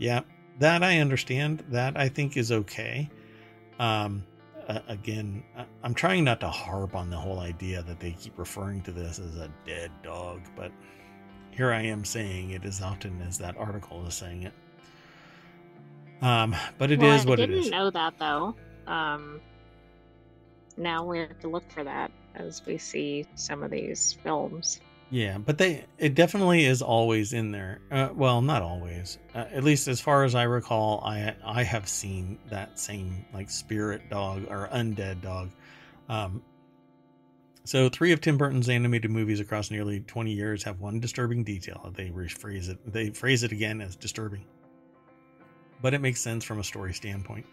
Yeah, 0.00 0.22
that 0.58 0.82
I 0.82 0.98
understand. 0.98 1.62
That 1.68 1.96
I 1.96 2.08
think 2.08 2.36
is 2.36 2.50
okay. 2.50 3.08
Um, 3.78 4.24
uh, 4.66 4.80
again, 4.88 5.44
I'm 5.82 5.94
trying 5.94 6.24
not 6.24 6.40
to 6.40 6.48
harp 6.48 6.96
on 6.96 7.10
the 7.10 7.16
whole 7.16 7.38
idea 7.38 7.82
that 7.82 8.00
they 8.00 8.12
keep 8.12 8.38
referring 8.38 8.82
to 8.82 8.92
this 8.92 9.18
as 9.18 9.36
a 9.36 9.50
dead 9.66 9.90
dog, 10.02 10.40
but 10.56 10.72
here 11.50 11.70
I 11.72 11.82
am 11.82 12.04
saying 12.04 12.50
it 12.50 12.64
as 12.64 12.80
often 12.80 13.20
as 13.22 13.38
that 13.38 13.56
article 13.58 14.06
is 14.06 14.14
saying 14.14 14.44
it. 14.44 14.52
Um, 16.22 16.56
but 16.78 16.90
it 16.90 17.00
well, 17.00 17.14
is 17.14 17.26
what 17.26 17.38
it 17.38 17.50
is. 17.50 17.58
I 17.58 17.62
didn't 17.62 17.70
know 17.78 17.90
that 17.90 18.14
though. 18.18 18.54
Um, 18.86 19.40
now 20.76 21.04
we 21.04 21.18
have 21.18 21.38
to 21.40 21.48
look 21.48 21.70
for 21.70 21.84
that 21.84 22.10
as 22.34 22.64
we 22.64 22.78
see 22.78 23.26
some 23.34 23.62
of 23.62 23.70
these 23.70 24.16
films. 24.22 24.80
Yeah, 25.10 25.38
but 25.38 25.58
they 25.58 25.84
it 25.98 26.14
definitely 26.14 26.64
is 26.64 26.82
always 26.82 27.32
in 27.32 27.50
there. 27.50 27.80
Uh, 27.90 28.10
well, 28.14 28.40
not 28.40 28.62
always. 28.62 29.18
Uh, 29.34 29.44
at 29.52 29.64
least 29.64 29.88
as 29.88 30.00
far 30.00 30.22
as 30.22 30.36
I 30.36 30.44
recall, 30.44 31.02
I 31.04 31.34
I 31.44 31.64
have 31.64 31.88
seen 31.88 32.38
that 32.48 32.78
same 32.78 33.24
like 33.34 33.50
spirit 33.50 34.08
dog 34.08 34.46
or 34.48 34.68
undead 34.72 35.20
dog. 35.20 35.50
Um, 36.08 36.42
so 37.64 37.88
three 37.88 38.12
of 38.12 38.20
Tim 38.20 38.38
Burton's 38.38 38.68
animated 38.68 39.10
movies 39.10 39.40
across 39.40 39.70
nearly 39.70 40.00
20 40.00 40.32
years 40.32 40.62
have 40.62 40.80
one 40.80 40.98
disturbing 40.98 41.44
detail. 41.44 41.92
They 41.94 42.08
rephrase 42.08 42.68
it. 42.68 42.78
They 42.90 43.10
phrase 43.10 43.42
it 43.42 43.52
again 43.52 43.80
as 43.80 43.96
disturbing, 43.96 44.44
but 45.82 45.92
it 45.92 46.00
makes 46.00 46.20
sense 46.20 46.44
from 46.44 46.60
a 46.60 46.64
story 46.64 46.94
standpoint. 46.94 47.46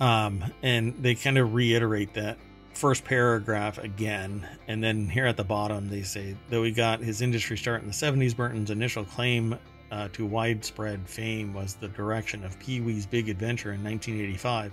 Um, 0.00 0.42
and 0.62 0.94
they 1.02 1.14
kind 1.14 1.36
of 1.36 1.52
reiterate 1.52 2.14
that 2.14 2.38
first 2.72 3.04
paragraph 3.04 3.78
again. 3.78 4.46
And 4.68 4.82
then 4.82 5.08
here 5.08 5.26
at 5.26 5.36
the 5.36 5.44
bottom, 5.44 5.88
they 5.88 6.02
say, 6.02 6.36
though 6.48 6.62
he 6.62 6.70
got 6.70 7.00
his 7.00 7.20
industry 7.20 7.56
start 7.56 7.82
in 7.82 7.88
the 7.88 7.94
70s, 7.94 8.36
Burton's 8.36 8.70
initial 8.70 9.04
claim 9.04 9.58
uh, 9.90 10.08
to 10.12 10.24
widespread 10.24 11.08
fame 11.08 11.52
was 11.52 11.74
the 11.74 11.88
direction 11.88 12.44
of 12.44 12.58
Pee 12.58 12.80
Wee's 12.80 13.06
Big 13.06 13.28
Adventure 13.28 13.72
in 13.72 13.82
1985. 13.82 14.72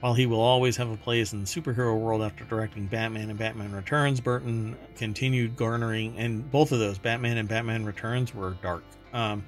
While 0.00 0.14
he 0.14 0.26
will 0.26 0.40
always 0.40 0.76
have 0.76 0.90
a 0.90 0.96
place 0.98 1.32
in 1.32 1.40
the 1.40 1.46
superhero 1.46 1.98
world 1.98 2.22
after 2.22 2.44
directing 2.44 2.86
Batman 2.86 3.30
and 3.30 3.38
Batman 3.38 3.72
Returns, 3.72 4.20
Burton 4.20 4.76
continued 4.96 5.56
garnering, 5.56 6.14
and 6.18 6.48
both 6.50 6.72
of 6.72 6.78
those, 6.78 6.98
Batman 6.98 7.38
and 7.38 7.48
Batman 7.48 7.86
Returns, 7.86 8.34
were 8.34 8.50
dark. 8.62 8.84
Um, 9.14 9.42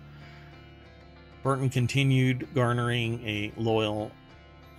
Burton 1.43 1.69
continued 1.69 2.49
garnering 2.55 3.23
a 3.27 3.53
loyal 3.57 4.11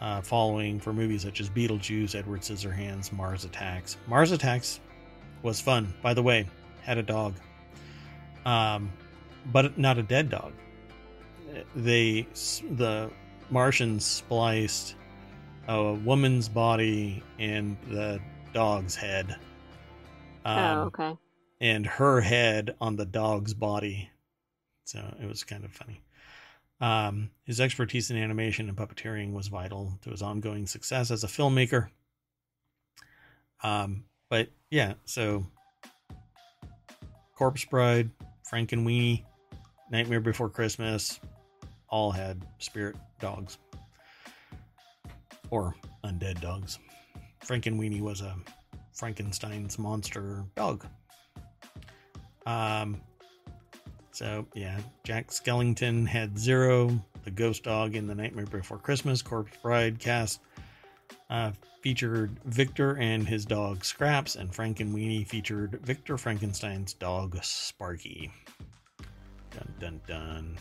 uh, 0.02 0.22
following 0.22 0.80
for 0.80 0.94
movies 0.94 1.24
such 1.24 1.40
as 1.40 1.50
Beetlejuice, 1.50 2.16
Edward 2.16 2.42
Scissorhands, 2.42 3.12
Mars 3.12 3.46
Attacks. 3.46 3.98
Mars 4.08 4.32
Attacks 4.32 4.80
was 5.42 5.60
fun, 5.60 5.94
by 6.02 6.14
the 6.14 6.24
way. 6.24 6.48
Had 6.82 6.98
a 6.98 7.04
dog, 7.04 7.36
um, 8.46 8.92
but 9.52 9.78
not 9.78 9.98
a 9.98 10.04
dead 10.04 10.30
dog. 10.30 10.54
They 11.76 12.28
the 12.72 13.12
Martians 13.50 14.06
spliced 14.06 14.96
a 15.68 15.94
woman's 15.94 16.48
body 16.48 17.24
and 17.40 17.78
the 17.90 18.20
dog's 18.54 18.96
head. 18.96 19.36
Oh, 20.46 20.52
um, 20.52 20.78
oh, 20.78 20.82
okay. 20.84 21.18
And 21.60 21.86
her 21.86 22.22
head 22.22 22.76
on 22.80 22.96
the 22.96 23.06
dog's 23.06 23.54
body, 23.54 24.10
so 24.86 25.00
it 25.22 25.28
was 25.28 25.44
kind 25.44 25.66
of 25.66 25.72
funny. 25.72 26.00
Um, 26.80 27.32
his 27.44 27.60
expertise 27.60 28.12
in 28.12 28.18
animation 28.18 28.70
and 28.70 28.78
puppeteering 28.78 29.34
was 29.34 29.48
vital 29.48 29.98
to 30.04 30.12
his 30.12 30.22
ongoing 30.22 30.68
success 30.68 31.10
as 31.10 31.24
a 31.24 31.28
filmmaker. 31.28 31.90
Um, 33.64 34.04
but 34.30 34.50
yeah, 34.70 34.94
so 35.06 35.48
Corpse 37.36 37.66
Bride, 37.66 38.10
Frankenweenie, 38.52 39.24
Nightmare 39.92 40.20
Before 40.20 40.50
Christmas, 40.50 41.20
all 41.90 42.12
had 42.12 42.46
spirit 42.60 42.96
dogs 43.20 43.58
or 45.50 45.76
undead 46.04 46.42
dogs. 46.42 46.78
Frankenweenie 47.46 48.02
was 48.02 48.22
a 48.22 48.36
Frankenstein's 48.94 49.80
monster 49.80 50.44
dog. 50.56 50.86
Um, 52.46 53.02
so 54.18 54.48
yeah, 54.56 54.80
Jack 55.04 55.28
Skellington 55.28 56.08
had 56.08 56.40
Zero, 56.40 57.00
the 57.24 57.30
ghost 57.30 57.64
dog 57.64 57.96
in 57.96 58.08
the 58.08 58.16
Nightmare 58.16 58.48
Before 58.48 58.80
Christmas. 58.80 59.22
Corpse 59.22 59.56
Bride 59.62 60.00
cast 60.00 60.42
uh, 61.30 61.52
featured 61.82 62.36
Victor 62.46 62.98
and 62.98 63.28
his 63.28 63.46
dog 63.46 63.86
Scraps, 63.86 64.36
and 64.36 64.52
Frankenweenie 64.52 65.28
featured 65.28 65.80
Victor 65.84 66.18
Frankenstein's 66.18 66.94
dog 66.94 67.38
Sparky. 67.44 68.32
Dun 69.52 69.74
dun 69.80 70.02
dun. 70.08 70.58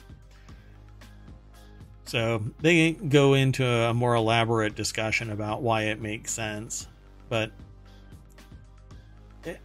So 2.04 2.42
they 2.60 2.92
go 2.92 3.34
into 3.34 3.66
a 3.66 3.94
more 3.94 4.16
elaborate 4.16 4.74
discussion 4.74 5.30
about 5.30 5.62
why 5.62 5.84
it 5.84 6.02
makes 6.02 6.30
sense, 6.30 6.88
but 7.30 7.52
it, 9.44 9.60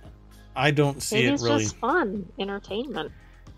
I 0.56 0.72
don't 0.72 1.04
see 1.04 1.26
it, 1.26 1.34
it 1.34 1.42
really. 1.42 1.64
Just 1.64 1.76
fun 1.76 2.26
entertainment. 2.40 3.12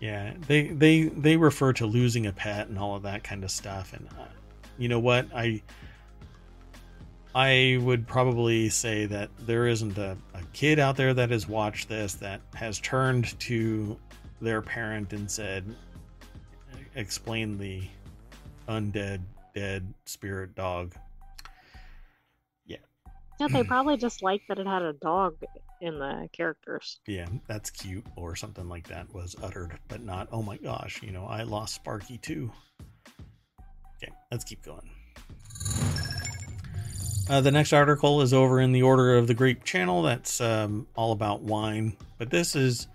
Yeah, 0.04 0.34
they 0.48 0.64
they 0.64 1.04
they 1.04 1.38
refer 1.38 1.72
to 1.72 1.86
losing 1.86 2.26
a 2.26 2.32
pet 2.32 2.68
and 2.68 2.78
all 2.78 2.94
of 2.94 3.04
that 3.04 3.24
kind 3.24 3.42
of 3.42 3.50
stuff, 3.50 3.94
and 3.94 4.06
uh, 4.20 4.26
you 4.76 4.86
know 4.86 4.98
what 4.98 5.28
I 5.34 5.62
I 7.34 7.78
would 7.80 8.06
probably 8.06 8.68
say 8.68 9.06
that 9.06 9.30
there 9.46 9.66
isn't 9.66 9.96
a, 9.96 10.14
a 10.34 10.42
kid 10.52 10.78
out 10.78 10.96
there 10.96 11.14
that 11.14 11.30
has 11.30 11.48
watched 11.48 11.88
this 11.88 12.16
that 12.16 12.42
has 12.52 12.80
turned 12.80 13.40
to 13.40 13.98
their 14.42 14.60
parent 14.60 15.14
and 15.14 15.30
said, 15.30 15.64
"Explain 16.96 17.56
the 17.56 17.88
undead 18.68 19.22
dead 19.54 19.94
spirit 20.04 20.54
dog." 20.54 20.92
Yeah. 22.66 22.76
Yeah, 23.40 23.48
they 23.48 23.64
probably 23.64 23.96
just 23.96 24.22
liked 24.22 24.48
that 24.48 24.58
it 24.58 24.66
had 24.66 24.82
a 24.82 24.92
dog 24.92 25.36
in 25.84 25.98
the 25.98 26.28
characters. 26.32 26.98
Yeah, 27.06 27.26
that's 27.46 27.70
cute 27.70 28.06
or 28.16 28.34
something 28.34 28.68
like 28.68 28.88
that 28.88 29.12
was 29.14 29.36
uttered, 29.42 29.78
but 29.88 30.02
not, 30.02 30.28
oh 30.32 30.42
my 30.42 30.56
gosh, 30.56 31.02
you 31.02 31.12
know, 31.12 31.26
I 31.26 31.42
lost 31.42 31.74
Sparky 31.74 32.16
too. 32.16 32.50
Okay, 33.96 34.10
let's 34.32 34.44
keep 34.44 34.64
going. 34.64 34.90
Uh, 37.28 37.40
the 37.42 37.50
next 37.50 37.72
article 37.72 38.22
is 38.22 38.32
over 38.32 38.60
in 38.60 38.72
the 38.72 38.82
Order 38.82 39.16
of 39.16 39.26
the 39.26 39.34
Grape 39.34 39.64
channel. 39.64 40.02
That's 40.02 40.40
um, 40.40 40.86
all 40.96 41.12
about 41.12 41.42
wine, 41.42 41.96
but 42.18 42.30
this 42.30 42.56
is 42.56 42.86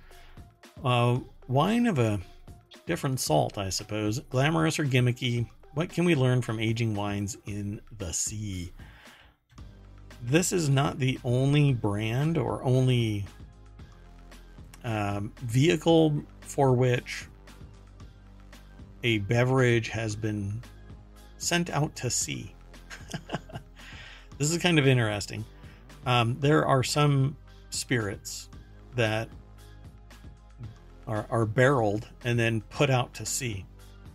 uh, 0.83 1.19
wine 1.47 1.85
of 1.85 1.99
a 1.99 2.19
different 2.87 3.19
salt, 3.19 3.59
I 3.59 3.69
suppose. 3.69 4.19
Glamorous 4.19 4.79
or 4.79 4.85
gimmicky? 4.85 5.47
What 5.75 5.89
can 5.89 6.05
we 6.05 6.15
learn 6.15 6.41
from 6.41 6.59
aging 6.59 6.95
wines 6.95 7.37
in 7.45 7.81
the 7.99 8.11
sea? 8.13 8.71
This 10.22 10.51
is 10.51 10.70
not 10.70 10.99
the 10.99 11.20
only 11.24 11.74
brand 11.74 12.38
or 12.38 12.63
only 12.63 13.26
um, 14.84 15.32
vehicle 15.41 16.24
for 16.41 16.74
which 16.74 17.28
a 19.03 19.20
beverage 19.20 19.89
has 19.89 20.15
been 20.15 20.61
sent 21.38 21.70
out 21.70 21.95
to 21.95 22.09
sea. 22.09 22.53
this 24.38 24.51
is 24.51 24.57
kind 24.57 24.78
of 24.78 24.88
interesting. 24.88 25.45
Um, 26.05 26.38
there 26.39 26.65
are 26.65 26.84
some 26.84 27.38
spirits 27.70 28.49
that 28.95 29.30
are, 31.07 31.26
are 31.30 31.45
barreled 31.45 32.07
and 32.24 32.38
then 32.38 32.61
put 32.70 32.89
out 32.89 33.13
to 33.15 33.26
sea 33.26 33.65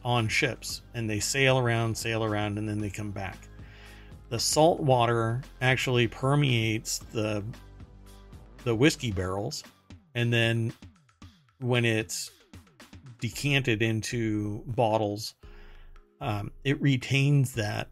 on 0.04 0.28
ships, 0.28 0.82
and 0.92 1.08
they 1.08 1.18
sail 1.18 1.58
around, 1.58 1.96
sail 1.96 2.22
around, 2.22 2.58
and 2.58 2.68
then 2.68 2.78
they 2.78 2.90
come 2.90 3.10
back 3.10 3.48
the 4.34 4.40
salt 4.40 4.80
water 4.80 5.40
actually 5.60 6.08
permeates 6.08 6.98
the 7.12 7.40
the 8.64 8.74
whiskey 8.74 9.12
barrels 9.12 9.62
and 10.16 10.32
then 10.32 10.72
when 11.60 11.84
it's 11.84 12.32
decanted 13.20 13.80
into 13.80 14.64
bottles 14.66 15.36
um, 16.20 16.50
it 16.64 16.82
retains 16.82 17.52
that 17.54 17.90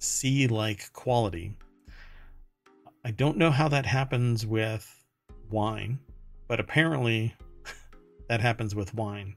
sea 0.00 0.48
like 0.48 0.92
quality. 0.94 1.56
I 3.04 3.12
don't 3.12 3.36
know 3.36 3.52
how 3.52 3.68
that 3.68 3.86
happens 3.86 4.44
with 4.44 4.84
wine 5.48 6.00
but 6.48 6.58
apparently 6.58 7.32
that 8.28 8.40
happens 8.40 8.74
with 8.74 8.92
wine 8.94 9.36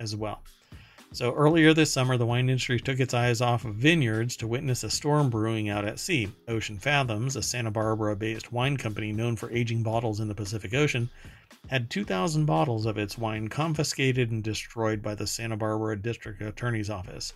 as 0.00 0.16
well 0.16 0.42
so 1.12 1.32
earlier 1.34 1.72
this 1.72 1.92
summer, 1.92 2.16
the 2.16 2.26
wine 2.26 2.48
industry 2.48 2.78
took 2.78 3.00
its 3.00 3.14
eyes 3.14 3.40
off 3.40 3.64
of 3.64 3.74
vineyards 3.74 4.36
to 4.36 4.46
witness 4.46 4.84
a 4.84 4.90
storm 4.90 5.30
brewing 5.30 5.68
out 5.68 5.84
at 5.84 5.98
sea. 5.98 6.30
Ocean 6.46 6.78
Fathoms, 6.78 7.34
a 7.34 7.42
Santa 7.42 7.70
Barbara 7.70 8.14
based 8.14 8.52
wine 8.52 8.76
company 8.76 9.12
known 9.12 9.34
for 9.34 9.50
aging 9.50 9.82
bottles 9.82 10.20
in 10.20 10.28
the 10.28 10.34
Pacific 10.34 10.74
Ocean, 10.74 11.08
had 11.68 11.88
2,000 11.88 12.44
bottles 12.44 12.84
of 12.84 12.98
its 12.98 13.16
wine 13.16 13.48
confiscated 13.48 14.30
and 14.30 14.44
destroyed 14.44 15.00
by 15.00 15.14
the 15.14 15.26
Santa 15.26 15.56
Barbara 15.56 15.96
District 16.00 16.42
Attorney's 16.42 16.90
Office. 16.90 17.32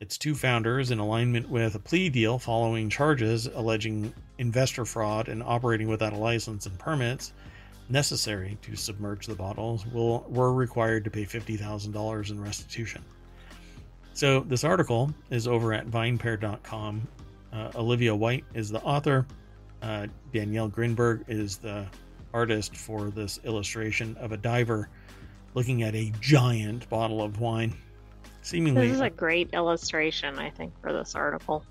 Its 0.00 0.18
two 0.18 0.34
founders, 0.34 0.90
in 0.90 0.98
alignment 0.98 1.48
with 1.48 1.74
a 1.74 1.78
plea 1.78 2.08
deal 2.08 2.38
following 2.38 2.90
charges 2.90 3.46
alleging 3.46 4.12
investor 4.36 4.84
fraud 4.84 5.28
and 5.28 5.42
operating 5.42 5.88
without 5.88 6.12
a 6.12 6.16
license 6.16 6.66
and 6.66 6.78
permits, 6.78 7.32
necessary 7.90 8.58
to 8.62 8.76
submerge 8.76 9.26
the 9.26 9.34
bottles 9.34 9.86
will 9.86 10.24
were 10.28 10.52
required 10.52 11.04
to 11.04 11.10
pay 11.10 11.24
$50,000 11.24 12.30
in 12.30 12.40
restitution. 12.40 13.04
So 14.14 14.40
this 14.40 14.64
article 14.64 15.12
is 15.30 15.46
over 15.46 15.72
at 15.72 15.86
vinepair.com. 15.86 17.06
Uh, 17.52 17.70
Olivia 17.76 18.14
White 18.14 18.44
is 18.54 18.68
the 18.68 18.80
author. 18.82 19.26
Uh, 19.80 20.08
Danielle 20.32 20.68
Grinberg 20.68 21.24
is 21.28 21.56
the 21.56 21.86
artist 22.34 22.76
for 22.76 23.10
this 23.10 23.38
illustration 23.44 24.16
of 24.18 24.32
a 24.32 24.36
diver 24.36 24.90
looking 25.54 25.82
at 25.82 25.94
a 25.94 26.12
giant 26.20 26.88
bottle 26.88 27.22
of 27.22 27.40
wine. 27.40 27.74
Seemingly, 28.42 28.88
this 28.88 28.96
is 28.96 29.00
a 29.00 29.10
great 29.10 29.50
illustration, 29.52 30.38
I 30.38 30.50
think, 30.50 30.72
for 30.80 30.92
this 30.92 31.14
article. 31.14 31.64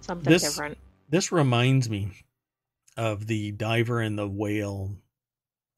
Something 0.00 0.32
this, 0.32 0.42
different. 0.42 0.78
This 1.08 1.32
reminds 1.32 1.88
me 1.88 2.10
of 2.98 3.26
the 3.28 3.52
diver 3.52 4.00
and 4.00 4.18
the 4.18 4.28
whale. 4.28 4.90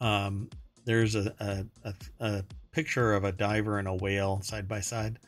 Um, 0.00 0.48
there's 0.86 1.14
a, 1.14 1.34
a, 1.38 1.66
a, 1.84 1.94
a 2.18 2.44
picture 2.72 3.12
of 3.12 3.24
a 3.24 3.30
diver 3.30 3.78
and 3.78 3.86
a 3.86 3.94
whale 3.94 4.40
side 4.42 4.66
by 4.66 4.80
side. 4.80 5.18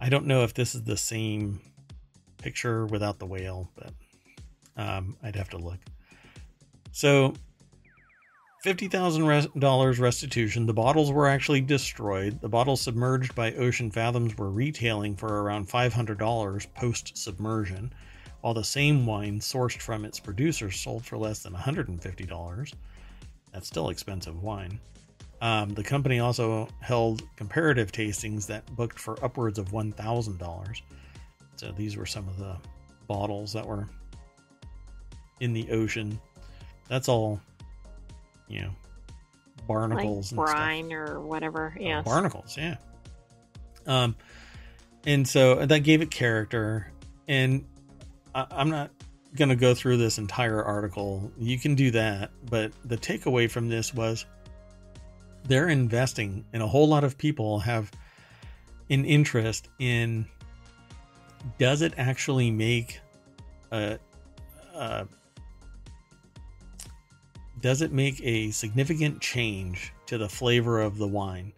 I 0.00 0.08
don't 0.08 0.26
know 0.26 0.42
if 0.42 0.52
this 0.52 0.74
is 0.74 0.82
the 0.82 0.96
same 0.96 1.60
picture 2.38 2.84
without 2.86 3.20
the 3.20 3.26
whale, 3.26 3.70
but 3.76 3.92
um, 4.76 5.16
I'd 5.22 5.36
have 5.36 5.50
to 5.50 5.56
look. 5.56 5.78
So, 6.90 7.34
fifty 8.62 8.88
thousand 8.88 9.60
dollars 9.60 10.00
restitution. 10.00 10.66
The 10.66 10.74
bottles 10.74 11.12
were 11.12 11.28
actually 11.28 11.60
destroyed. 11.60 12.40
The 12.40 12.48
bottles 12.48 12.80
submerged 12.80 13.36
by 13.36 13.52
Ocean 13.52 13.90
Fathoms 13.90 14.36
were 14.36 14.50
retailing 14.50 15.14
for 15.14 15.42
around 15.42 15.70
five 15.70 15.92
hundred 15.92 16.18
dollars 16.18 16.66
post 16.74 17.16
submersion 17.16 17.92
while 18.44 18.52
the 18.52 18.62
same 18.62 19.06
wine 19.06 19.40
sourced 19.40 19.80
from 19.80 20.04
its 20.04 20.20
producers 20.20 20.78
sold 20.78 21.02
for 21.02 21.16
less 21.16 21.42
than 21.42 21.54
$150. 21.54 22.74
That's 23.54 23.66
still 23.66 23.88
expensive 23.88 24.42
wine. 24.42 24.78
Um, 25.40 25.70
the 25.70 25.82
company 25.82 26.18
also 26.18 26.68
held 26.80 27.22
comparative 27.36 27.90
tastings 27.90 28.46
that 28.48 28.66
booked 28.76 28.98
for 28.98 29.16
upwards 29.24 29.58
of 29.58 29.70
$1,000. 29.70 30.82
So 31.56 31.72
these 31.72 31.96
were 31.96 32.04
some 32.04 32.28
of 32.28 32.38
the 32.38 32.58
bottles 33.06 33.54
that 33.54 33.66
were 33.66 33.88
in 35.40 35.54
the 35.54 35.70
ocean. 35.70 36.20
That's 36.86 37.08
all, 37.08 37.40
you 38.48 38.60
know, 38.60 38.70
barnacles 39.66 40.34
like 40.34 40.52
brine 40.52 40.92
or 40.92 41.18
whatever. 41.18 41.74
Yeah, 41.80 42.02
barnacles. 42.02 42.58
Yeah. 42.58 42.76
Um, 43.86 44.14
and 45.06 45.26
so 45.26 45.64
that 45.64 45.78
gave 45.78 46.02
it 46.02 46.10
character. 46.10 46.92
And 47.26 47.64
I, 48.34 48.46
I'm 48.50 48.70
not 48.70 48.90
going 49.36 49.48
to 49.48 49.56
go 49.56 49.74
through 49.74 49.96
this 49.96 50.18
entire 50.18 50.62
article. 50.62 51.30
You 51.38 51.58
can 51.58 51.74
do 51.74 51.90
that, 51.92 52.30
but 52.50 52.72
the 52.84 52.96
takeaway 52.96 53.50
from 53.50 53.68
this 53.68 53.92
was 53.92 54.26
they're 55.44 55.68
investing, 55.68 56.44
and 56.52 56.62
a 56.62 56.66
whole 56.66 56.88
lot 56.88 57.04
of 57.04 57.18
people 57.18 57.58
have 57.60 57.90
an 58.90 59.04
interest 59.04 59.68
in 59.78 60.26
does 61.58 61.82
it 61.82 61.92
actually 61.98 62.50
make 62.50 63.00
a, 63.70 63.98
a 64.74 65.06
does 67.60 67.82
it 67.82 67.92
make 67.92 68.20
a 68.22 68.50
significant 68.50 69.20
change 69.20 69.92
to 70.06 70.18
the 70.18 70.28
flavor 70.28 70.80
of 70.80 70.98
the 70.98 71.08
wine? 71.08 71.52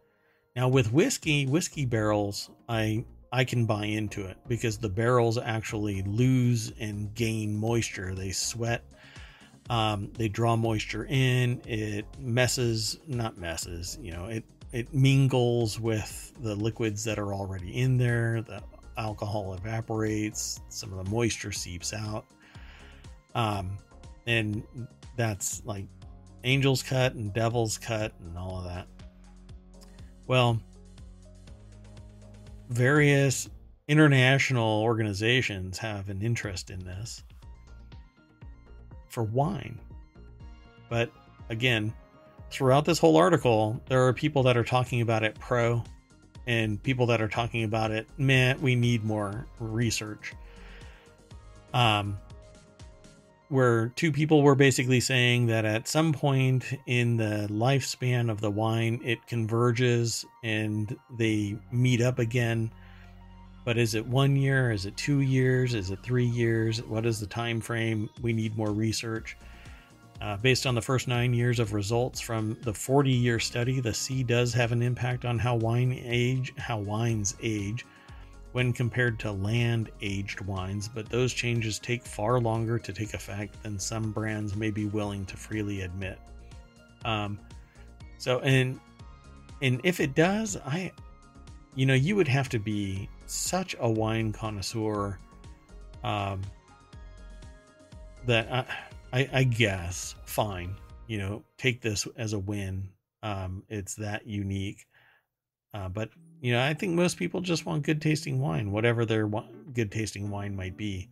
Now, 0.54 0.68
with 0.68 0.92
whiskey, 0.92 1.46
whiskey 1.46 1.84
barrels, 1.84 2.50
I 2.68 3.04
I 3.36 3.44
can 3.44 3.66
buy 3.66 3.84
into 3.84 4.24
it 4.24 4.38
because 4.48 4.78
the 4.78 4.88
barrels 4.88 5.36
actually 5.36 6.00
lose 6.04 6.72
and 6.80 7.14
gain 7.14 7.54
moisture. 7.54 8.14
They 8.14 8.30
sweat, 8.30 8.82
um, 9.68 10.10
they 10.14 10.26
draw 10.26 10.56
moisture 10.56 11.04
in. 11.04 11.60
It 11.66 12.06
messes, 12.18 12.98
not 13.06 13.36
messes, 13.36 13.98
you 14.00 14.12
know, 14.12 14.24
it 14.24 14.42
it 14.72 14.94
mingles 14.94 15.78
with 15.78 16.32
the 16.40 16.54
liquids 16.54 17.04
that 17.04 17.18
are 17.18 17.34
already 17.34 17.76
in 17.76 17.98
there. 17.98 18.40
The 18.40 18.62
alcohol 18.96 19.52
evaporates, 19.52 20.62
some 20.70 20.94
of 20.94 21.04
the 21.04 21.10
moisture 21.10 21.52
seeps 21.52 21.92
out, 21.92 22.24
um, 23.34 23.76
and 24.26 24.62
that's 25.14 25.62
like 25.66 25.84
angel's 26.42 26.82
cut 26.82 27.12
and 27.12 27.34
devil's 27.34 27.76
cut 27.76 28.14
and 28.18 28.38
all 28.38 28.60
of 28.60 28.64
that. 28.64 28.86
Well, 30.26 30.58
various 32.68 33.48
international 33.88 34.82
organizations 34.82 35.78
have 35.78 36.08
an 36.08 36.22
interest 36.22 36.70
in 36.70 36.80
this 36.84 37.22
for 39.08 39.22
wine. 39.22 39.78
But 40.88 41.10
again, 41.48 41.92
throughout 42.50 42.84
this 42.84 42.98
whole 42.98 43.16
article, 43.16 43.80
there 43.88 44.06
are 44.06 44.12
people 44.12 44.42
that 44.44 44.56
are 44.56 44.64
talking 44.64 45.00
about 45.00 45.22
it 45.22 45.38
pro 45.38 45.82
and 46.46 46.80
people 46.82 47.06
that 47.06 47.20
are 47.20 47.28
talking 47.28 47.64
about 47.64 47.90
it, 47.90 48.06
man, 48.18 48.60
we 48.60 48.76
need 48.76 49.04
more 49.04 49.46
research. 49.58 50.32
Um, 51.74 52.18
where 53.48 53.88
two 53.90 54.10
people 54.10 54.42
were 54.42 54.54
basically 54.54 55.00
saying 55.00 55.46
that 55.46 55.64
at 55.64 55.86
some 55.86 56.12
point 56.12 56.64
in 56.86 57.16
the 57.16 57.46
lifespan 57.50 58.30
of 58.30 58.40
the 58.40 58.50
wine 58.50 59.00
it 59.04 59.24
converges 59.26 60.24
and 60.42 60.96
they 61.16 61.56
meet 61.70 62.00
up 62.00 62.18
again. 62.18 62.70
But 63.64 63.78
is 63.78 63.94
it 63.94 64.06
one 64.06 64.36
year? 64.36 64.70
Is 64.70 64.86
it 64.86 64.96
two 64.96 65.20
years? 65.20 65.74
Is 65.74 65.90
it 65.90 66.02
three 66.02 66.26
years? 66.26 66.82
What 66.82 67.06
is 67.06 67.18
the 67.20 67.26
time 67.26 67.60
frame? 67.60 68.08
We 68.22 68.32
need 68.32 68.56
more 68.56 68.72
research. 68.72 69.36
Uh, 70.20 70.36
based 70.38 70.66
on 70.66 70.74
the 70.74 70.82
first 70.82 71.08
nine 71.08 71.34
years 71.34 71.58
of 71.58 71.72
results 71.74 72.20
from 72.20 72.56
the 72.62 72.72
40 72.72 73.10
year 73.10 73.38
study 73.38 73.80
the 73.80 73.92
sea 73.92 74.22
does 74.22 74.54
have 74.54 74.72
an 74.72 74.80
impact 74.80 75.26
on 75.26 75.38
how 75.38 75.54
wine 75.56 75.92
age 76.02 76.54
how 76.56 76.78
wines 76.78 77.36
age 77.42 77.84
when 78.56 78.72
compared 78.72 79.18
to 79.18 79.30
land 79.30 79.90
aged 80.00 80.40
wines, 80.40 80.88
but 80.88 81.10
those 81.10 81.34
changes 81.34 81.78
take 81.78 82.02
far 82.02 82.40
longer 82.40 82.78
to 82.78 82.90
take 82.90 83.12
effect 83.12 83.62
than 83.62 83.78
some 83.78 84.12
brands 84.12 84.56
may 84.56 84.70
be 84.70 84.86
willing 84.86 85.26
to 85.26 85.36
freely 85.36 85.82
admit. 85.82 86.18
Um, 87.04 87.38
so, 88.16 88.38
and 88.38 88.80
and 89.60 89.78
if 89.84 90.00
it 90.00 90.14
does, 90.14 90.56
I, 90.64 90.90
you 91.74 91.84
know, 91.84 91.92
you 91.92 92.16
would 92.16 92.28
have 92.28 92.48
to 92.48 92.58
be 92.58 93.10
such 93.26 93.76
a 93.78 93.90
wine 93.90 94.32
connoisseur, 94.32 95.18
um, 96.02 96.40
that 98.24 98.50
I, 98.50 99.20
I, 99.20 99.28
I 99.34 99.44
guess 99.44 100.14
fine, 100.24 100.74
you 101.08 101.18
know, 101.18 101.44
take 101.58 101.82
this 101.82 102.08
as 102.16 102.32
a 102.32 102.38
win. 102.38 102.88
Um, 103.22 103.64
it's 103.68 103.96
that 103.96 104.26
unique. 104.26 104.86
Uh, 105.74 105.90
but 105.90 106.08
you 106.46 106.52
know, 106.52 106.62
I 106.62 106.74
think 106.74 106.94
most 106.94 107.16
people 107.16 107.40
just 107.40 107.66
want 107.66 107.82
good 107.82 108.00
tasting 108.00 108.40
wine, 108.40 108.70
whatever 108.70 109.04
their 109.04 109.28
good 109.74 109.90
tasting 109.90 110.30
wine 110.30 110.54
might 110.54 110.76
be. 110.76 111.08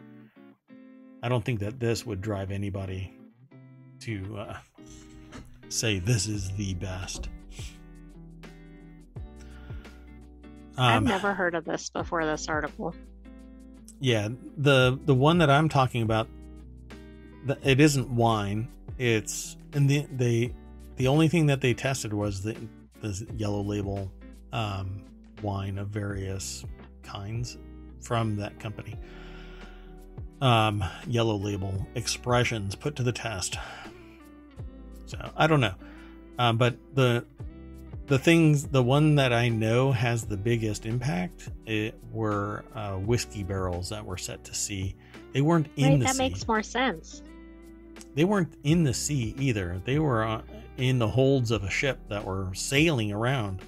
I 1.24 1.28
don't 1.28 1.44
think 1.44 1.58
that 1.58 1.80
this 1.80 2.06
would 2.06 2.20
drive 2.20 2.52
anybody 2.52 3.12
to 4.02 4.36
uh, 4.38 4.56
say 5.70 5.98
this 5.98 6.28
is 6.28 6.52
the 6.52 6.74
best. 6.74 7.30
Um, 9.16 9.24
I've 10.76 11.02
never 11.02 11.34
heard 11.34 11.56
of 11.56 11.64
this 11.64 11.88
before 11.88 12.24
this 12.24 12.48
article. 12.48 12.94
Yeah, 13.98 14.28
the 14.56 15.00
the 15.04 15.16
one 15.16 15.38
that 15.38 15.50
I'm 15.50 15.68
talking 15.68 16.02
about, 16.02 16.28
it 17.64 17.80
isn't 17.80 18.08
wine. 18.08 18.68
It's 18.98 19.56
and 19.72 19.90
the 19.90 20.06
they 20.12 20.54
the 20.94 21.08
only 21.08 21.26
thing 21.26 21.46
that 21.46 21.60
they 21.60 21.74
tested 21.74 22.14
was 22.14 22.44
the 22.44 22.56
the 23.00 23.26
yellow 23.36 23.62
label 23.62 24.12
um, 24.52 25.02
wine 25.44 25.78
of 25.78 25.88
various 25.90 26.64
kinds 27.04 27.58
from 28.00 28.36
that 28.36 28.58
company. 28.58 28.96
um, 30.40 30.84
yellow 31.06 31.36
label 31.36 31.86
expressions 31.94 32.74
put 32.74 32.96
to 32.96 33.02
the 33.02 33.12
test. 33.12 33.58
So 35.06 35.18
I 35.36 35.46
don't 35.46 35.60
know, 35.60 35.74
um, 36.38 36.58
but 36.58 36.76
the 36.94 37.24
the 38.06 38.18
things, 38.18 38.66
the 38.68 38.82
one 38.82 39.14
that 39.16 39.32
I 39.32 39.48
know 39.48 39.92
has 39.92 40.26
the 40.26 40.36
biggest 40.36 40.84
impact, 40.86 41.48
it 41.66 41.98
were 42.12 42.64
uh, 42.74 42.96
whiskey 42.96 43.42
barrels 43.42 43.88
that 43.90 44.04
were 44.04 44.18
set 44.18 44.44
to 44.44 44.54
sea. 44.54 44.94
They 45.32 45.40
weren't 45.40 45.68
in 45.76 45.92
right, 45.92 46.00
the 46.00 46.06
that 46.06 46.16
sea. 46.16 46.18
makes 46.18 46.46
more 46.46 46.62
sense. 46.62 47.22
They 48.14 48.24
weren't 48.24 48.54
in 48.62 48.84
the 48.84 48.94
sea 48.94 49.34
either. 49.38 49.80
They 49.84 49.98
were 49.98 50.24
uh, 50.24 50.42
in 50.76 50.98
the 50.98 51.08
holds 51.08 51.50
of 51.50 51.64
a 51.64 51.70
ship 51.70 51.98
that 52.08 52.24
were 52.24 52.50
sailing 52.54 53.12
around, 53.12 53.62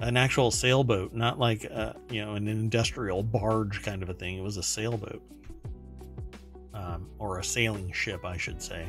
an 0.00 0.16
actual 0.16 0.50
sailboat, 0.50 1.12
not 1.12 1.38
like 1.38 1.64
a, 1.64 1.94
you 2.10 2.24
know 2.24 2.34
an 2.34 2.48
industrial 2.48 3.22
barge 3.22 3.82
kind 3.82 4.02
of 4.02 4.08
a 4.08 4.14
thing. 4.14 4.38
It 4.38 4.42
was 4.42 4.56
a 4.56 4.62
sailboat, 4.62 5.22
um, 6.74 7.08
or 7.18 7.38
a 7.38 7.44
sailing 7.44 7.92
ship, 7.92 8.24
I 8.24 8.36
should 8.36 8.62
say. 8.62 8.86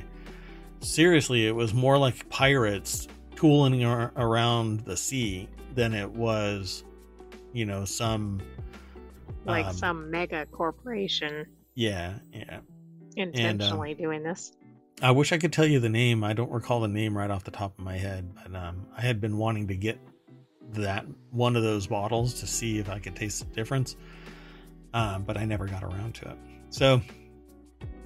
Seriously, 0.80 1.46
it 1.48 1.56
was 1.56 1.74
more 1.74 1.98
like 1.98 2.28
pirates 2.30 3.08
tooling 3.36 3.84
ar- 3.86 4.12
around 4.16 4.82
the 4.82 4.98
sea 4.98 5.48
than 5.76 5.94
it 5.94 6.10
was, 6.10 6.84
you 7.54 7.66
know, 7.66 7.86
some 7.86 8.42
Like 9.46 9.66
um, 9.66 9.74
some 9.74 10.12
mega 10.12 10.46
corporation 10.48 11.46
yeah, 11.76 12.16
yeah. 12.34 12.60
intentionally 13.16 13.94
doing 13.94 14.24
this. 14.24 14.54
I 15.02 15.12
wish 15.12 15.32
I 15.32 15.38
could 15.38 15.54
tell 15.54 15.66
you 15.66 15.80
the 15.80 15.90
name. 15.90 16.24
I 16.24 16.34
don't 16.34 16.52
recall 16.52 16.82
the 16.82 16.88
name 16.88 17.18
right 17.18 17.32
off 17.32 17.44
the 17.44 17.52
top 17.52 17.78
of 17.80 17.84
my 17.84 17.98
head, 17.98 18.34
but 18.36 18.56
um, 18.56 18.86
I 18.96 19.02
had 19.02 19.20
been 19.20 19.38
wanting 19.38 19.68
to 19.70 19.76
get 19.76 20.00
that 20.74 21.06
one 21.32 21.56
of 21.56 21.64
those 21.64 21.88
bottles 21.88 22.40
to 22.42 22.48
see 22.48 22.80
if 22.80 22.90
I 22.90 23.00
could 23.00 23.16
taste 23.16 23.40
the 23.40 23.56
difference, 23.56 23.96
um, 24.94 25.24
but 25.24 25.38
I 25.38 25.46
never 25.46 25.68
got 25.68 25.84
around 25.84 26.16
to 26.16 26.30
it. 26.30 26.38
So 26.70 27.02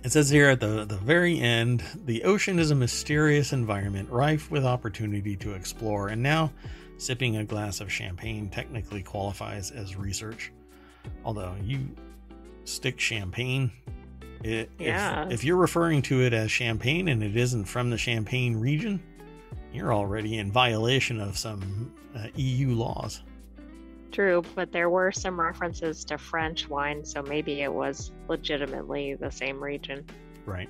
it 0.04 0.12
says 0.12 0.30
here 0.30 0.50
at 0.50 0.60
the, 0.60 0.86
the 0.86 0.98
very 0.98 1.40
end 1.40 1.84
the 2.06 2.24
ocean 2.24 2.60
is 2.60 2.72
a 2.72 2.76
mysterious 2.76 3.54
environment 3.54 4.10
rife 4.10 4.52
with 4.52 4.66
opportunity 4.66 5.36
to 5.38 5.54
explore, 5.54 6.10
and 6.10 6.22
now 6.22 6.52
sipping 6.98 7.38
a 7.38 7.44
glass 7.44 7.82
of 7.82 7.92
champagne 7.92 8.50
technically 8.50 9.04
qualifies 9.04 9.72
as 9.72 9.96
research. 9.96 10.52
Although 11.24 11.56
you 11.64 11.90
stick 12.64 13.00
champagne 13.00 13.72
it, 14.44 14.70
Yeah. 14.80 15.26
if, 15.26 15.34
if 15.34 15.44
you're 15.44 15.58
referring 15.58 16.02
to 16.04 16.22
it 16.22 16.34
as 16.34 16.52
champagne 16.52 17.08
and 17.08 17.24
it 17.24 17.36
isn't 17.36 17.66
from 17.66 17.90
the 17.90 17.98
Champagne 17.98 18.56
region, 18.56 19.02
you're 19.76 19.94
already 19.94 20.38
in 20.38 20.52
violation 20.52 21.20
of 21.20 21.38
some 21.38 21.94
uh, 22.16 22.28
EU 22.36 22.70
laws. 22.70 23.22
True, 24.12 24.44
but 24.56 24.72
there 24.72 24.90
were 24.90 25.12
some 25.12 25.40
references 25.40 26.06
to 26.06 26.18
French 26.18 26.70
wine, 26.70 27.04
so 27.04 27.22
maybe 27.22 27.62
it 27.62 27.74
was 27.74 28.12
legitimately 28.30 29.16
the 29.16 29.30
same 29.30 29.62
region. 29.62 30.06
Right. 30.46 30.70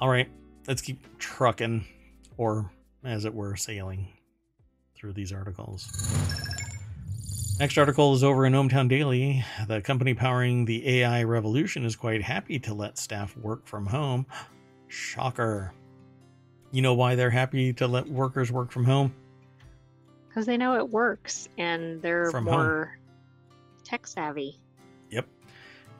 All 0.00 0.08
right. 0.08 0.28
Let's 0.66 0.82
keep 0.82 1.18
trucking, 1.18 1.86
or 2.36 2.70
as 3.02 3.24
it 3.24 3.32
were, 3.32 3.56
sailing 3.56 4.12
through 4.94 5.14
these 5.14 5.32
articles. 5.32 5.88
Next 7.58 7.78
article 7.78 8.14
is 8.14 8.22
over 8.22 8.46
in 8.46 8.52
ohmTown 8.52 8.88
Daily. 8.88 9.44
The 9.66 9.80
company 9.80 10.14
powering 10.14 10.64
the 10.64 11.00
AI 11.00 11.22
revolution 11.24 11.84
is 11.84 11.96
quite 11.96 12.22
happy 12.22 12.58
to 12.60 12.74
let 12.74 12.98
staff 12.98 13.36
work 13.36 13.66
from 13.66 13.86
home. 13.86 14.26
Shocker. 14.86 15.72
You 16.70 16.82
know 16.82 16.94
why 16.94 17.14
they're 17.14 17.30
happy 17.30 17.72
to 17.74 17.86
let 17.86 18.06
workers 18.08 18.52
work 18.52 18.70
from 18.70 18.84
home? 18.84 19.14
Because 20.28 20.46
they 20.46 20.56
know 20.56 20.76
it 20.76 20.88
works 20.90 21.48
and 21.56 22.00
they're 22.02 22.30
From 22.30 22.46
home. 22.46 22.54
more 22.54 22.98
tech 23.84 24.06
savvy. 24.06 24.60
Yep. 25.10 25.26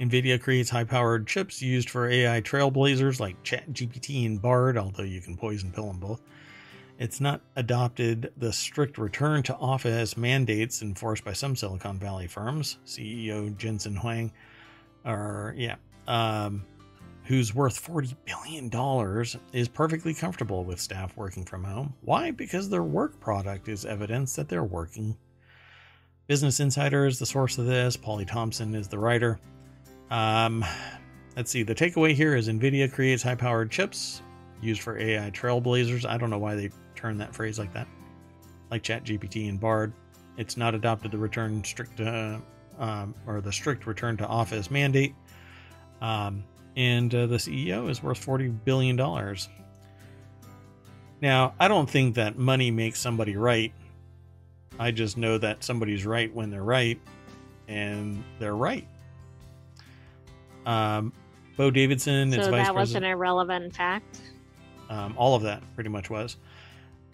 NVIDIA 0.01 0.41
creates 0.41 0.71
high 0.71 0.85
powered 0.85 1.27
chips 1.27 1.61
used 1.63 1.91
for 1.91 2.09
AI 2.09 2.41
trailblazers 2.43 3.19
like 3.19 3.43
ChatGPT 3.43 4.27
and 4.27 4.41
Bard, 4.41 4.77
although 4.79 5.03
you 5.03 5.21
can 5.21 5.37
poison 5.37 5.73
pill 5.73 5.87
them 5.89 5.99
both. 5.99 6.21
It's 6.99 7.21
not 7.21 7.41
adopted 7.57 8.33
the 8.37 8.53
strict 8.53 8.99
return 8.99 9.43
to 9.45 9.57
office 9.57 10.17
mandates 10.17 10.83
enforced 10.83 11.25
by 11.25 11.33
some 11.33 11.57
Silicon 11.57 11.99
Valley 11.99 12.27
firms. 12.27 12.79
CEO 12.85 13.57
Jensen 13.57 13.97
Huang, 13.97 14.33
or 15.05 15.55
yeah, 15.57 15.77
um, 16.09 16.65
who's 17.29 17.55
worth 17.55 17.87
$40 17.87 18.17
billion, 18.25 18.71
is 19.53 19.69
perfectly 19.69 20.15
comfortable 20.15 20.65
with 20.65 20.81
staff 20.81 21.15
working 21.15 21.45
from 21.45 21.63
home. 21.63 21.93
Why? 22.01 22.31
Because 22.31 22.71
their 22.71 22.83
work 22.83 23.21
product 23.21 23.69
is 23.69 23.85
evidence 23.85 24.35
that 24.37 24.49
they're 24.49 24.65
working. 24.65 25.15
Business 26.27 26.59
Insider 26.59 27.05
is 27.05 27.19
the 27.19 27.27
source 27.27 27.59
of 27.59 27.67
this. 27.67 27.99
Polly 27.99 28.25
Thompson 28.25 28.75
is 28.75 28.89
the 28.89 28.99
writer. 28.99 29.39
Um, 30.11 30.65
let's 31.37 31.51
see. 31.51 31.63
The 31.63 31.75
takeaway 31.75 32.15
here 32.15 32.35
is 32.35 32.49
NVIDIA 32.49 32.91
creates 32.91 33.23
high 33.23 33.35
powered 33.35 33.71
chips 33.71 34.23
used 34.63 34.81
for 34.81 34.99
AI 34.99 35.31
trailblazers. 35.31 36.09
I 36.09 36.17
don't 36.17 36.31
know 36.31 36.39
why 36.39 36.55
they 36.55 36.71
turned 36.97 37.21
that 37.21 37.35
phrase 37.35 37.59
like 37.59 37.75
that. 37.75 37.89
Like 38.71 38.83
ChatGPT 38.83 39.51
and 39.51 39.61
Bard. 39.61 39.93
It's 40.39 40.57
not 40.57 40.75
adopted 40.75 41.11
the 41.11 41.19
return 41.19 41.63
strict 41.63 42.01
uh, 42.01 42.39
um, 42.79 43.15
or 43.27 43.43
the 43.43 43.53
strict 43.53 43.87
return 43.87 44.17
to 44.17 44.27
office 44.27 44.71
mandate. 44.71 45.15
Um, 46.01 46.43
and 46.79 47.13
uh, 47.13 47.27
the 47.27 47.37
CEO 47.37 47.91
is 47.91 48.03
worth 48.05 48.25
$40 48.25 48.57
billion. 48.65 48.97
Now, 51.21 51.55
I 51.59 51.67
don't 51.67 51.91
think 51.91 52.15
that 52.15 52.39
money 52.39 52.71
makes 52.71 53.01
somebody 53.01 53.37
right. 53.37 53.73
I 54.79 54.93
just 54.93 55.19
know 55.19 55.39
that 55.39 55.65
somebody's 55.65 56.07
right 56.07 56.33
when 56.33 56.51
they're 56.51 56.63
right, 56.63 57.01
and 57.67 58.23
they're 58.39 58.55
right. 58.55 58.87
Um, 60.67 61.13
Beau 61.57 61.73
Davidson 61.73 62.33
is 62.33 62.45
so 62.45 62.53
vice 62.53 62.67
that 62.67 62.75
was 62.77 62.91
president. 62.91 63.07
an 63.07 63.11
irrelevant 63.11 63.75
fact. 63.75 64.21
Um, 64.89 65.15
all 65.17 65.35
of 65.35 65.43
that 65.43 65.61
pretty 65.75 65.91
much 65.91 66.09
was. 66.11 66.37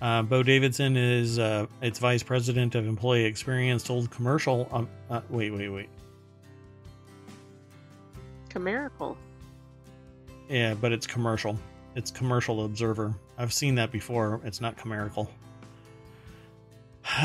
Uh, 0.02 0.20
Beau 0.20 0.42
Davidson 0.42 0.98
is 0.98 1.38
uh, 1.38 1.66
its 1.80 1.98
vice 1.98 2.22
president 2.22 2.74
of 2.74 2.86
employee 2.86 3.24
experience. 3.24 3.82
Told 3.82 4.10
commercial. 4.10 4.68
Um, 4.70 4.90
uh, 5.08 5.22
wait, 5.30 5.54
wait, 5.54 5.70
wait. 5.70 5.88
Chimerical. 8.52 9.16
Yeah, 10.48 10.74
but 10.74 10.92
it's 10.92 11.06
commercial. 11.06 11.58
It's 11.94 12.10
commercial 12.10 12.64
observer. 12.64 13.14
I've 13.38 13.52
seen 13.52 13.74
that 13.76 13.92
before. 13.92 14.40
It's 14.44 14.60
not 14.60 14.76
chimerical. 14.76 15.30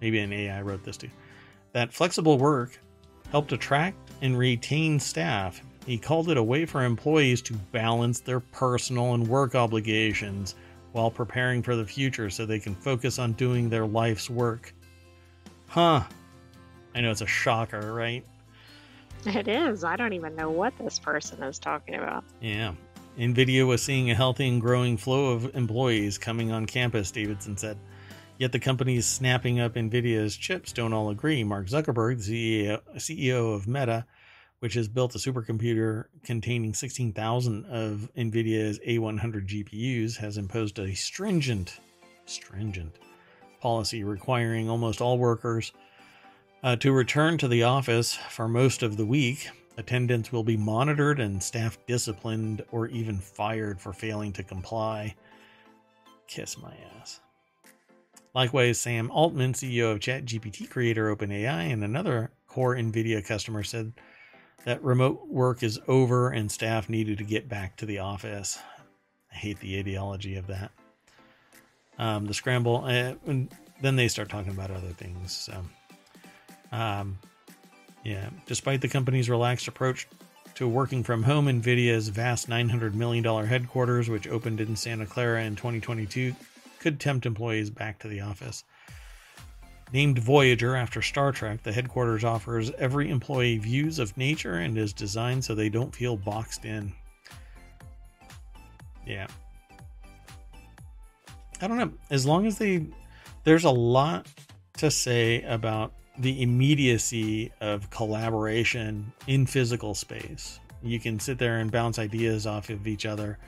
Maybe 0.00 0.18
an 0.18 0.32
AI 0.32 0.62
wrote 0.62 0.82
this 0.84 0.96
too. 0.96 1.10
That 1.72 1.92
flexible 1.92 2.38
work 2.38 2.78
helped 3.30 3.52
attract 3.52 3.96
and 4.20 4.36
retain 4.36 4.98
staff. 5.00 5.62
He 5.86 5.98
called 5.98 6.28
it 6.30 6.36
a 6.36 6.42
way 6.42 6.64
for 6.66 6.84
employees 6.84 7.40
to 7.42 7.54
balance 7.54 8.20
their 8.20 8.40
personal 8.40 9.14
and 9.14 9.26
work 9.26 9.54
obligations 9.54 10.54
while 10.92 11.10
preparing 11.10 11.62
for 11.62 11.74
the 11.74 11.84
future 11.84 12.30
so 12.30 12.44
they 12.44 12.58
can 12.58 12.74
focus 12.74 13.18
on 13.18 13.32
doing 13.32 13.68
their 13.68 13.86
life's 13.86 14.28
work. 14.28 14.74
Huh. 15.66 16.02
I 16.94 17.00
know 17.00 17.10
it's 17.10 17.22
a 17.22 17.26
shocker, 17.26 17.94
right? 17.94 18.24
It 19.24 19.48
is. 19.48 19.84
I 19.84 19.96
don't 19.96 20.12
even 20.12 20.34
know 20.34 20.50
what 20.50 20.76
this 20.78 20.98
person 20.98 21.42
is 21.42 21.58
talking 21.58 21.94
about. 21.94 22.24
Yeah. 22.40 22.74
NVIDIA 23.18 23.66
was 23.66 23.82
seeing 23.82 24.10
a 24.10 24.14
healthy 24.14 24.48
and 24.48 24.60
growing 24.60 24.96
flow 24.96 25.32
of 25.32 25.54
employees 25.54 26.18
coming 26.18 26.50
on 26.50 26.66
campus, 26.66 27.10
Davidson 27.10 27.56
said. 27.56 27.78
Yet 28.38 28.52
the 28.52 28.58
companies 28.58 29.06
snapping 29.06 29.60
up 29.60 29.74
NVIDIA's 29.74 30.36
chips 30.36 30.72
don't 30.72 30.92
all 30.92 31.10
agree. 31.10 31.44
Mark 31.44 31.66
Zuckerberg, 31.66 32.24
the 32.24 32.80
CEO, 32.96 33.54
of 33.54 33.68
Meta, 33.68 34.06
which 34.60 34.74
has 34.74 34.88
built 34.88 35.14
a 35.14 35.18
supercomputer 35.18 36.06
containing 36.24 36.74
16,000 36.74 37.66
of 37.66 38.10
NVIDIA's 38.16 38.78
A100 38.80 39.46
GPUs, 39.46 40.16
has 40.16 40.38
imposed 40.38 40.78
a 40.78 40.94
stringent, 40.94 41.78
stringent 42.24 42.98
policy 43.60 44.02
requiring 44.02 44.68
almost 44.68 45.00
all 45.00 45.18
workers 45.18 45.72
uh, 46.62 46.76
to 46.76 46.92
return 46.92 47.38
to 47.38 47.48
the 47.48 47.62
office 47.62 48.14
for 48.14 48.48
most 48.48 48.82
of 48.82 48.96
the 48.96 49.06
week. 49.06 49.48
Attendance 49.76 50.30
will 50.30 50.44
be 50.44 50.56
monitored 50.56 51.18
and 51.18 51.42
staff 51.42 51.78
disciplined 51.86 52.64
or 52.70 52.88
even 52.88 53.18
fired 53.18 53.80
for 53.80 53.92
failing 53.92 54.32
to 54.34 54.42
comply. 54.42 55.14
Kiss 56.26 56.58
my 56.58 56.74
ass. 57.00 57.20
Likewise, 58.34 58.80
Sam 58.80 59.10
Altman, 59.10 59.52
CEO 59.52 59.92
of 59.92 60.00
ChatGPT 60.00 60.68
creator 60.70 61.14
OpenAI, 61.14 61.72
and 61.72 61.84
another 61.84 62.32
core 62.46 62.76
NVIDIA 62.76 63.24
customer 63.24 63.62
said 63.62 63.92
that 64.64 64.82
remote 64.82 65.26
work 65.28 65.62
is 65.62 65.78
over 65.88 66.30
and 66.30 66.50
staff 66.50 66.88
needed 66.88 67.18
to 67.18 67.24
get 67.24 67.48
back 67.48 67.76
to 67.76 67.86
the 67.86 67.98
office. 67.98 68.58
I 69.30 69.34
hate 69.34 69.60
the 69.60 69.78
ideology 69.78 70.36
of 70.36 70.46
that. 70.46 70.70
Um, 71.98 72.26
the 72.26 72.34
scramble, 72.34 72.84
uh, 72.84 73.14
and 73.26 73.52
then 73.82 73.96
they 73.96 74.08
start 74.08 74.30
talking 74.30 74.52
about 74.52 74.70
other 74.70 74.88
things. 74.88 75.32
So, 75.32 75.62
um, 76.72 77.18
yeah, 78.04 78.30
despite 78.46 78.80
the 78.80 78.88
company's 78.88 79.30
relaxed 79.30 79.68
approach 79.68 80.08
to 80.54 80.66
working 80.66 81.02
from 81.02 81.22
home, 81.22 81.46
NVIDIA's 81.46 82.08
vast 82.08 82.48
$900 82.48 82.94
million 82.94 83.24
headquarters, 83.46 84.10
which 84.10 84.26
opened 84.28 84.60
in 84.60 84.76
Santa 84.76 85.06
Clara 85.06 85.44
in 85.44 85.56
2022, 85.56 86.34
could 86.80 86.98
tempt 86.98 87.26
employees 87.26 87.70
back 87.70 87.98
to 88.00 88.08
the 88.08 88.20
office. 88.20 88.64
Named 89.92 90.18
Voyager 90.18 90.74
after 90.74 91.02
Star 91.02 91.32
Trek, 91.32 91.62
the 91.62 91.72
headquarters 91.72 92.24
offers 92.24 92.70
every 92.78 93.10
employee 93.10 93.58
views 93.58 93.98
of 93.98 94.16
nature 94.16 94.54
and 94.54 94.76
is 94.76 94.92
designed 94.92 95.44
so 95.44 95.54
they 95.54 95.68
don't 95.68 95.94
feel 95.94 96.16
boxed 96.16 96.64
in. 96.64 96.92
Yeah. 99.06 99.26
I 101.60 101.68
don't 101.68 101.76
know. 101.76 101.92
As 102.10 102.26
long 102.26 102.46
as 102.46 102.58
they. 102.58 102.86
There's 103.44 103.64
a 103.64 103.70
lot 103.70 104.26
to 104.78 104.90
say 104.90 105.42
about 105.42 105.92
the 106.18 106.42
immediacy 106.42 107.52
of 107.60 107.88
collaboration 107.90 109.12
in 109.26 109.46
physical 109.46 109.94
space. 109.94 110.60
You 110.82 111.00
can 111.00 111.18
sit 111.20 111.38
there 111.38 111.58
and 111.58 111.70
bounce 111.70 111.98
ideas 111.98 112.46
off 112.46 112.68
of 112.70 112.86
each 112.86 113.06
other 113.06 113.38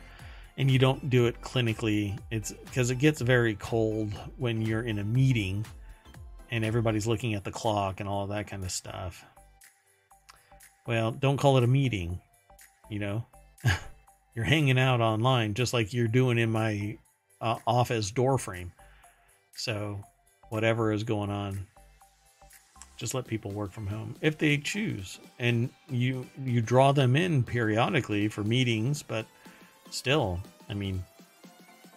and 0.57 0.71
you 0.71 0.79
don't 0.79 1.11
do 1.11 1.27
it 1.27 1.41
clinically. 1.41 2.19
It's 2.31 2.53
because 2.53 2.91
it 2.91 2.99
gets 2.99 3.21
very 3.21 3.55
cold 3.57 4.13
when 4.37 4.63
you're 4.63 4.83
in 4.83 4.99
a 4.99 5.05
meeting 5.05 5.67
and 6.51 6.65
everybody's 6.65 7.07
looking 7.07 7.35
at 7.35 7.45
the 7.45 7.51
clock 7.51 8.01
and 8.01 8.09
all 8.09 8.27
that 8.29 8.47
kind 8.47 8.63
of 8.63 8.71
stuff. 8.71 9.25
Well, 10.87 11.11
don't 11.11 11.39
call 11.39 11.57
it 11.57 11.65
a 11.65 11.69
meeting, 11.69 12.21
you 12.89 12.99
know. 12.99 13.27
you're 14.35 14.45
hanging 14.45 14.79
out 14.79 15.01
online 15.01 15.55
just 15.55 15.73
like 15.73 15.93
you're 15.93 16.09
doing 16.09 16.39
in 16.39 16.51
my 16.51 16.99
uh, 17.41 17.57
office 17.67 18.11
door 18.11 18.39
frame. 18.39 18.73
So, 19.57 20.01
whatever 20.51 20.93
is 20.93 21.05
going 21.05 21.31
on, 21.31 21.67
just 22.97 23.15
let 23.15 23.27
people 23.27 23.51
work 23.51 23.73
from 23.73 23.87
home 23.87 24.15
if 24.21 24.39
they 24.39 24.57
choose, 24.57 25.19
and 25.39 25.71
you 25.89 26.27
you 26.45 26.61
draw 26.61 26.93
them 26.93 27.17
in 27.17 27.43
periodically 27.43 28.29
for 28.29 28.45
meetings. 28.45 29.03
But 29.03 29.27
still, 29.91 30.41
I 30.69 30.75
mean, 30.75 31.05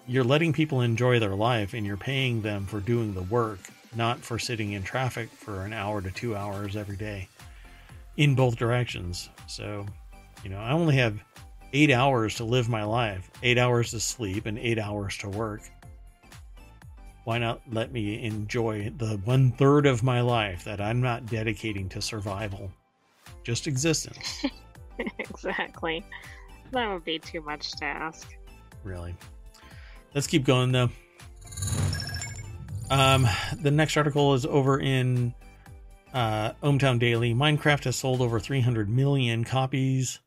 you're 0.07 0.23
letting 0.23 0.53
people 0.53 0.81
enjoy 0.81 1.19
their 1.19 1.35
life, 1.35 1.73
and 1.73 1.85
you're 1.85 1.97
paying 1.97 2.41
them 2.41 2.65
for 2.65 2.79
doing 2.79 3.13
the 3.13 3.23
work, 3.23 3.59
not 3.95 4.19
for 4.19 4.39
sitting 4.39 4.71
in 4.71 4.83
traffic 4.83 5.29
for 5.29 5.65
an 5.65 5.73
hour 5.73 6.01
to 6.01 6.11
two 6.11 6.35
hours 6.35 6.75
every 6.75 6.97
day, 6.97 7.27
in 8.17 8.35
both 8.35 8.55
directions. 8.55 9.29
So, 9.47 9.85
you 10.43 10.49
know, 10.49 10.59
I 10.59 10.71
only 10.71 10.95
have 10.95 11.19
eight 11.73 11.91
hours 11.91 12.35
to 12.35 12.43
live 12.43 12.69
my 12.69 12.83
life, 12.83 13.29
eight 13.43 13.57
hours 13.57 13.91
to 13.91 13.99
sleep, 13.99 14.45
and 14.45 14.57
eight 14.57 14.79
hours 14.79 15.17
to 15.17 15.29
work. 15.29 15.61
Why 17.27 17.39
not 17.39 17.59
let 17.69 17.91
me 17.91 18.23
enjoy 18.23 18.89
the 18.95 19.17
one 19.25 19.51
third 19.51 19.85
of 19.85 20.01
my 20.01 20.21
life 20.21 20.63
that 20.63 20.79
I'm 20.79 21.01
not 21.01 21.25
dedicating 21.25 21.89
to 21.89 22.01
survival? 22.01 22.71
Just 23.43 23.67
existence. 23.67 24.45
exactly. 25.19 26.05
That 26.71 26.89
would 26.89 27.03
be 27.03 27.19
too 27.19 27.41
much 27.41 27.71
to 27.73 27.83
ask. 27.83 28.33
Really. 28.85 29.13
Let's 30.15 30.25
keep 30.25 30.45
going 30.45 30.71
though. 30.71 30.89
Um, 32.89 33.27
the 33.61 33.71
next 33.71 33.97
article 33.97 34.33
is 34.33 34.45
over 34.45 34.79
in 34.79 35.33
uh, 36.13 36.53
ohmTown 36.63 36.97
Daily. 36.97 37.33
Minecraft 37.33 37.83
has 37.83 37.97
sold 37.97 38.21
over 38.21 38.39
300 38.39 38.87
million 38.87 39.43
copies. 39.43 40.21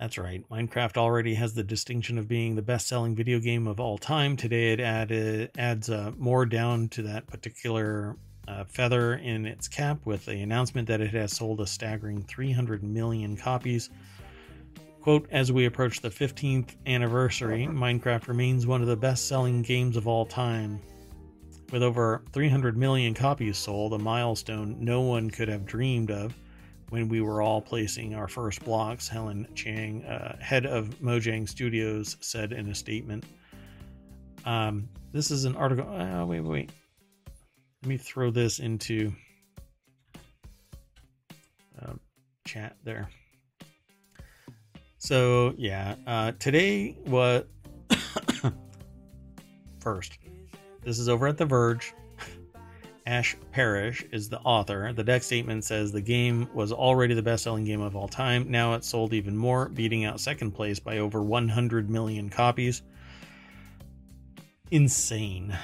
That's 0.00 0.16
right. 0.16 0.48
Minecraft 0.48 0.96
already 0.96 1.34
has 1.34 1.54
the 1.54 1.64
distinction 1.64 2.18
of 2.18 2.28
being 2.28 2.54
the 2.54 2.62
best-selling 2.62 3.16
video 3.16 3.40
game 3.40 3.66
of 3.66 3.80
all 3.80 3.98
time. 3.98 4.36
Today, 4.36 4.72
it 4.72 4.78
added 4.78 5.50
adds 5.58 5.90
uh, 5.90 6.12
more 6.16 6.46
down 6.46 6.88
to 6.90 7.02
that 7.02 7.26
particular 7.26 8.16
uh, 8.46 8.62
feather 8.64 9.14
in 9.14 9.44
its 9.44 9.66
cap 9.66 9.98
with 10.04 10.24
the 10.24 10.40
announcement 10.40 10.86
that 10.86 11.00
it 11.00 11.10
has 11.10 11.36
sold 11.36 11.60
a 11.60 11.66
staggering 11.66 12.22
300 12.22 12.84
million 12.84 13.36
copies. 13.36 13.90
Quote, 15.00 15.26
as 15.32 15.50
we 15.50 15.64
approach 15.64 16.00
the 16.00 16.10
15th 16.10 16.76
anniversary, 16.86 17.66
Minecraft 17.66 18.28
remains 18.28 18.68
one 18.68 18.82
of 18.82 18.86
the 18.86 18.96
best 18.96 19.26
selling 19.26 19.62
games 19.62 19.96
of 19.96 20.06
all 20.06 20.24
time. 20.24 20.80
With 21.72 21.82
over 21.82 22.22
300 22.32 22.76
million 22.76 23.14
copies 23.14 23.58
sold, 23.58 23.94
a 23.94 23.98
milestone 23.98 24.76
no 24.78 25.00
one 25.00 25.28
could 25.28 25.48
have 25.48 25.66
dreamed 25.66 26.12
of 26.12 26.36
when 26.90 27.08
we 27.08 27.20
were 27.20 27.42
all 27.42 27.60
placing 27.60 28.14
our 28.14 28.28
first 28.28 28.64
blocks, 28.64 29.08
Helen 29.08 29.46
Chiang, 29.54 30.04
uh, 30.04 30.38
head 30.40 30.64
of 30.66 30.88
Mojang 31.00 31.48
Studios, 31.48 32.16
said 32.20 32.52
in 32.52 32.68
a 32.68 32.74
statement. 32.74 33.24
Um, 34.44 34.88
this 35.12 35.30
is 35.30 35.44
an 35.44 35.56
article. 35.56 35.88
Uh, 35.88 36.24
wait, 36.24 36.40
wait, 36.40 36.50
wait. 36.50 36.72
Let 37.82 37.88
me 37.88 37.96
throw 37.96 38.30
this 38.30 38.58
into 38.58 39.12
uh, 41.80 41.94
chat 42.44 42.76
there. 42.84 43.08
So, 44.98 45.54
yeah, 45.56 45.94
uh, 46.06 46.32
today 46.38 46.96
what 47.04 47.48
first. 49.80 50.18
This 50.82 50.98
is 50.98 51.08
over 51.08 51.26
at 51.26 51.36
The 51.36 51.44
Verge. 51.44 51.92
Ash 53.08 53.34
Parrish 53.52 54.04
is 54.12 54.28
the 54.28 54.38
author. 54.40 54.92
The 54.92 55.02
deck 55.02 55.22
statement 55.22 55.64
says 55.64 55.90
the 55.90 56.02
game 56.02 56.46
was 56.52 56.72
already 56.72 57.14
the 57.14 57.22
best 57.22 57.42
selling 57.42 57.64
game 57.64 57.80
of 57.80 57.96
all 57.96 58.06
time. 58.06 58.50
Now 58.50 58.74
it's 58.74 58.86
sold 58.86 59.14
even 59.14 59.34
more, 59.34 59.70
beating 59.70 60.04
out 60.04 60.20
second 60.20 60.50
place 60.50 60.78
by 60.78 60.98
over 60.98 61.22
100 61.22 61.88
million 61.88 62.28
copies. 62.28 62.82
Insane. 64.70 65.56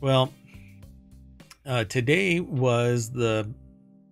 Well, 0.00 0.32
uh, 1.66 1.84
today 1.84 2.40
was 2.40 3.10
the 3.10 3.52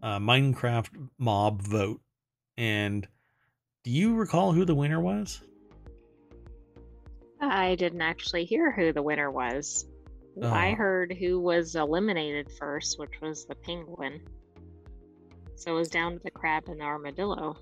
uh, 0.03 0.18
Minecraft 0.18 0.90
mob 1.16 1.62
vote. 1.62 2.03
And 2.59 3.09
do 3.82 3.90
you 3.90 4.14
recall 4.14 4.53
who 4.53 4.66
the 4.66 4.74
winner 4.74 5.00
was? 5.00 5.40
I 7.40 7.76
didn't 7.76 8.03
actually 8.03 8.44
hear 8.44 8.70
who 8.70 8.92
the 8.92 9.03
winner 9.03 9.30
was. 9.30 9.86
Oh. 10.41 10.51
I 10.51 10.72
heard 10.72 11.12
who 11.12 11.41
was 11.41 11.74
eliminated 11.74 12.51
first, 12.59 12.99
which 12.99 13.20
was 13.20 13.45
the 13.45 13.55
penguin. 13.55 14.20
So 15.57 15.72
it 15.72 15.78
was 15.78 15.89
down 15.89 16.14
to 16.14 16.18
the 16.22 16.30
crab 16.30 16.64
and 16.68 16.80
the 16.80 16.85
armadillo. 16.85 17.57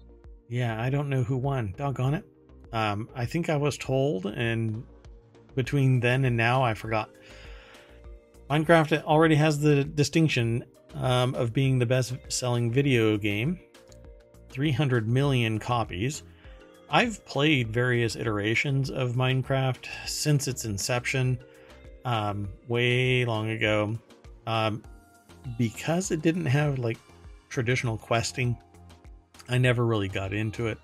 Yeah, 0.49 0.81
I 0.81 0.91
don't 0.91 1.09
know 1.09 1.23
who 1.23 1.37
won. 1.37 1.75
Doggone 1.77 2.15
it. 2.15 2.25
Um, 2.73 3.09
I 3.15 3.27
think 3.27 3.51
I 3.51 3.57
was 3.57 3.77
told, 3.77 4.27
and 4.27 4.85
between 5.55 6.01
then 6.01 6.25
and 6.25 6.37
now, 6.37 6.63
I 6.63 6.75
forgot. 6.75 7.11
Minecraft 8.49 9.03
already 9.05 9.35
has 9.35 9.61
the 9.61 9.85
distinction 9.85 10.65
um, 10.95 11.35
of 11.35 11.53
being 11.53 11.79
the 11.79 11.87
best 11.87 12.15
selling 12.29 12.73
video 12.73 13.17
game 13.17 13.61
300 14.51 15.09
million 15.09 15.59
copies. 15.59 16.25
I've 16.89 17.25
played 17.25 17.69
various 17.69 18.17
iterations 18.17 18.91
of 18.91 19.13
Minecraft 19.13 19.87
since 20.07 20.49
its 20.49 20.65
inception 20.65 21.39
um, 22.05 22.49
way 22.69 23.25
long 23.25 23.51
ago. 23.51 23.99
Um, 24.47 24.83
because 25.59 26.11
it 26.11 26.23
didn't 26.23 26.47
have 26.47 26.79
like 26.79 26.99
traditional 27.49 27.97
questing, 27.99 28.57
I 29.49 29.59
never 29.59 29.85
really 29.85 30.09
got 30.09 30.33
into 30.33 30.69
it. 30.69 30.79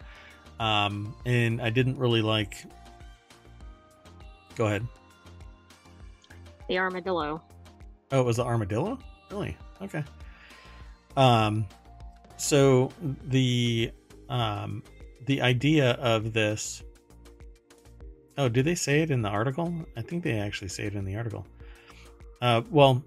Um, 0.59 1.15
and 1.25 1.61
I 1.61 1.71
didn't 1.71 1.99
really 1.99 2.23
like. 2.23 2.65
Go 4.57 4.67
ahead. 4.67 4.87
The 6.69 6.79
armadillo. 6.79 7.43
Oh, 8.11 8.21
it 8.21 8.25
was 8.25 8.37
the 8.37 8.45
armadillo? 8.45 8.99
Really? 9.31 9.57
Okay. 9.83 10.03
Um, 11.17 11.67
so 12.37 12.91
the 13.25 13.91
um, 14.29 14.83
the 15.27 15.41
idea 15.43 15.93
of 15.93 16.33
this 16.33 16.83
Oh, 18.39 18.49
did 18.49 18.65
they 18.65 18.75
say 18.75 19.03
it 19.03 19.11
in 19.11 19.23
the 19.23 19.29
article? 19.29 19.73
I 19.97 20.03
think 20.03 20.23
they 20.23 20.39
actually 20.39 20.69
say 20.69 20.85
it 20.85 20.95
in 20.95 21.05
the 21.05 21.17
article. 21.17 21.47
Uh, 22.43 22.63
well, 22.71 23.03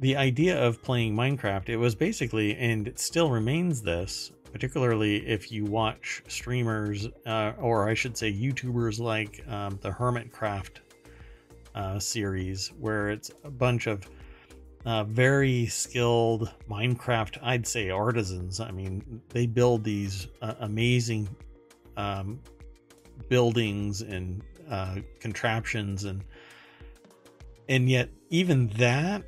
the 0.00 0.16
idea 0.16 0.62
of 0.62 0.82
playing 0.82 1.14
Minecraft, 1.14 1.70
it 1.70 1.78
was 1.78 1.94
basically, 1.94 2.54
and 2.56 2.86
it 2.86 2.98
still 2.98 3.30
remains 3.30 3.80
this, 3.80 4.32
particularly 4.52 5.26
if 5.26 5.50
you 5.50 5.64
watch 5.64 6.22
streamers, 6.28 7.08
uh, 7.24 7.52
or 7.58 7.88
I 7.88 7.94
should 7.94 8.16
say 8.16 8.32
YouTubers 8.32 9.00
like 9.00 9.42
um, 9.48 9.78
the 9.80 9.90
Hermitcraft 9.90 10.80
uh, 11.74 11.98
series, 11.98 12.68
where 12.78 13.08
it's 13.08 13.30
a 13.44 13.50
bunch 13.50 13.86
of 13.86 14.06
uh, 14.84 15.04
very 15.04 15.66
skilled 15.66 16.52
Minecraft, 16.70 17.38
I'd 17.42 17.66
say 17.66 17.90
artisans. 17.90 18.60
I 18.60 18.70
mean, 18.70 19.22
they 19.30 19.46
build 19.46 19.82
these 19.82 20.28
uh, 20.42 20.54
amazing 20.60 21.28
um, 21.96 22.38
buildings 23.28 24.02
and 24.02 24.42
uh, 24.70 24.96
contraptions 25.20 26.04
and 26.04 26.24
and 27.68 27.90
yet 27.90 28.08
even 28.30 28.68
that 28.78 29.22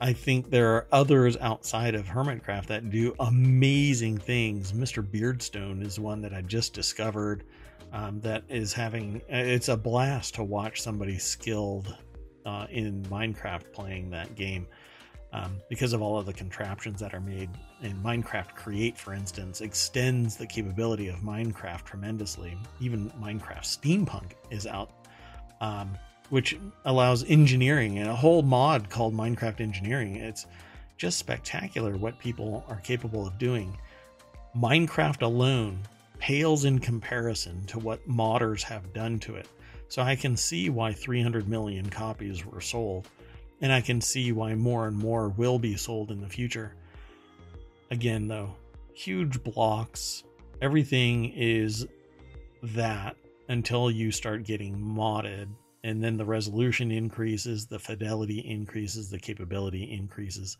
I 0.00 0.14
think 0.14 0.48
there 0.48 0.74
are 0.74 0.86
others 0.92 1.36
outside 1.40 1.94
of 1.94 2.06
Hermitcraft 2.06 2.66
that 2.68 2.88
do 2.88 3.14
amazing 3.20 4.16
things. 4.16 4.72
Mr. 4.72 5.02
Beardstone 5.02 5.84
is 5.84 6.00
one 6.00 6.22
that 6.22 6.32
I 6.32 6.40
just 6.40 6.72
discovered 6.72 7.44
um, 7.92 8.20
that 8.20 8.44
is 8.48 8.72
having 8.72 9.20
it's 9.28 9.68
a 9.68 9.76
blast 9.76 10.34
to 10.36 10.44
watch 10.44 10.80
somebody 10.80 11.18
skilled 11.18 11.94
uh, 12.46 12.66
in 12.70 13.02
Minecraft 13.04 13.72
playing 13.72 14.10
that 14.10 14.34
game 14.36 14.66
um, 15.32 15.60
because 15.68 15.92
of 15.92 16.02
all 16.02 16.18
of 16.18 16.26
the 16.26 16.32
contraptions 16.32 17.00
that 17.00 17.14
are 17.14 17.20
made. 17.20 17.48
in 17.82 17.96
Minecraft 18.02 18.54
Create, 18.54 18.98
for 18.98 19.14
instance, 19.14 19.60
extends 19.60 20.36
the 20.36 20.46
capability 20.46 21.08
of 21.08 21.16
Minecraft 21.16 21.84
tremendously. 21.84 22.56
Even 22.80 23.10
Minecraft 23.20 23.62
Steampunk 23.62 24.32
is 24.50 24.66
out 24.66 24.90
um, 25.60 25.96
which 26.30 26.56
allows 26.84 27.24
engineering 27.24 27.98
and 27.98 28.08
a 28.08 28.14
whole 28.14 28.42
mod 28.42 28.88
called 28.88 29.14
Minecraft 29.14 29.60
Engineering. 29.60 30.16
It's 30.16 30.46
just 30.96 31.18
spectacular 31.18 31.96
what 31.96 32.18
people 32.18 32.64
are 32.68 32.76
capable 32.76 33.26
of 33.26 33.38
doing. 33.38 33.76
Minecraft 34.56 35.22
alone 35.22 35.78
pales 36.18 36.64
in 36.64 36.78
comparison 36.78 37.64
to 37.66 37.78
what 37.78 38.06
modders 38.08 38.62
have 38.62 38.92
done 38.92 39.18
to 39.20 39.36
it. 39.36 39.48
So 39.88 40.02
I 40.02 40.14
can 40.14 40.36
see 40.36 40.70
why 40.70 40.92
300 40.92 41.48
million 41.48 41.88
copies 41.88 42.44
were 42.46 42.60
sold, 42.60 43.08
and 43.60 43.72
I 43.72 43.80
can 43.80 44.00
see 44.00 44.32
why 44.32 44.54
more 44.54 44.86
and 44.86 44.96
more 44.96 45.28
will 45.28 45.58
be 45.58 45.76
sold 45.76 46.10
in 46.10 46.20
the 46.20 46.28
future. 46.28 46.74
Again, 47.90 48.28
though, 48.28 48.54
huge 48.94 49.42
blocks, 49.42 50.24
everything 50.62 51.32
is 51.34 51.86
that 52.62 53.16
until 53.48 53.90
you 53.90 54.12
start 54.12 54.44
getting 54.44 54.76
modded 54.78 55.48
and 55.82 56.02
then 56.02 56.16
the 56.16 56.24
resolution 56.24 56.90
increases 56.90 57.66
the 57.66 57.78
fidelity 57.78 58.38
increases 58.38 59.10
the 59.10 59.18
capability 59.18 59.84
increases 59.84 60.56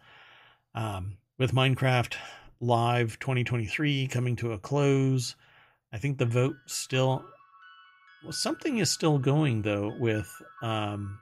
um, 0.75 1.17
with 1.39 1.53
minecraft 1.53 2.17
live 2.61 3.19
2023 3.21 4.07
coming 4.09 4.35
to 4.35 4.53
a 4.53 4.59
close 4.59 5.37
i 5.93 5.99
think 5.99 6.19
the 6.19 6.27
vote 6.27 6.57
still 6.67 7.25
well, 8.23 8.33
something 8.33 8.79
is 8.79 8.91
still 8.91 9.19
going 9.19 9.63
though 9.63 9.95
with 9.99 10.31
um, 10.63 11.19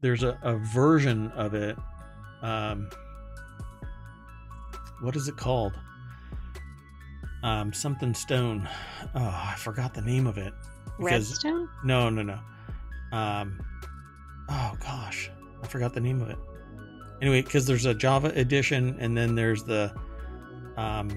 there's 0.00 0.22
a, 0.22 0.38
a 0.42 0.56
version 0.56 1.28
of 1.32 1.54
it 1.54 1.76
um, 2.42 2.88
what 5.00 5.16
is 5.16 5.28
it 5.28 5.36
called 5.36 5.72
um, 7.46 7.72
something 7.72 8.12
stone. 8.12 8.68
Oh, 9.14 9.20
I 9.20 9.54
forgot 9.56 9.94
the 9.94 10.02
name 10.02 10.26
of 10.26 10.36
it. 10.36 10.52
Because, 10.98 11.30
Redstone? 11.30 11.68
No, 11.84 12.10
no, 12.10 12.22
no. 12.22 12.38
Um, 13.16 13.60
oh 14.48 14.72
gosh, 14.80 15.30
I 15.62 15.66
forgot 15.68 15.94
the 15.94 16.00
name 16.00 16.20
of 16.20 16.28
it. 16.28 16.38
Anyway, 17.22 17.42
because 17.42 17.64
there's 17.64 17.86
a 17.86 17.94
Java 17.94 18.32
edition, 18.34 18.96
and 18.98 19.16
then 19.16 19.36
there's 19.36 19.62
the 19.62 19.94
um, 20.76 21.08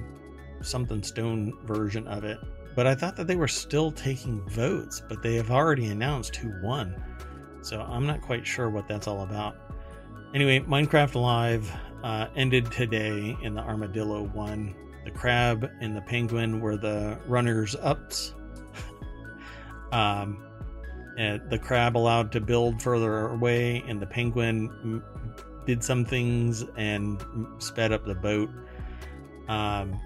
something 0.62 1.02
stone 1.02 1.58
version 1.66 2.08
of 2.08 2.24
it. 2.24 2.38
But 2.76 2.86
I 2.86 2.94
thought 2.94 3.16
that 3.18 3.26
they 3.26 3.36
were 3.36 3.48
still 3.48 3.92
taking 3.92 4.48
votes, 4.50 5.02
but 5.10 5.24
they 5.24 5.36
have 5.36 5.50
already 5.50 5.88
announced 5.88 6.36
who 6.36 6.54
won. 6.64 7.02
So 7.62 7.82
I'm 7.82 8.05
not 8.05 8.22
quite 8.22 8.45
sure 8.45 8.70
what 8.70 8.88
that's 8.88 9.07
all 9.07 9.24
about. 9.24 9.55
Anyway, 10.34 10.60
Minecraft 10.60 11.16
Live 11.16 11.72
uh, 12.03 12.28
ended 12.36 12.72
today 12.72 13.38
in 13.41 13.55
the 13.55 13.62
Armadillo 13.62 14.24
won 14.34 14.76
the 15.05 15.12
crab 15.12 15.70
and 15.82 15.95
the 15.95 16.01
penguin 16.01 16.62
were 16.62 16.78
the 16.78 17.18
runners 17.28 17.76
ups. 17.82 18.36
um, 19.91 20.45
the 21.18 21.60
crab 21.62 21.97
allowed 21.97 22.32
to 22.32 22.39
build 22.39 22.82
further 22.82 23.28
away, 23.28 23.84
and 23.88 24.01
the 24.01 24.05
penguin 24.05 25.03
did 25.66 25.84
some 25.84 26.05
things 26.05 26.64
and 26.78 27.22
sped 27.57 27.91
up 27.91 28.05
the 28.05 28.16
boat. 28.16 28.49
Um, 29.49 29.99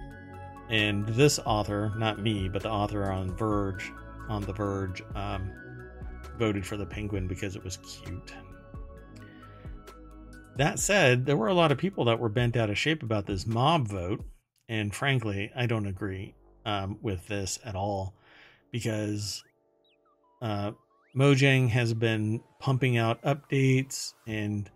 and 0.70 1.06
this 1.08 1.38
author, 1.44 1.92
not 1.96 2.20
me, 2.20 2.48
but 2.48 2.62
the 2.62 2.70
author 2.70 3.10
on 3.12 3.36
Verge, 3.36 3.92
on 4.28 4.42
The 4.42 4.52
Verge, 4.52 5.02
um, 5.14 5.52
voted 6.38 6.66
for 6.66 6.76
the 6.76 6.86
penguin 6.86 7.26
because 7.26 7.56
it 7.56 7.64
was 7.64 7.78
cute. 7.78 8.34
That 10.56 10.78
said, 10.78 11.26
there 11.26 11.36
were 11.36 11.48
a 11.48 11.54
lot 11.54 11.72
of 11.72 11.78
people 11.78 12.04
that 12.04 12.20
were 12.20 12.28
bent 12.28 12.56
out 12.56 12.70
of 12.70 12.78
shape 12.78 13.02
about 13.02 13.26
this 13.26 13.46
mob 13.46 13.88
vote. 13.88 14.24
And 14.68 14.94
frankly, 14.94 15.50
I 15.56 15.66
don't 15.66 15.86
agree 15.86 16.34
um, 16.64 16.98
with 17.02 17.26
this 17.26 17.58
at 17.64 17.74
all 17.74 18.14
because 18.70 19.42
uh, 20.40 20.72
Mojang 21.16 21.68
has 21.68 21.92
been 21.92 22.40
pumping 22.60 22.96
out 22.96 23.22
updates 23.22 24.14
and 24.26 24.70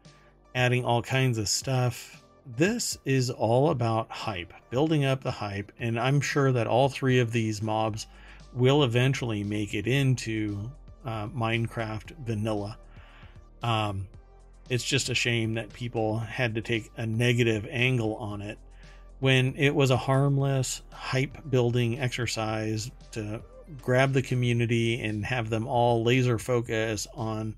adding 0.55 0.85
all 0.85 1.03
kinds 1.03 1.39
of 1.39 1.49
stuff. 1.49 2.23
This 2.57 2.99
is 3.05 3.31
all 3.31 3.71
about 3.71 4.11
hype, 4.11 4.53
building 4.71 5.05
up 5.05 5.23
the 5.23 5.31
hype. 5.31 5.71
And 5.79 5.99
I'm 5.99 6.21
sure 6.21 6.53
that 6.53 6.67
all 6.67 6.89
three 6.89 7.19
of 7.19 7.31
these 7.31 7.63
mobs 7.63 8.07
will 8.53 8.83
eventually 8.83 9.45
make 9.45 9.75
it 9.75 9.87
into 9.87 10.71
uh, 11.09 11.27
Minecraft 11.29 12.17
vanilla. 12.19 12.77
Um, 13.63 14.09
it's 14.69 14.85
just 14.85 15.09
a 15.09 15.15
shame 15.15 15.55
that 15.55 15.73
people 15.73 16.19
had 16.19 16.57
to 16.57 16.61
take 16.61 16.91
a 16.99 17.07
negative 17.07 17.67
angle 17.71 18.17
on 18.17 18.43
it 18.43 18.59
when 19.19 19.57
it 19.57 19.75
was 19.75 19.91
a 19.91 19.97
harmless 19.97 20.83
hype 20.93 21.39
building 21.49 21.99
exercise 21.99 22.91
to 23.13 23.41
grab 23.81 24.13
the 24.13 24.21
community 24.21 25.01
and 25.01 25.25
have 25.25 25.49
them 25.49 25.67
all 25.67 26.05
laser 26.05 26.39
focus 26.39 27.07
on 27.15 27.57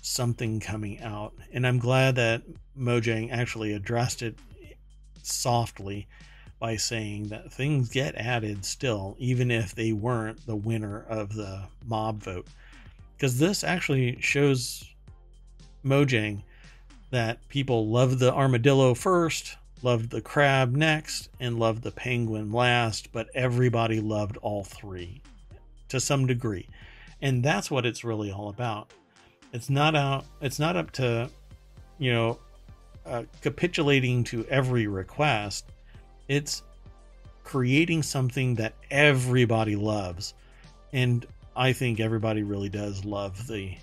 something 0.00 0.58
coming 0.58 1.02
out. 1.02 1.34
And 1.52 1.66
I'm 1.66 1.78
glad 1.78 2.14
that 2.16 2.42
Mojang 2.78 3.30
actually 3.30 3.74
addressed 3.74 4.22
it 4.22 4.38
softly 5.22 6.08
by 6.58 6.76
saying 6.76 7.28
that 7.28 7.52
things 7.52 7.90
get 7.90 8.14
added 8.14 8.64
still, 8.64 9.16
even 9.18 9.50
if 9.50 9.74
they 9.74 9.92
weren't 9.92 10.46
the 10.46 10.56
winner 10.56 11.04
of 11.08 11.34
the 11.34 11.64
mob 11.84 12.22
vote. 12.22 12.46
Because 13.20 13.38
this 13.38 13.64
actually 13.64 14.18
shows 14.22 14.82
Mojang 15.84 16.42
that 17.10 17.46
people 17.50 17.86
love 17.86 18.18
the 18.18 18.32
armadillo 18.32 18.94
first, 18.94 19.58
loved 19.82 20.08
the 20.08 20.22
crab 20.22 20.74
next, 20.74 21.28
and 21.38 21.58
loved 21.58 21.82
the 21.82 21.90
penguin 21.90 22.50
last, 22.50 23.12
but 23.12 23.28
everybody 23.34 24.00
loved 24.00 24.38
all 24.38 24.64
three 24.64 25.20
to 25.88 26.00
some 26.00 26.26
degree. 26.26 26.66
And 27.20 27.42
that's 27.42 27.70
what 27.70 27.84
it's 27.84 28.04
really 28.04 28.32
all 28.32 28.48
about. 28.48 28.90
It's 29.52 29.68
not 29.68 29.94
out 29.94 30.24
it's 30.40 30.58
not 30.58 30.78
up 30.78 30.90
to 30.92 31.28
you 31.98 32.14
know 32.14 32.38
uh, 33.04 33.24
capitulating 33.42 34.24
to 34.24 34.46
every 34.46 34.86
request. 34.86 35.66
It's 36.28 36.62
creating 37.44 38.02
something 38.02 38.54
that 38.54 38.72
everybody 38.90 39.76
loves. 39.76 40.32
And 40.94 41.26
I 41.56 41.72
think 41.72 42.00
everybody 42.00 42.42
really 42.42 42.68
does 42.68 43.04
love 43.04 43.46
the 43.46 43.76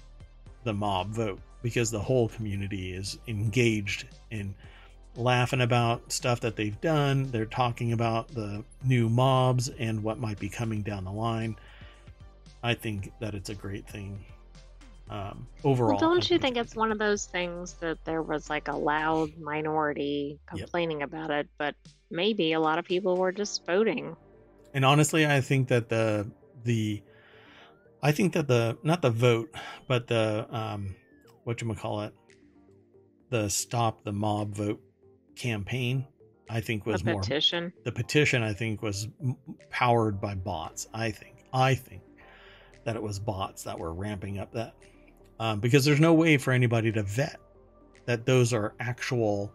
the 0.63 0.73
mob 0.73 1.09
vote 1.09 1.39
because 1.61 1.91
the 1.91 1.99
whole 1.99 2.29
community 2.29 2.93
is 2.93 3.17
engaged 3.27 4.05
in 4.31 4.53
laughing 5.15 5.61
about 5.61 6.11
stuff 6.11 6.41
that 6.41 6.55
they've 6.55 6.79
done. 6.81 7.29
They're 7.31 7.45
talking 7.45 7.93
about 7.93 8.27
the 8.29 8.63
new 8.83 9.09
mobs 9.09 9.69
and 9.69 10.03
what 10.03 10.19
might 10.19 10.39
be 10.39 10.49
coming 10.49 10.81
down 10.81 11.03
the 11.03 11.11
line. 11.11 11.55
I 12.63 12.73
think 12.73 13.11
that 13.19 13.33
it's 13.33 13.49
a 13.49 13.55
great 13.55 13.87
thing. 13.87 14.23
Um, 15.09 15.47
overall, 15.63 15.91
well, 15.91 15.99
don't 15.99 16.29
you 16.29 16.37
think 16.37 16.57
it's 16.57 16.75
one 16.75 16.91
of 16.91 16.99
those 16.99 17.25
things 17.25 17.73
that 17.75 18.03
there 18.03 18.21
was 18.21 18.49
like 18.49 18.67
a 18.67 18.75
loud 18.75 19.37
minority 19.37 20.37
complaining 20.45 20.99
yep. 20.99 21.07
about 21.07 21.31
it, 21.31 21.47
but 21.57 21.75
maybe 22.11 22.51
a 22.53 22.59
lot 22.59 22.77
of 22.77 22.83
people 22.83 23.15
were 23.15 23.31
just 23.31 23.65
voting. 23.65 24.17
And 24.73 24.83
honestly, 24.83 25.25
I 25.25 25.39
think 25.39 25.69
that 25.69 25.87
the 25.87 26.29
the 26.65 27.01
I 28.01 28.11
think 28.11 28.33
that 28.33 28.47
the 28.47 28.77
not 28.83 29.01
the 29.01 29.09
vote, 29.09 29.53
but 29.87 30.07
the 30.07 30.47
um, 30.49 30.95
what 31.43 31.61
you 31.61 31.73
call 31.73 32.01
it, 32.01 32.13
the 33.29 33.49
stop 33.49 34.03
the 34.03 34.11
mob 34.11 34.55
vote 34.55 34.81
campaign 35.35 36.03
i 36.49 36.59
think 36.59 36.85
was 36.87 37.03
the 37.03 37.11
more 37.11 37.21
petition. 37.21 37.71
the 37.83 37.91
petition 37.91 38.41
i 38.41 38.51
think 38.51 38.81
was 38.81 39.07
powered 39.69 40.19
by 40.19 40.33
bots 40.33 40.87
i 40.93 41.11
think. 41.11 41.37
I 41.53 41.75
think 41.75 42.01
that 42.83 42.95
it 42.95 43.01
was 43.01 43.19
bots 43.19 43.63
that 43.63 43.77
were 43.77 43.93
ramping 43.93 44.39
up 44.39 44.51
that 44.53 44.73
um, 45.39 45.59
because 45.59 45.85
there's 45.85 45.99
no 45.99 46.13
way 46.13 46.37
for 46.37 46.51
anybody 46.51 46.91
to 46.91 47.03
vet 47.03 47.39
that 48.05 48.25
those 48.25 48.53
are 48.53 48.73
actual 48.79 49.51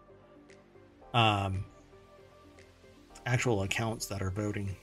um 1.13 1.65
actual 3.25 3.63
accounts 3.63 4.07
that 4.07 4.21
are 4.21 4.31
voting 4.31 4.75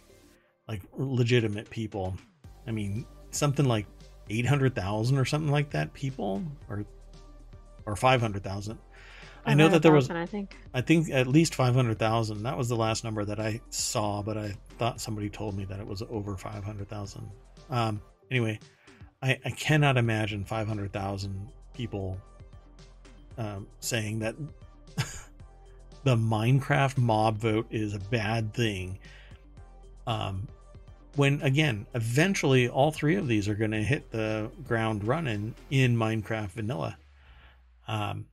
like 0.69 0.83
legitimate 0.97 1.69
people. 1.69 2.17
I 2.67 2.71
mean 2.71 3.07
something 3.31 3.67
like 3.67 3.87
800,000 4.29 5.19
or 5.19 5.25
something 5.25 5.51
like 5.51 5.71
that 5.71 5.93
people 5.93 6.43
or 6.69 6.85
or 7.87 7.97
500,000 7.97 8.79
I 9.45 9.55
know 9.55 9.69
that 9.69 9.83
there 9.83 9.93
was. 9.93 10.11
I 10.11 10.27
think. 10.27 10.57
I 10.75 10.81
think 10.81 11.11
at 11.11 11.27
least 11.27 11.55
five 11.55 11.75
hundred 11.75 11.99
thousand. 11.99 12.43
That 12.43 12.57
was 12.57 12.69
the 12.69 12.77
last 12.77 13.05
number 13.05 13.25
that 13.25 13.41
I 13.41 13.61
saw, 13.71 14.23
but 14.23 14.37
I 14.37 14.55
thought 14.79 15.01
somebody 15.01 15.31
told 15.31 15.57
me 15.57 15.65
that 15.65 15.81
it 15.81 15.87
was 15.87 16.03
over 16.11 16.37
five 16.37 16.65
hundred 16.65 16.89
thousand. 16.89 17.29
Um. 17.71 18.03
Anyway, 18.31 18.61
I, 19.23 19.39
I 19.45 19.51
cannot 19.51 19.97
imagine 19.97 20.45
five 20.45 20.69
hundred 20.69 20.93
thousand 20.93 21.49
people 21.75 22.19
um, 23.39 23.67
saying 23.81 24.21
that 24.21 24.37
the 26.05 26.17
Minecraft 26.17 26.99
mob 26.99 27.39
vote 27.39 27.67
is 27.71 27.95
a 27.95 27.99
bad 27.99 28.53
thing. 28.53 28.99
Um, 30.07 30.47
when 31.17 31.43
again, 31.43 31.87
eventually, 31.95 32.69
all 32.69 32.93
three 32.93 33.17
of 33.17 33.27
these 33.27 33.49
are 33.49 33.55
going 33.55 33.73
to 33.73 33.83
hit 33.83 34.11
the 34.11 34.51
ground 34.67 35.05
running 35.05 35.55
in 35.71 35.97
Minecraft 35.97 36.51
Vanilla. 36.51 36.97
Um, 37.89 38.27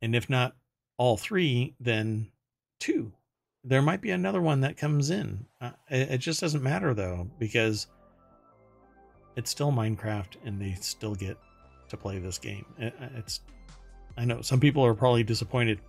and 0.00 0.14
if 0.14 0.30
not 0.30 0.54
all 0.96 1.16
three, 1.16 1.74
then 1.80 2.28
two. 2.78 3.12
There 3.64 3.82
might 3.82 4.00
be 4.00 4.10
another 4.10 4.40
one 4.40 4.60
that 4.60 4.76
comes 4.76 5.10
in. 5.10 5.46
Uh, 5.60 5.70
it, 5.90 6.12
it 6.12 6.18
just 6.18 6.40
doesn't 6.40 6.62
matter 6.62 6.94
though, 6.94 7.28
because 7.38 7.86
it's 9.36 9.50
still 9.50 9.72
Minecraft, 9.72 10.36
and 10.44 10.60
they 10.60 10.74
still 10.80 11.14
get 11.14 11.36
to 11.88 11.96
play 11.96 12.18
this 12.18 12.38
game. 12.38 12.66
It, 12.78 12.94
it's 13.16 13.40
I 14.16 14.24
know 14.24 14.42
some 14.42 14.60
people 14.60 14.84
are 14.84 14.94
probably 14.94 15.24
disappointed 15.24 15.80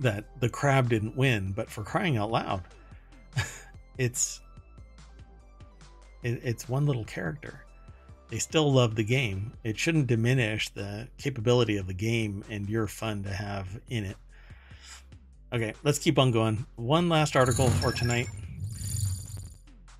that 0.00 0.24
the 0.40 0.48
crab 0.48 0.88
didn't 0.88 1.16
win, 1.16 1.52
but 1.52 1.70
for 1.70 1.82
crying 1.82 2.16
out 2.16 2.30
loud, 2.30 2.62
it's 3.98 4.40
it, 6.24 6.40
it's 6.42 6.68
one 6.68 6.86
little 6.86 7.04
character. 7.04 7.64
They 8.30 8.38
still 8.38 8.72
love 8.72 8.96
the 8.96 9.04
game. 9.04 9.52
It 9.62 9.78
shouldn't 9.78 10.08
diminish 10.08 10.70
the 10.70 11.06
capability 11.18 11.76
of 11.76 11.86
the 11.86 11.94
game 11.94 12.42
and 12.50 12.68
your 12.68 12.88
fun 12.88 13.22
to 13.24 13.30
have 13.30 13.80
in 13.88 14.04
it. 14.04 14.16
Okay, 15.52 15.74
let's 15.84 16.00
keep 16.00 16.18
on 16.18 16.32
going. 16.32 16.66
One 16.74 17.08
last 17.08 17.36
article 17.36 17.68
for 17.68 17.92
tonight. 17.92 18.26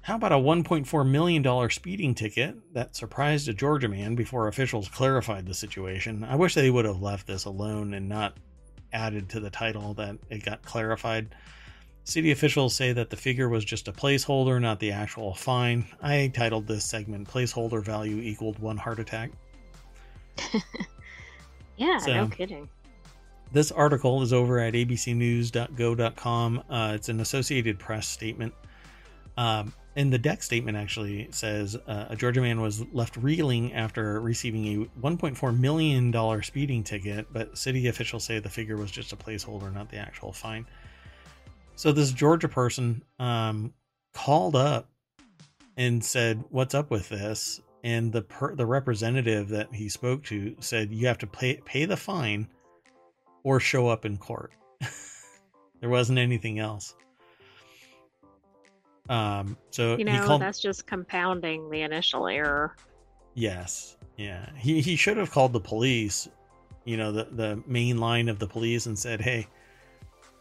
How 0.01 0.17
about 0.17 0.33
a 0.33 0.37
$1.4 0.37 1.09
million 1.09 1.71
speeding 1.71 2.15
ticket 2.15 2.57
that 2.75 2.97
surprised 2.97 3.49
a 3.49 3.55
Georgia 3.55 3.89
man 3.89 4.15
before 4.17 4.49
officials 4.49 4.89
clarified 4.89 5.47
the 5.47 5.55
situation? 5.55 6.25
I 6.25 6.35
wish 6.37 6.55
they 6.55 6.71
would 6.71 6.85
have 6.85 7.01
left 7.01 7.27
this 7.27 7.45
alone 7.45 7.95
and 7.95 8.09
not 8.09 8.37
added 8.93 9.29
to 9.31 9.41
the 9.41 9.49
title 9.49 9.95
that 9.95 10.17
it 10.29 10.45
got 10.45 10.63
clarified. 10.63 11.35
City 12.05 12.31
officials 12.33 12.75
say 12.77 12.93
that 12.93 13.09
the 13.09 13.17
figure 13.17 13.49
was 13.49 13.65
just 13.65 13.89
a 13.89 13.93
placeholder, 13.93 14.61
not 14.61 14.79
the 14.79 14.93
actual 14.93 15.33
fine. 15.35 15.87
I 16.03 16.31
titled 16.35 16.67
this 16.67 16.85
segment 16.85 17.29
Placeholder 17.29 17.83
Value 17.83 18.21
Equaled 18.21 18.59
One 18.59 18.77
Heart 18.77 18.99
Attack. 18.99 19.31
yeah, 21.79 21.97
so, 21.99 22.13
no 22.13 22.29
kidding. 22.29 22.69
This 23.53 23.73
article 23.73 24.21
is 24.21 24.35
over 24.35 24.61
at 24.61 24.75
abcnews.go.com. 24.75 26.63
Uh, 26.69 26.93
it's 26.95 27.09
an 27.09 27.21
Associated 27.21 27.79
Press 27.79 28.07
statement. 28.07 28.53
Um, 29.39 29.73
and 29.97 30.13
the 30.13 30.19
deck 30.19 30.43
statement 30.43 30.77
actually 30.77 31.29
says 31.31 31.77
uh, 31.87 32.07
a 32.11 32.17
Georgia 32.17 32.43
man 32.43 32.61
was 32.61 32.85
left 32.93 33.17
reeling 33.17 33.73
after 33.73 34.21
receiving 34.21 34.67
a 34.67 35.01
$1.4 35.01 35.59
million 35.59 36.43
speeding 36.43 36.83
ticket, 36.83 37.29
but 37.33 37.57
city 37.57 37.87
officials 37.87 38.25
say 38.25 38.41
the 38.41 38.51
figure 38.51 38.77
was 38.77 38.91
just 38.91 39.13
a 39.13 39.17
placeholder, 39.17 39.73
not 39.73 39.89
the 39.91 39.97
actual 39.97 40.33
fine. 40.33 40.67
So 41.77 41.93
this 41.93 42.13
Georgia 42.13 42.49
person 42.49 43.03
um, 43.19 43.73
called 44.13 44.57
up 44.57 44.89
and 45.77 46.05
said, 46.05 46.45
"What's 46.51 46.75
up 46.75 46.91
with 46.91 47.09
this?" 47.09 47.61
And 47.83 48.13
the 48.13 48.23
per- 48.23 48.55
the 48.55 48.67
representative 48.67 49.49
that 49.49 49.75
he 49.75 49.89
spoke 49.89 50.25
to 50.25 50.57
said, 50.61 50.93
"You 50.93 51.07
have 51.09 51.19
to 51.19 51.27
pay 51.27 51.61
pay 51.65 51.85
the 51.85 51.97
fine, 51.97 52.49
or 53.43 53.61
show 53.61 53.89
up 53.89 54.05
in 54.05 54.17
court." 54.17 54.53
there 55.81 55.91
wasn't 55.91 56.19
anything 56.19 56.59
else. 56.59 56.95
Um, 59.09 59.57
so 59.71 59.99
you 59.99 60.05
know 60.05 60.25
called... 60.25 60.41
that's 60.41 60.61
just 60.61 60.87
compounding 60.87 61.69
the 61.71 61.83
initial 61.83 62.27
error. 62.29 62.77
Yes, 63.35 63.97
yeah. 64.17 64.49
He 64.57 64.81
he 64.81 64.97
should 64.97 65.17
have 65.17 65.31
called 65.31 65.53
the 65.53 65.61
police, 65.61 66.29
you 66.85 66.97
know, 66.97 67.13
the 67.13 67.25
the 67.25 67.63
main 67.67 67.99
line 67.99 68.29
of 68.29 68.39
the 68.39 68.47
police, 68.47 68.87
and 68.87 68.99
said, 68.99 69.21
"Hey, 69.21 69.49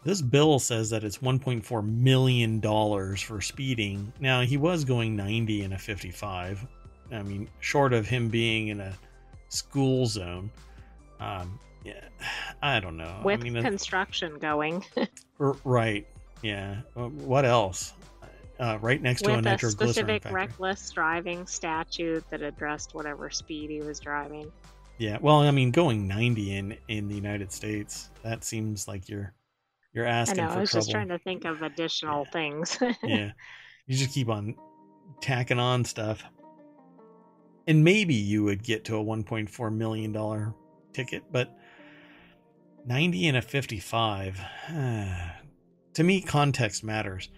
this 0.03 0.21
bill 0.21 0.59
says 0.59 0.89
that 0.89 1.03
it's 1.03 1.19
1.4 1.19 1.87
million 1.87 2.59
dollars 2.59 3.21
for 3.21 3.41
speeding. 3.41 4.11
Now 4.19 4.41
he 4.41 4.57
was 4.57 4.83
going 4.83 5.15
90 5.15 5.63
in 5.63 5.73
a 5.73 5.77
55. 5.77 6.65
I 7.11 7.21
mean, 7.21 7.47
short 7.59 7.93
of 7.93 8.07
him 8.07 8.29
being 8.29 8.69
in 8.69 8.79
a 8.79 8.93
school 9.49 10.05
zone. 10.05 10.51
Um, 11.19 11.59
yeah, 11.83 12.01
I 12.61 12.79
don't 12.79 12.97
know. 12.97 13.21
With 13.23 13.41
I 13.41 13.43
mean, 13.43 13.61
construction 13.61 14.39
going. 14.39 14.83
right. 15.37 16.07
Yeah. 16.41 16.77
What 16.95 17.45
else? 17.45 17.93
uh, 18.59 18.77
right 18.81 19.01
next 19.01 19.25
With 19.25 19.43
to 19.43 19.65
a 19.67 19.71
specific 19.71 20.23
factory. 20.23 20.41
reckless 20.41 20.89
driving 20.91 21.45
statute 21.45 22.23
that 22.29 22.41
addressed 22.41 22.93
whatever 22.93 23.29
speed 23.29 23.69
he 23.69 23.81
was 23.81 23.99
driving. 23.99 24.51
Yeah, 24.99 25.17
well, 25.21 25.39
I 25.39 25.51
mean, 25.51 25.71
going 25.71 26.07
90 26.07 26.55
in 26.55 26.77
in 26.87 27.07
the 27.07 27.15
United 27.15 27.51
States, 27.51 28.09
that 28.21 28.43
seems 28.43 28.87
like 28.87 29.09
you're 29.09 29.33
you're 29.93 30.05
asking 30.05 30.39
I 30.39 30.47
know. 30.47 30.53
I 30.53 30.59
was 30.59 30.71
trouble. 30.71 30.81
just 30.81 30.91
trying 30.91 31.07
to 31.09 31.19
think 31.19 31.45
of 31.45 31.61
additional 31.61 32.25
yeah. 32.25 32.31
things. 32.31 32.77
yeah, 33.03 33.31
you 33.87 33.97
just 33.97 34.13
keep 34.13 34.29
on 34.29 34.55
tacking 35.21 35.59
on 35.59 35.85
stuff, 35.85 36.23
and 37.67 37.83
maybe 37.83 38.15
you 38.15 38.43
would 38.43 38.63
get 38.63 38.85
to 38.85 38.97
a 38.97 39.03
1.4 39.03 39.73
million 39.73 40.11
dollar 40.11 40.53
ticket, 40.93 41.23
but 41.31 41.55
90 42.85 43.27
and 43.27 43.37
a 43.37 43.41
55. 43.41 44.41
to 45.93 46.03
me, 46.03 46.21
context 46.21 46.83
matters 46.83 47.29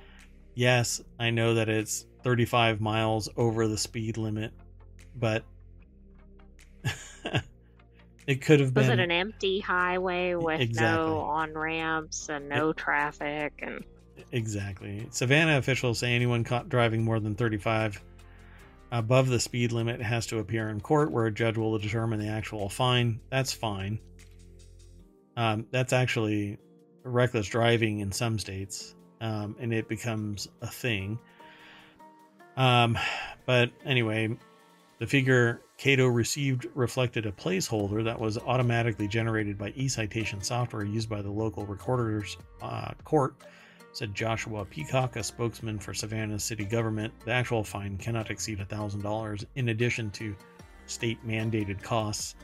yes, 0.56 1.01
I 1.20 1.30
know 1.30 1.53
that 1.53 1.70
it's 1.70 2.06
35 2.24 2.82
miles 2.82 3.30
over 3.38 3.68
the 3.68 3.78
speed 3.78 4.18
limit, 4.18 4.51
but 5.16 5.43
it 8.28 8.41
could 8.41 8.59
have 8.59 8.73
been. 8.73 8.84
Was 8.84 8.89
it 8.91 8.99
an 8.99 9.11
empty 9.11 9.59
highway 9.59 10.36
with 10.36 10.61
Exactly. 10.61 11.05
no 11.05 11.19
on 11.19 11.53
ramps 11.53 12.30
and 12.30 12.49
no 12.49 12.73
traffic 12.73 13.53
and 13.61 13.84
Exactly. 14.32 15.07
Savannah 15.11 15.57
officials 15.57 15.99
say 15.99 16.13
anyone 16.13 16.43
caught 16.43 16.67
driving 16.69 17.03
more 17.03 17.19
than 17.19 17.36
35 17.36 18.01
above 18.91 19.28
the 19.28 19.39
speed 19.39 19.71
limit 19.71 20.01
has 20.01 20.26
to 20.28 20.39
appear 20.39 20.69
in 20.69 20.80
court 20.82 21.11
where 21.11 21.26
a 21.26 21.32
judge 21.32 21.57
will 21.57 21.78
determine 21.78 22.19
the 22.19 22.28
actual 22.28 22.69
fine. 22.69 23.19
That's 23.30 23.53
fine. 23.53 23.99
Um, 25.38 25.67
that's 25.71 25.93
actually 25.93 26.57
reckless 27.03 27.47
driving 27.47 27.99
in 27.99 28.11
some 28.11 28.39
states, 28.39 28.95
um, 29.21 29.55
and 29.59 29.73
it 29.73 29.88
becomes 29.88 30.47
a 30.61 30.67
thing. 30.67 31.19
Um, 32.57 32.97
but 33.45 33.71
anyway, 33.86 34.38
the 35.00 35.08
figure 35.08 35.62
Cato 35.78 36.08
received 36.08 36.68
reflected 36.74 37.26
a 37.26 37.32
placeholder 37.32 38.04
that 38.04 38.20
was 38.20 38.38
automatically 38.38 39.08
generated 39.08 39.58
by 39.58 39.74
e-citation 39.76 40.41
software 40.41 40.84
used 40.84 41.10
by 41.10 41.22
the 41.22 41.30
local 41.30 41.66
recorders 41.66 42.38
uh, 42.62 42.91
court 43.04 43.36
said 43.91 44.14
Joshua 44.14 44.66
Peacock, 44.66 45.16
a 45.16 45.24
spokesman 45.24 45.80
for 45.80 45.93
Savannah 45.93 46.38
city 46.38 46.66
government. 46.66 47.14
The 47.24 47.32
actual 47.32 47.64
fine 47.64 47.98
cannot 47.98 48.30
exceed 48.30 48.60
$1,000 48.60 49.46
in 49.56 49.70
addition 49.70 50.12
to 50.12 50.36
state 50.86 51.26
mandated 51.26 51.82
costs. 51.82 52.36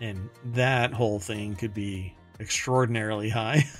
And 0.00 0.30
that 0.52 0.92
whole 0.92 1.18
thing 1.18 1.56
could 1.56 1.74
be 1.74 2.14
extraordinarily 2.38 3.28
high. 3.28 3.64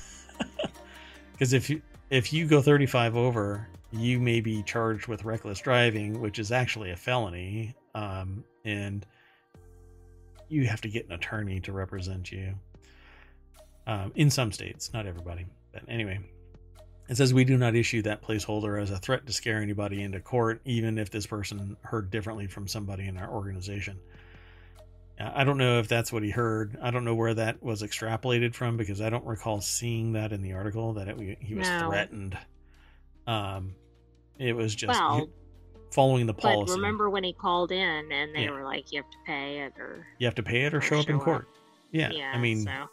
Because 1.41 1.55
if 1.55 1.71
you 1.71 1.81
if 2.11 2.35
you 2.35 2.47
go 2.47 2.61
35 2.61 3.17
over, 3.17 3.67
you 3.93 4.21
may 4.21 4.43
be 4.43 4.63
charged 4.63 5.07
with 5.07 5.25
reckless 5.25 5.59
driving, 5.59 6.21
which 6.21 6.39
is 6.39 6.53
actually 6.53 6.91
a 6.91 6.97
felony, 6.97 7.75
um, 7.95 8.45
and 8.65 9.07
you 10.49 10.67
have 10.67 10.81
to 10.81 10.89
get 10.89 11.07
an 11.07 11.13
attorney 11.13 11.61
to 11.61 11.73
represent 11.73 12.31
you. 12.33 12.55
Um, 13.87 14.13
in 14.15 14.31
some 14.31 14.53
states, 14.53 14.93
not 14.93 15.07
everybody, 15.07 15.47
but 15.73 15.83
anyway, 15.89 16.21
it 17.09 17.17
says 17.17 17.35
we 17.35 17.45
do 17.45 17.57
not 17.57 17.75
issue 17.75 18.03
that 18.03 18.23
placeholder 18.23 18.81
as 18.81 18.91
a 18.91 18.99
threat 18.99 19.27
to 19.27 19.33
scare 19.33 19.61
anybody 19.61 20.03
into 20.03 20.21
court, 20.21 20.61
even 20.65 20.99
if 20.99 21.11
this 21.11 21.27
person 21.27 21.77
heard 21.83 22.11
differently 22.11 22.47
from 22.47 22.69
somebody 22.69 23.09
in 23.09 23.17
our 23.17 23.29
organization. 23.29 23.99
Uh, 25.19 25.31
I 25.35 25.45
don't 25.45 25.59
know 25.59 25.81
if 25.81 25.89
that's 25.89 26.13
what 26.13 26.23
he 26.23 26.31
heard. 26.31 26.79
I 26.81 26.91
don't 26.91 27.05
know 27.05 27.15
where 27.15 27.35
that 27.35 27.63
was 27.63 27.83
extrapolated 27.83 28.55
from 28.55 28.77
because 28.77 29.01
I 29.01 29.11
don't 29.11 29.25
recall 29.25 29.61
seeing 29.61 30.13
that 30.13 30.33
in 30.33 30.41
the 30.41 30.53
article 30.53 30.93
that 30.95 31.09
it, 31.09 31.39
he 31.41 31.55
was 31.55 31.69
No. 31.69 31.89
threatened. 31.89 32.39
Um, 33.27 33.75
it 34.39 34.55
was 34.55 34.75
just 34.75 35.01
Well, 35.01 35.29
following 35.91 36.27
the 36.27 36.33
but 36.33 36.69
remember 36.69 37.11
when 37.11 37.25
he 37.25 37.33
called 37.33 37.73
in 37.73 38.13
and 38.13 38.35
they 38.35 38.45
Yeah. 38.45 38.51
were 38.51 38.65
like, 38.65 38.91
You 38.93 38.99
have 39.03 39.11
to 39.11 39.17
pay 39.27 39.61
it 39.61 39.73
or 39.79 40.07
you 40.19 40.27
have 40.27 40.35
to 40.37 40.43
pay 40.43 40.63
it 40.63 40.75
or 40.75 40.79
or 40.79 40.81
show 40.81 40.99
up 41.01 41.09
in 41.09 41.17
show 41.17 41.21
up. 41.21 41.25
court. 41.25 41.49
Yeah, 41.93 42.11
yeah, 42.13 42.33
I 42.33 42.39
mean, 42.39 42.63
so 42.63 42.87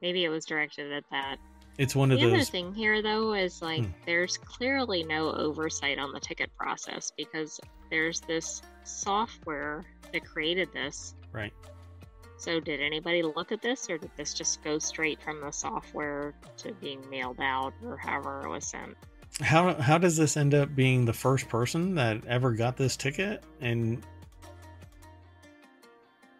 maybe 0.00 0.24
it 0.24 0.28
was 0.28 0.44
directed 0.44 0.92
at 0.92 1.04
that. 1.10 1.36
it's 1.78 1.94
one 1.96 2.10
of 2.12 2.18
The 2.20 2.26
other 2.26 2.44
thing 2.44 2.72
here, 2.74 3.02
though, 3.02 3.34
is 3.34 3.60
like 3.62 3.84
Hmm. 3.84 3.90
there's 4.06 4.36
clearly 4.36 5.02
no 5.04 5.32
oversight 5.32 5.98
on 5.98 6.12
the 6.12 6.20
ticket 6.20 6.50
process 6.56 7.12
because 7.16 7.60
there's 7.90 8.20
this 8.22 8.62
software 8.84 9.84
that 10.12 10.24
created 10.24 10.72
this. 10.72 11.14
Right. 11.32 11.52
So, 12.36 12.60
did 12.60 12.80
anybody 12.80 13.22
look 13.22 13.50
at 13.50 13.60
this, 13.62 13.90
or 13.90 13.98
did 13.98 14.12
this 14.16 14.32
just 14.32 14.62
go 14.62 14.78
straight 14.78 15.20
from 15.20 15.40
the 15.40 15.50
software 15.50 16.34
to 16.58 16.72
being 16.74 17.02
mailed 17.10 17.40
out, 17.40 17.72
or 17.84 17.96
however 17.96 18.42
it 18.44 18.48
was 18.48 18.64
sent? 18.64 18.96
How 19.40 19.74
how 19.74 19.98
does 19.98 20.16
this 20.16 20.36
end 20.36 20.54
up 20.54 20.74
being 20.74 21.04
the 21.04 21.12
first 21.12 21.48
person 21.48 21.94
that 21.94 22.24
ever 22.26 22.52
got 22.52 22.76
this 22.76 22.96
ticket? 22.96 23.44
And 23.60 24.04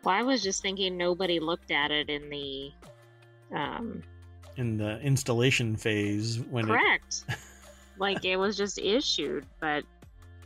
Well, 0.02 0.14
I 0.14 0.22
was 0.22 0.42
just 0.42 0.62
thinking 0.62 0.96
nobody 0.96 1.38
looked 1.40 1.70
at 1.70 1.90
it 1.90 2.08
in 2.10 2.28
the. 2.28 2.72
Um, 3.54 4.02
in 4.56 4.76
the 4.76 5.00
installation 5.00 5.76
phase, 5.76 6.40
when 6.50 6.64
it, 6.64 6.68
correct. 6.68 7.24
like 7.98 8.24
it 8.24 8.36
was 8.36 8.56
just 8.56 8.78
issued, 8.78 9.46
but 9.60 9.84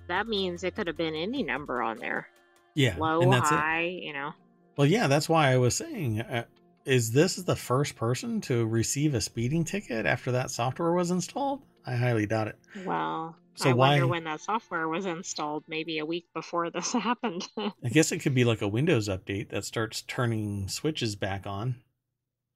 that 0.09 0.27
means 0.27 0.63
it 0.63 0.77
could 0.77 0.87
have 0.87 0.97
been 0.97 1.15
any 1.15 1.43
number 1.43 1.83
on 1.83 1.97
there. 1.99 2.29
yeah, 2.75 2.95
Low, 2.99 3.23
and 3.23 3.33
that's 3.33 3.51
it. 3.51 3.55
high, 3.55 3.85
you 3.85 4.13
know. 4.13 4.33
Well, 4.77 4.87
yeah, 4.87 5.07
that's 5.07 5.29
why 5.29 5.51
I 5.51 5.57
was 5.57 5.75
saying, 5.75 6.21
uh, 6.21 6.45
is 6.85 7.13
this 7.13 7.37
the 7.37 7.57
first 7.57 7.97
person 7.97 8.41
to 8.43 8.67
receive 8.67 9.15
a 9.15 9.21
speeding 9.21 9.65
ticket 9.65 10.07
after 10.07 10.33
that 10.33 10.51
software 10.51 10.93
was 10.93 11.11
installed? 11.11 11.63
I 11.87 11.97
highly 11.97 12.27
doubt 12.27 12.49
it. 12.49 12.59
Well, 12.85 13.37
So 13.55 13.71
I 13.71 13.73
why- 13.73 13.89
wonder 13.91 14.07
when 14.07 14.25
that 14.25 14.41
software 14.41 14.89
was 14.89 15.05
installed, 15.07 15.65
maybe 15.69 15.99
a 15.99 16.07
week 16.07 16.27
before 16.35 16.71
this 16.71 16.93
happened. 16.93 17.49
I 17.59 17.89
guess 17.91 18.13
it 18.13 18.19
could 18.19 18.35
be 18.35 18.45
like 18.45 18.63
a 18.63 18.69
Windows 18.69 19.09
update 19.09 19.49
that 19.51 19.65
starts 19.65 20.03
turning 20.03 20.69
switches 20.69 21.17
back 21.17 21.47
on. 21.47 21.77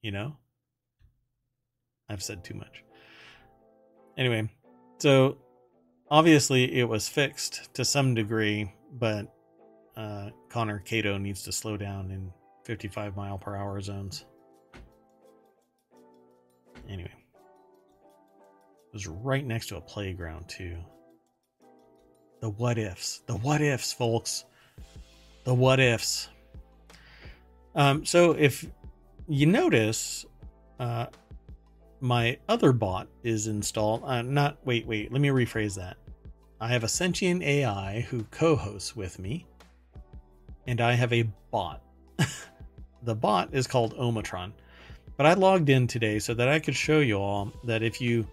You 0.01 0.11
know? 0.11 0.37
I've 2.09 2.23
said 2.23 2.43
too 2.43 2.53
much. 2.53 2.83
Anyway, 4.17 4.49
so 4.99 5.37
obviously 6.09 6.73
it 6.79 6.85
was 6.87 7.09
fixed 7.09 7.73
to 7.73 7.83
some 7.83 8.13
degree, 8.15 8.71
but 8.93 9.33
uh, 9.97 10.29
Connor 10.49 10.79
Cato 10.79 11.17
needs 11.17 11.43
to 11.43 11.51
slow 11.51 11.75
down 11.75 12.11
in 12.11 12.31
55 12.63 13.15
mile 13.17 13.37
per 13.37 13.55
hour 13.55 13.81
zones. 13.81 14.25
Anyway, 16.89 17.11
was 18.97 19.07
right 19.07 19.45
next 19.45 19.67
to 19.67 19.77
a 19.77 19.81
playground, 19.81 20.49
too. 20.49 20.77
The 22.41 22.49
what 22.49 22.77
ifs. 22.77 23.21
The 23.25 23.37
what 23.37 23.61
ifs, 23.61 23.93
folks 23.93 24.45
the 25.47 25.53
what 25.53 25.79
ifs. 25.79 26.27
Um, 27.73 28.03
so 28.03 28.33
if 28.33 28.65
you 29.29 29.45
notice, 29.45 30.25
uh, 30.77 31.05
my 32.01 32.37
other 32.49 32.73
bot 32.73 33.07
is 33.23 33.47
installed. 33.47 34.03
Uh, 34.03 34.23
not 34.23 34.57
wait, 34.65 34.85
wait. 34.85 35.09
Let 35.09 35.21
me 35.21 35.29
rephrase 35.29 35.75
that. 35.75 35.95
I 36.59 36.67
have 36.67 36.83
a 36.83 36.89
sentient 36.89 37.43
AI 37.43 38.01
who 38.09 38.23
co-hosts 38.25 38.93
with 38.93 39.19
me, 39.19 39.45
and 40.67 40.81
I 40.81 40.95
have 40.95 41.13
a 41.13 41.23
bot. 41.49 41.81
the 43.03 43.15
bot 43.15 43.53
is 43.53 43.67
called 43.67 43.95
Omatron, 43.95 44.51
but 45.15 45.25
I 45.25 45.33
logged 45.33 45.69
in 45.69 45.87
today 45.87 46.19
so 46.19 46.33
that 46.33 46.49
I 46.49 46.59
could 46.59 46.75
show 46.75 46.99
you 46.99 47.19
all 47.19 47.53
that 47.63 47.83
if 47.83 48.01
you 48.01 48.27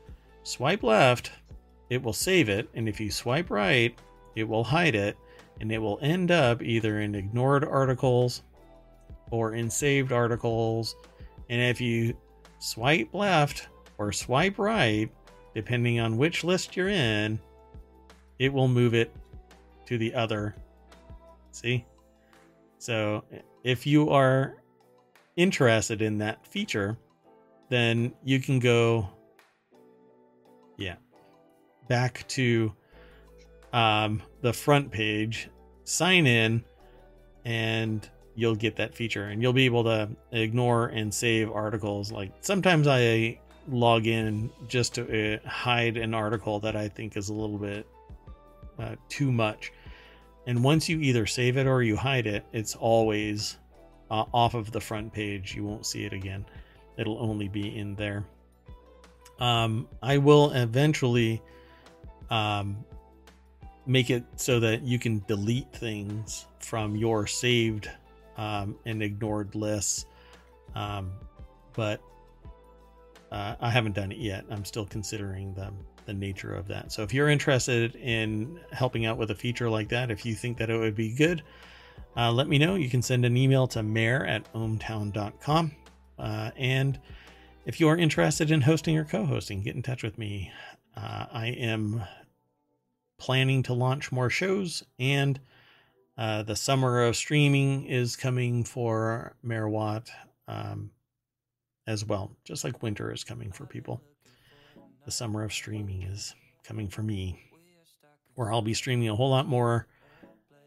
swipe 0.44 0.82
left, 0.82 1.32
it 1.90 2.02
will 2.02 2.12
save 2.12 2.48
it, 2.48 2.68
and 2.74 2.88
if 2.88 3.00
you 3.00 3.10
swipe 3.10 3.50
right, 3.50 3.98
it 4.36 4.44
will 4.44 4.64
hide 4.64 4.94
it 4.94 5.16
and 5.60 5.70
it 5.70 5.78
will 5.78 5.98
end 6.02 6.30
up 6.30 6.62
either 6.62 7.00
in 7.00 7.14
ignored 7.14 7.64
articles 7.64 8.42
or 9.30 9.54
in 9.54 9.70
saved 9.70 10.12
articles. 10.12 10.96
And 11.48 11.60
if 11.60 11.80
you 11.80 12.16
swipe 12.58 13.14
left 13.14 13.68
or 13.98 14.12
swipe 14.12 14.58
right, 14.58 15.10
depending 15.54 16.00
on 16.00 16.16
which 16.16 16.44
list 16.44 16.76
you're 16.76 16.88
in, 16.88 17.38
it 18.38 18.52
will 18.52 18.68
move 18.68 18.94
it 18.94 19.14
to 19.86 19.98
the 19.98 20.14
other. 20.14 20.56
See? 21.52 21.84
So 22.78 23.24
if 23.62 23.86
you 23.86 24.10
are 24.10 24.56
interested 25.36 26.02
in 26.02 26.18
that 26.18 26.46
feature, 26.46 26.98
then 27.70 28.12
you 28.24 28.40
can 28.40 28.58
go, 28.58 29.08
back 31.88 32.26
to 32.28 32.72
um, 33.72 34.22
the 34.40 34.52
front 34.52 34.90
page, 34.90 35.48
sign 35.84 36.26
in, 36.26 36.64
and 37.44 38.08
you'll 38.34 38.54
get 38.54 38.76
that 38.76 38.94
feature. 38.94 39.24
And 39.24 39.42
you'll 39.42 39.52
be 39.52 39.66
able 39.66 39.84
to 39.84 40.08
ignore 40.32 40.86
and 40.86 41.12
save 41.12 41.50
articles. 41.50 42.10
Like 42.10 42.32
sometimes 42.40 42.86
I 42.86 43.38
log 43.68 44.06
in 44.06 44.50
just 44.68 44.94
to 44.94 45.36
uh, 45.36 45.48
hide 45.48 45.96
an 45.96 46.14
article 46.14 46.60
that 46.60 46.76
I 46.76 46.88
think 46.88 47.16
is 47.16 47.28
a 47.28 47.34
little 47.34 47.58
bit 47.58 47.86
uh, 48.78 48.96
too 49.08 49.32
much. 49.32 49.72
And 50.46 50.62
once 50.62 50.88
you 50.88 51.00
either 51.00 51.26
save 51.26 51.56
it 51.56 51.66
or 51.66 51.82
you 51.82 51.96
hide 51.96 52.26
it, 52.26 52.44
it's 52.52 52.74
always 52.74 53.58
uh, 54.10 54.24
off 54.34 54.54
of 54.54 54.70
the 54.72 54.80
front 54.80 55.12
page. 55.12 55.54
You 55.54 55.64
won't 55.64 55.86
see 55.86 56.04
it 56.04 56.12
again. 56.12 56.44
It'll 56.98 57.18
only 57.18 57.48
be 57.48 57.76
in 57.76 57.94
there. 57.94 58.24
Um, 59.40 59.88
I 60.02 60.18
will 60.18 60.52
eventually 60.52 61.42
um, 62.30 62.84
make 63.86 64.10
it 64.10 64.24
so 64.36 64.60
that 64.60 64.82
you 64.82 64.98
can 64.98 65.22
delete 65.26 65.72
things 65.72 66.46
from 66.58 66.96
your 66.96 67.26
saved 67.26 67.90
um, 68.36 68.76
and 68.86 69.02
ignored 69.02 69.54
lists. 69.54 70.06
Um, 70.74 71.12
but 71.74 72.00
uh, 73.30 73.56
I 73.60 73.70
haven't 73.70 73.94
done 73.94 74.12
it 74.12 74.18
yet. 74.18 74.44
I'm 74.50 74.64
still 74.64 74.86
considering 74.86 75.54
the, 75.54 75.72
the 76.06 76.14
nature 76.14 76.54
of 76.54 76.68
that. 76.68 76.92
So 76.92 77.02
if 77.02 77.12
you're 77.12 77.28
interested 77.28 77.96
in 77.96 78.60
helping 78.72 79.06
out 79.06 79.18
with 79.18 79.30
a 79.30 79.34
feature 79.34 79.68
like 79.68 79.88
that, 79.90 80.10
if 80.10 80.24
you 80.24 80.34
think 80.34 80.58
that 80.58 80.70
it 80.70 80.78
would 80.78 80.94
be 80.94 81.12
good, 81.12 81.42
uh, 82.16 82.30
let 82.30 82.48
me 82.48 82.58
know. 82.58 82.76
You 82.76 82.88
can 82.88 83.02
send 83.02 83.24
an 83.24 83.36
email 83.36 83.66
to 83.68 83.82
mayor 83.82 84.24
at 84.24 84.50
ohmtown.com. 84.52 85.72
Uh, 86.18 86.50
and 86.56 87.00
if 87.66 87.80
you 87.80 87.88
are 87.88 87.96
interested 87.96 88.50
in 88.50 88.60
hosting 88.60 88.96
or 88.96 89.04
co 89.04 89.24
hosting, 89.24 89.62
get 89.62 89.74
in 89.74 89.82
touch 89.82 90.02
with 90.02 90.16
me. 90.16 90.52
Uh, 90.96 91.26
I 91.32 91.46
am 91.48 92.02
planning 93.18 93.62
to 93.64 93.74
launch 93.74 94.12
more 94.12 94.30
shows, 94.30 94.84
and 94.98 95.40
uh, 96.16 96.42
the 96.42 96.56
summer 96.56 97.02
of 97.02 97.16
streaming 97.16 97.86
is 97.86 98.16
coming 98.16 98.64
for 98.64 99.34
Mayor 99.42 99.68
Watt 99.68 100.10
um, 100.46 100.90
as 101.86 102.04
well, 102.04 102.36
just 102.44 102.64
like 102.64 102.82
winter 102.82 103.12
is 103.12 103.24
coming 103.24 103.50
for 103.50 103.66
people. 103.66 104.00
The 105.04 105.10
summer 105.10 105.42
of 105.42 105.52
streaming 105.52 106.02
is 106.02 106.34
coming 106.62 106.88
for 106.88 107.02
me, 107.02 107.38
where 108.34 108.52
I'll 108.52 108.62
be 108.62 108.74
streaming 108.74 109.08
a 109.08 109.16
whole 109.16 109.30
lot 109.30 109.46
more. 109.46 109.86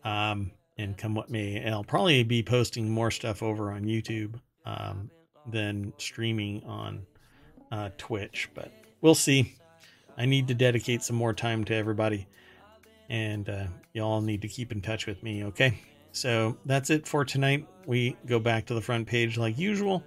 Um, 0.04 0.52
and 0.78 0.98
come 0.98 1.16
what 1.16 1.30
may, 1.30 1.68
I'll 1.70 1.84
probably 1.84 2.24
be 2.24 2.44
posting 2.44 2.90
more 2.90 3.12
stuff 3.12 3.42
over 3.42 3.72
on 3.72 3.84
YouTube 3.84 4.40
um, 4.66 5.10
than 5.48 5.92
streaming 5.98 6.64
on 6.66 7.06
uh, 7.72 7.90
Twitch, 7.98 8.50
but 8.54 8.72
we'll 9.02 9.16
see. 9.16 9.57
I 10.18 10.26
need 10.26 10.48
to 10.48 10.54
dedicate 10.54 11.04
some 11.04 11.16
more 11.16 11.34
time 11.34 11.64
to 11.66 11.76
everybody 11.76 12.28
and 13.10 13.48
uh, 13.50 13.66
y'all 13.94 14.22
need 14.22 14.42
to 14.42 14.48
keep 14.48 14.72
in 14.72 14.82
touch 14.82 15.06
with 15.08 15.24
me, 15.24 15.46
okay? 15.46 15.80
So 16.12 16.58
that's 16.66 16.90
it 16.90 17.08
for 17.08 17.24
tonight. 17.24 17.68
We 17.86 18.18
go 18.26 18.40
back 18.40 18.66
to 18.68 18.74
the 18.74 18.82
front 18.82 19.08
page 19.08 19.38
like 19.38 19.58
usual. 19.58 20.04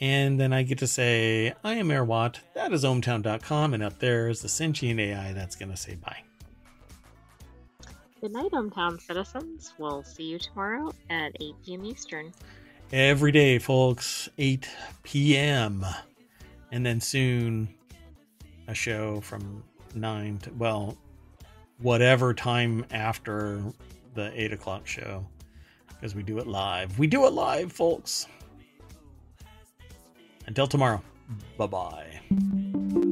And 0.00 0.38
then 0.38 0.52
I 0.52 0.62
get 0.62 0.78
to 0.78 0.86
say, 0.86 1.54
I 1.62 1.74
am 1.74 1.90
Air 1.90 2.04
Watt. 2.04 2.40
That 2.54 2.72
is 2.72 2.84
ohmtown.com. 2.84 3.74
And 3.74 3.82
up 3.82 3.98
there 3.98 4.28
is 4.28 4.42
the 4.42 4.48
sentient 4.48 5.00
AI 5.00 5.32
that's 5.32 5.56
going 5.56 5.70
to 5.70 5.76
say 5.76 5.94
bye. 5.94 6.22
Good 8.20 8.32
night, 8.32 8.52
ohmTown 8.52 9.00
citizens. 9.00 9.74
We'll 9.78 10.02
see 10.02 10.24
you 10.24 10.38
tomorrow 10.38 10.92
at 11.10 11.36
8 11.40 11.54
p.m. 11.64 11.84
Eastern. 11.84 12.32
Every 12.92 13.32
day, 13.32 13.58
folks, 13.58 14.28
8 14.38 14.68
p.m. 15.02 15.84
And 16.72 16.84
then 16.84 17.00
soon 17.00 17.68
a 18.66 18.74
show 18.74 19.20
from 19.20 19.62
9 19.94 20.38
to, 20.38 20.52
well, 20.54 20.96
whatever 21.78 22.34
time 22.34 22.84
after 22.90 23.62
the 24.14 24.30
8 24.40 24.52
o'clock 24.52 24.86
show. 24.86 25.26
Because 25.88 26.14
we 26.14 26.22
do 26.22 26.38
it 26.38 26.46
live. 26.46 26.98
We 26.98 27.06
do 27.06 27.26
it 27.26 27.32
live, 27.32 27.72
folks. 27.72 28.26
Until 30.46 30.66
tomorrow, 30.66 31.02
bye 31.56 31.66
bye. 31.66 33.03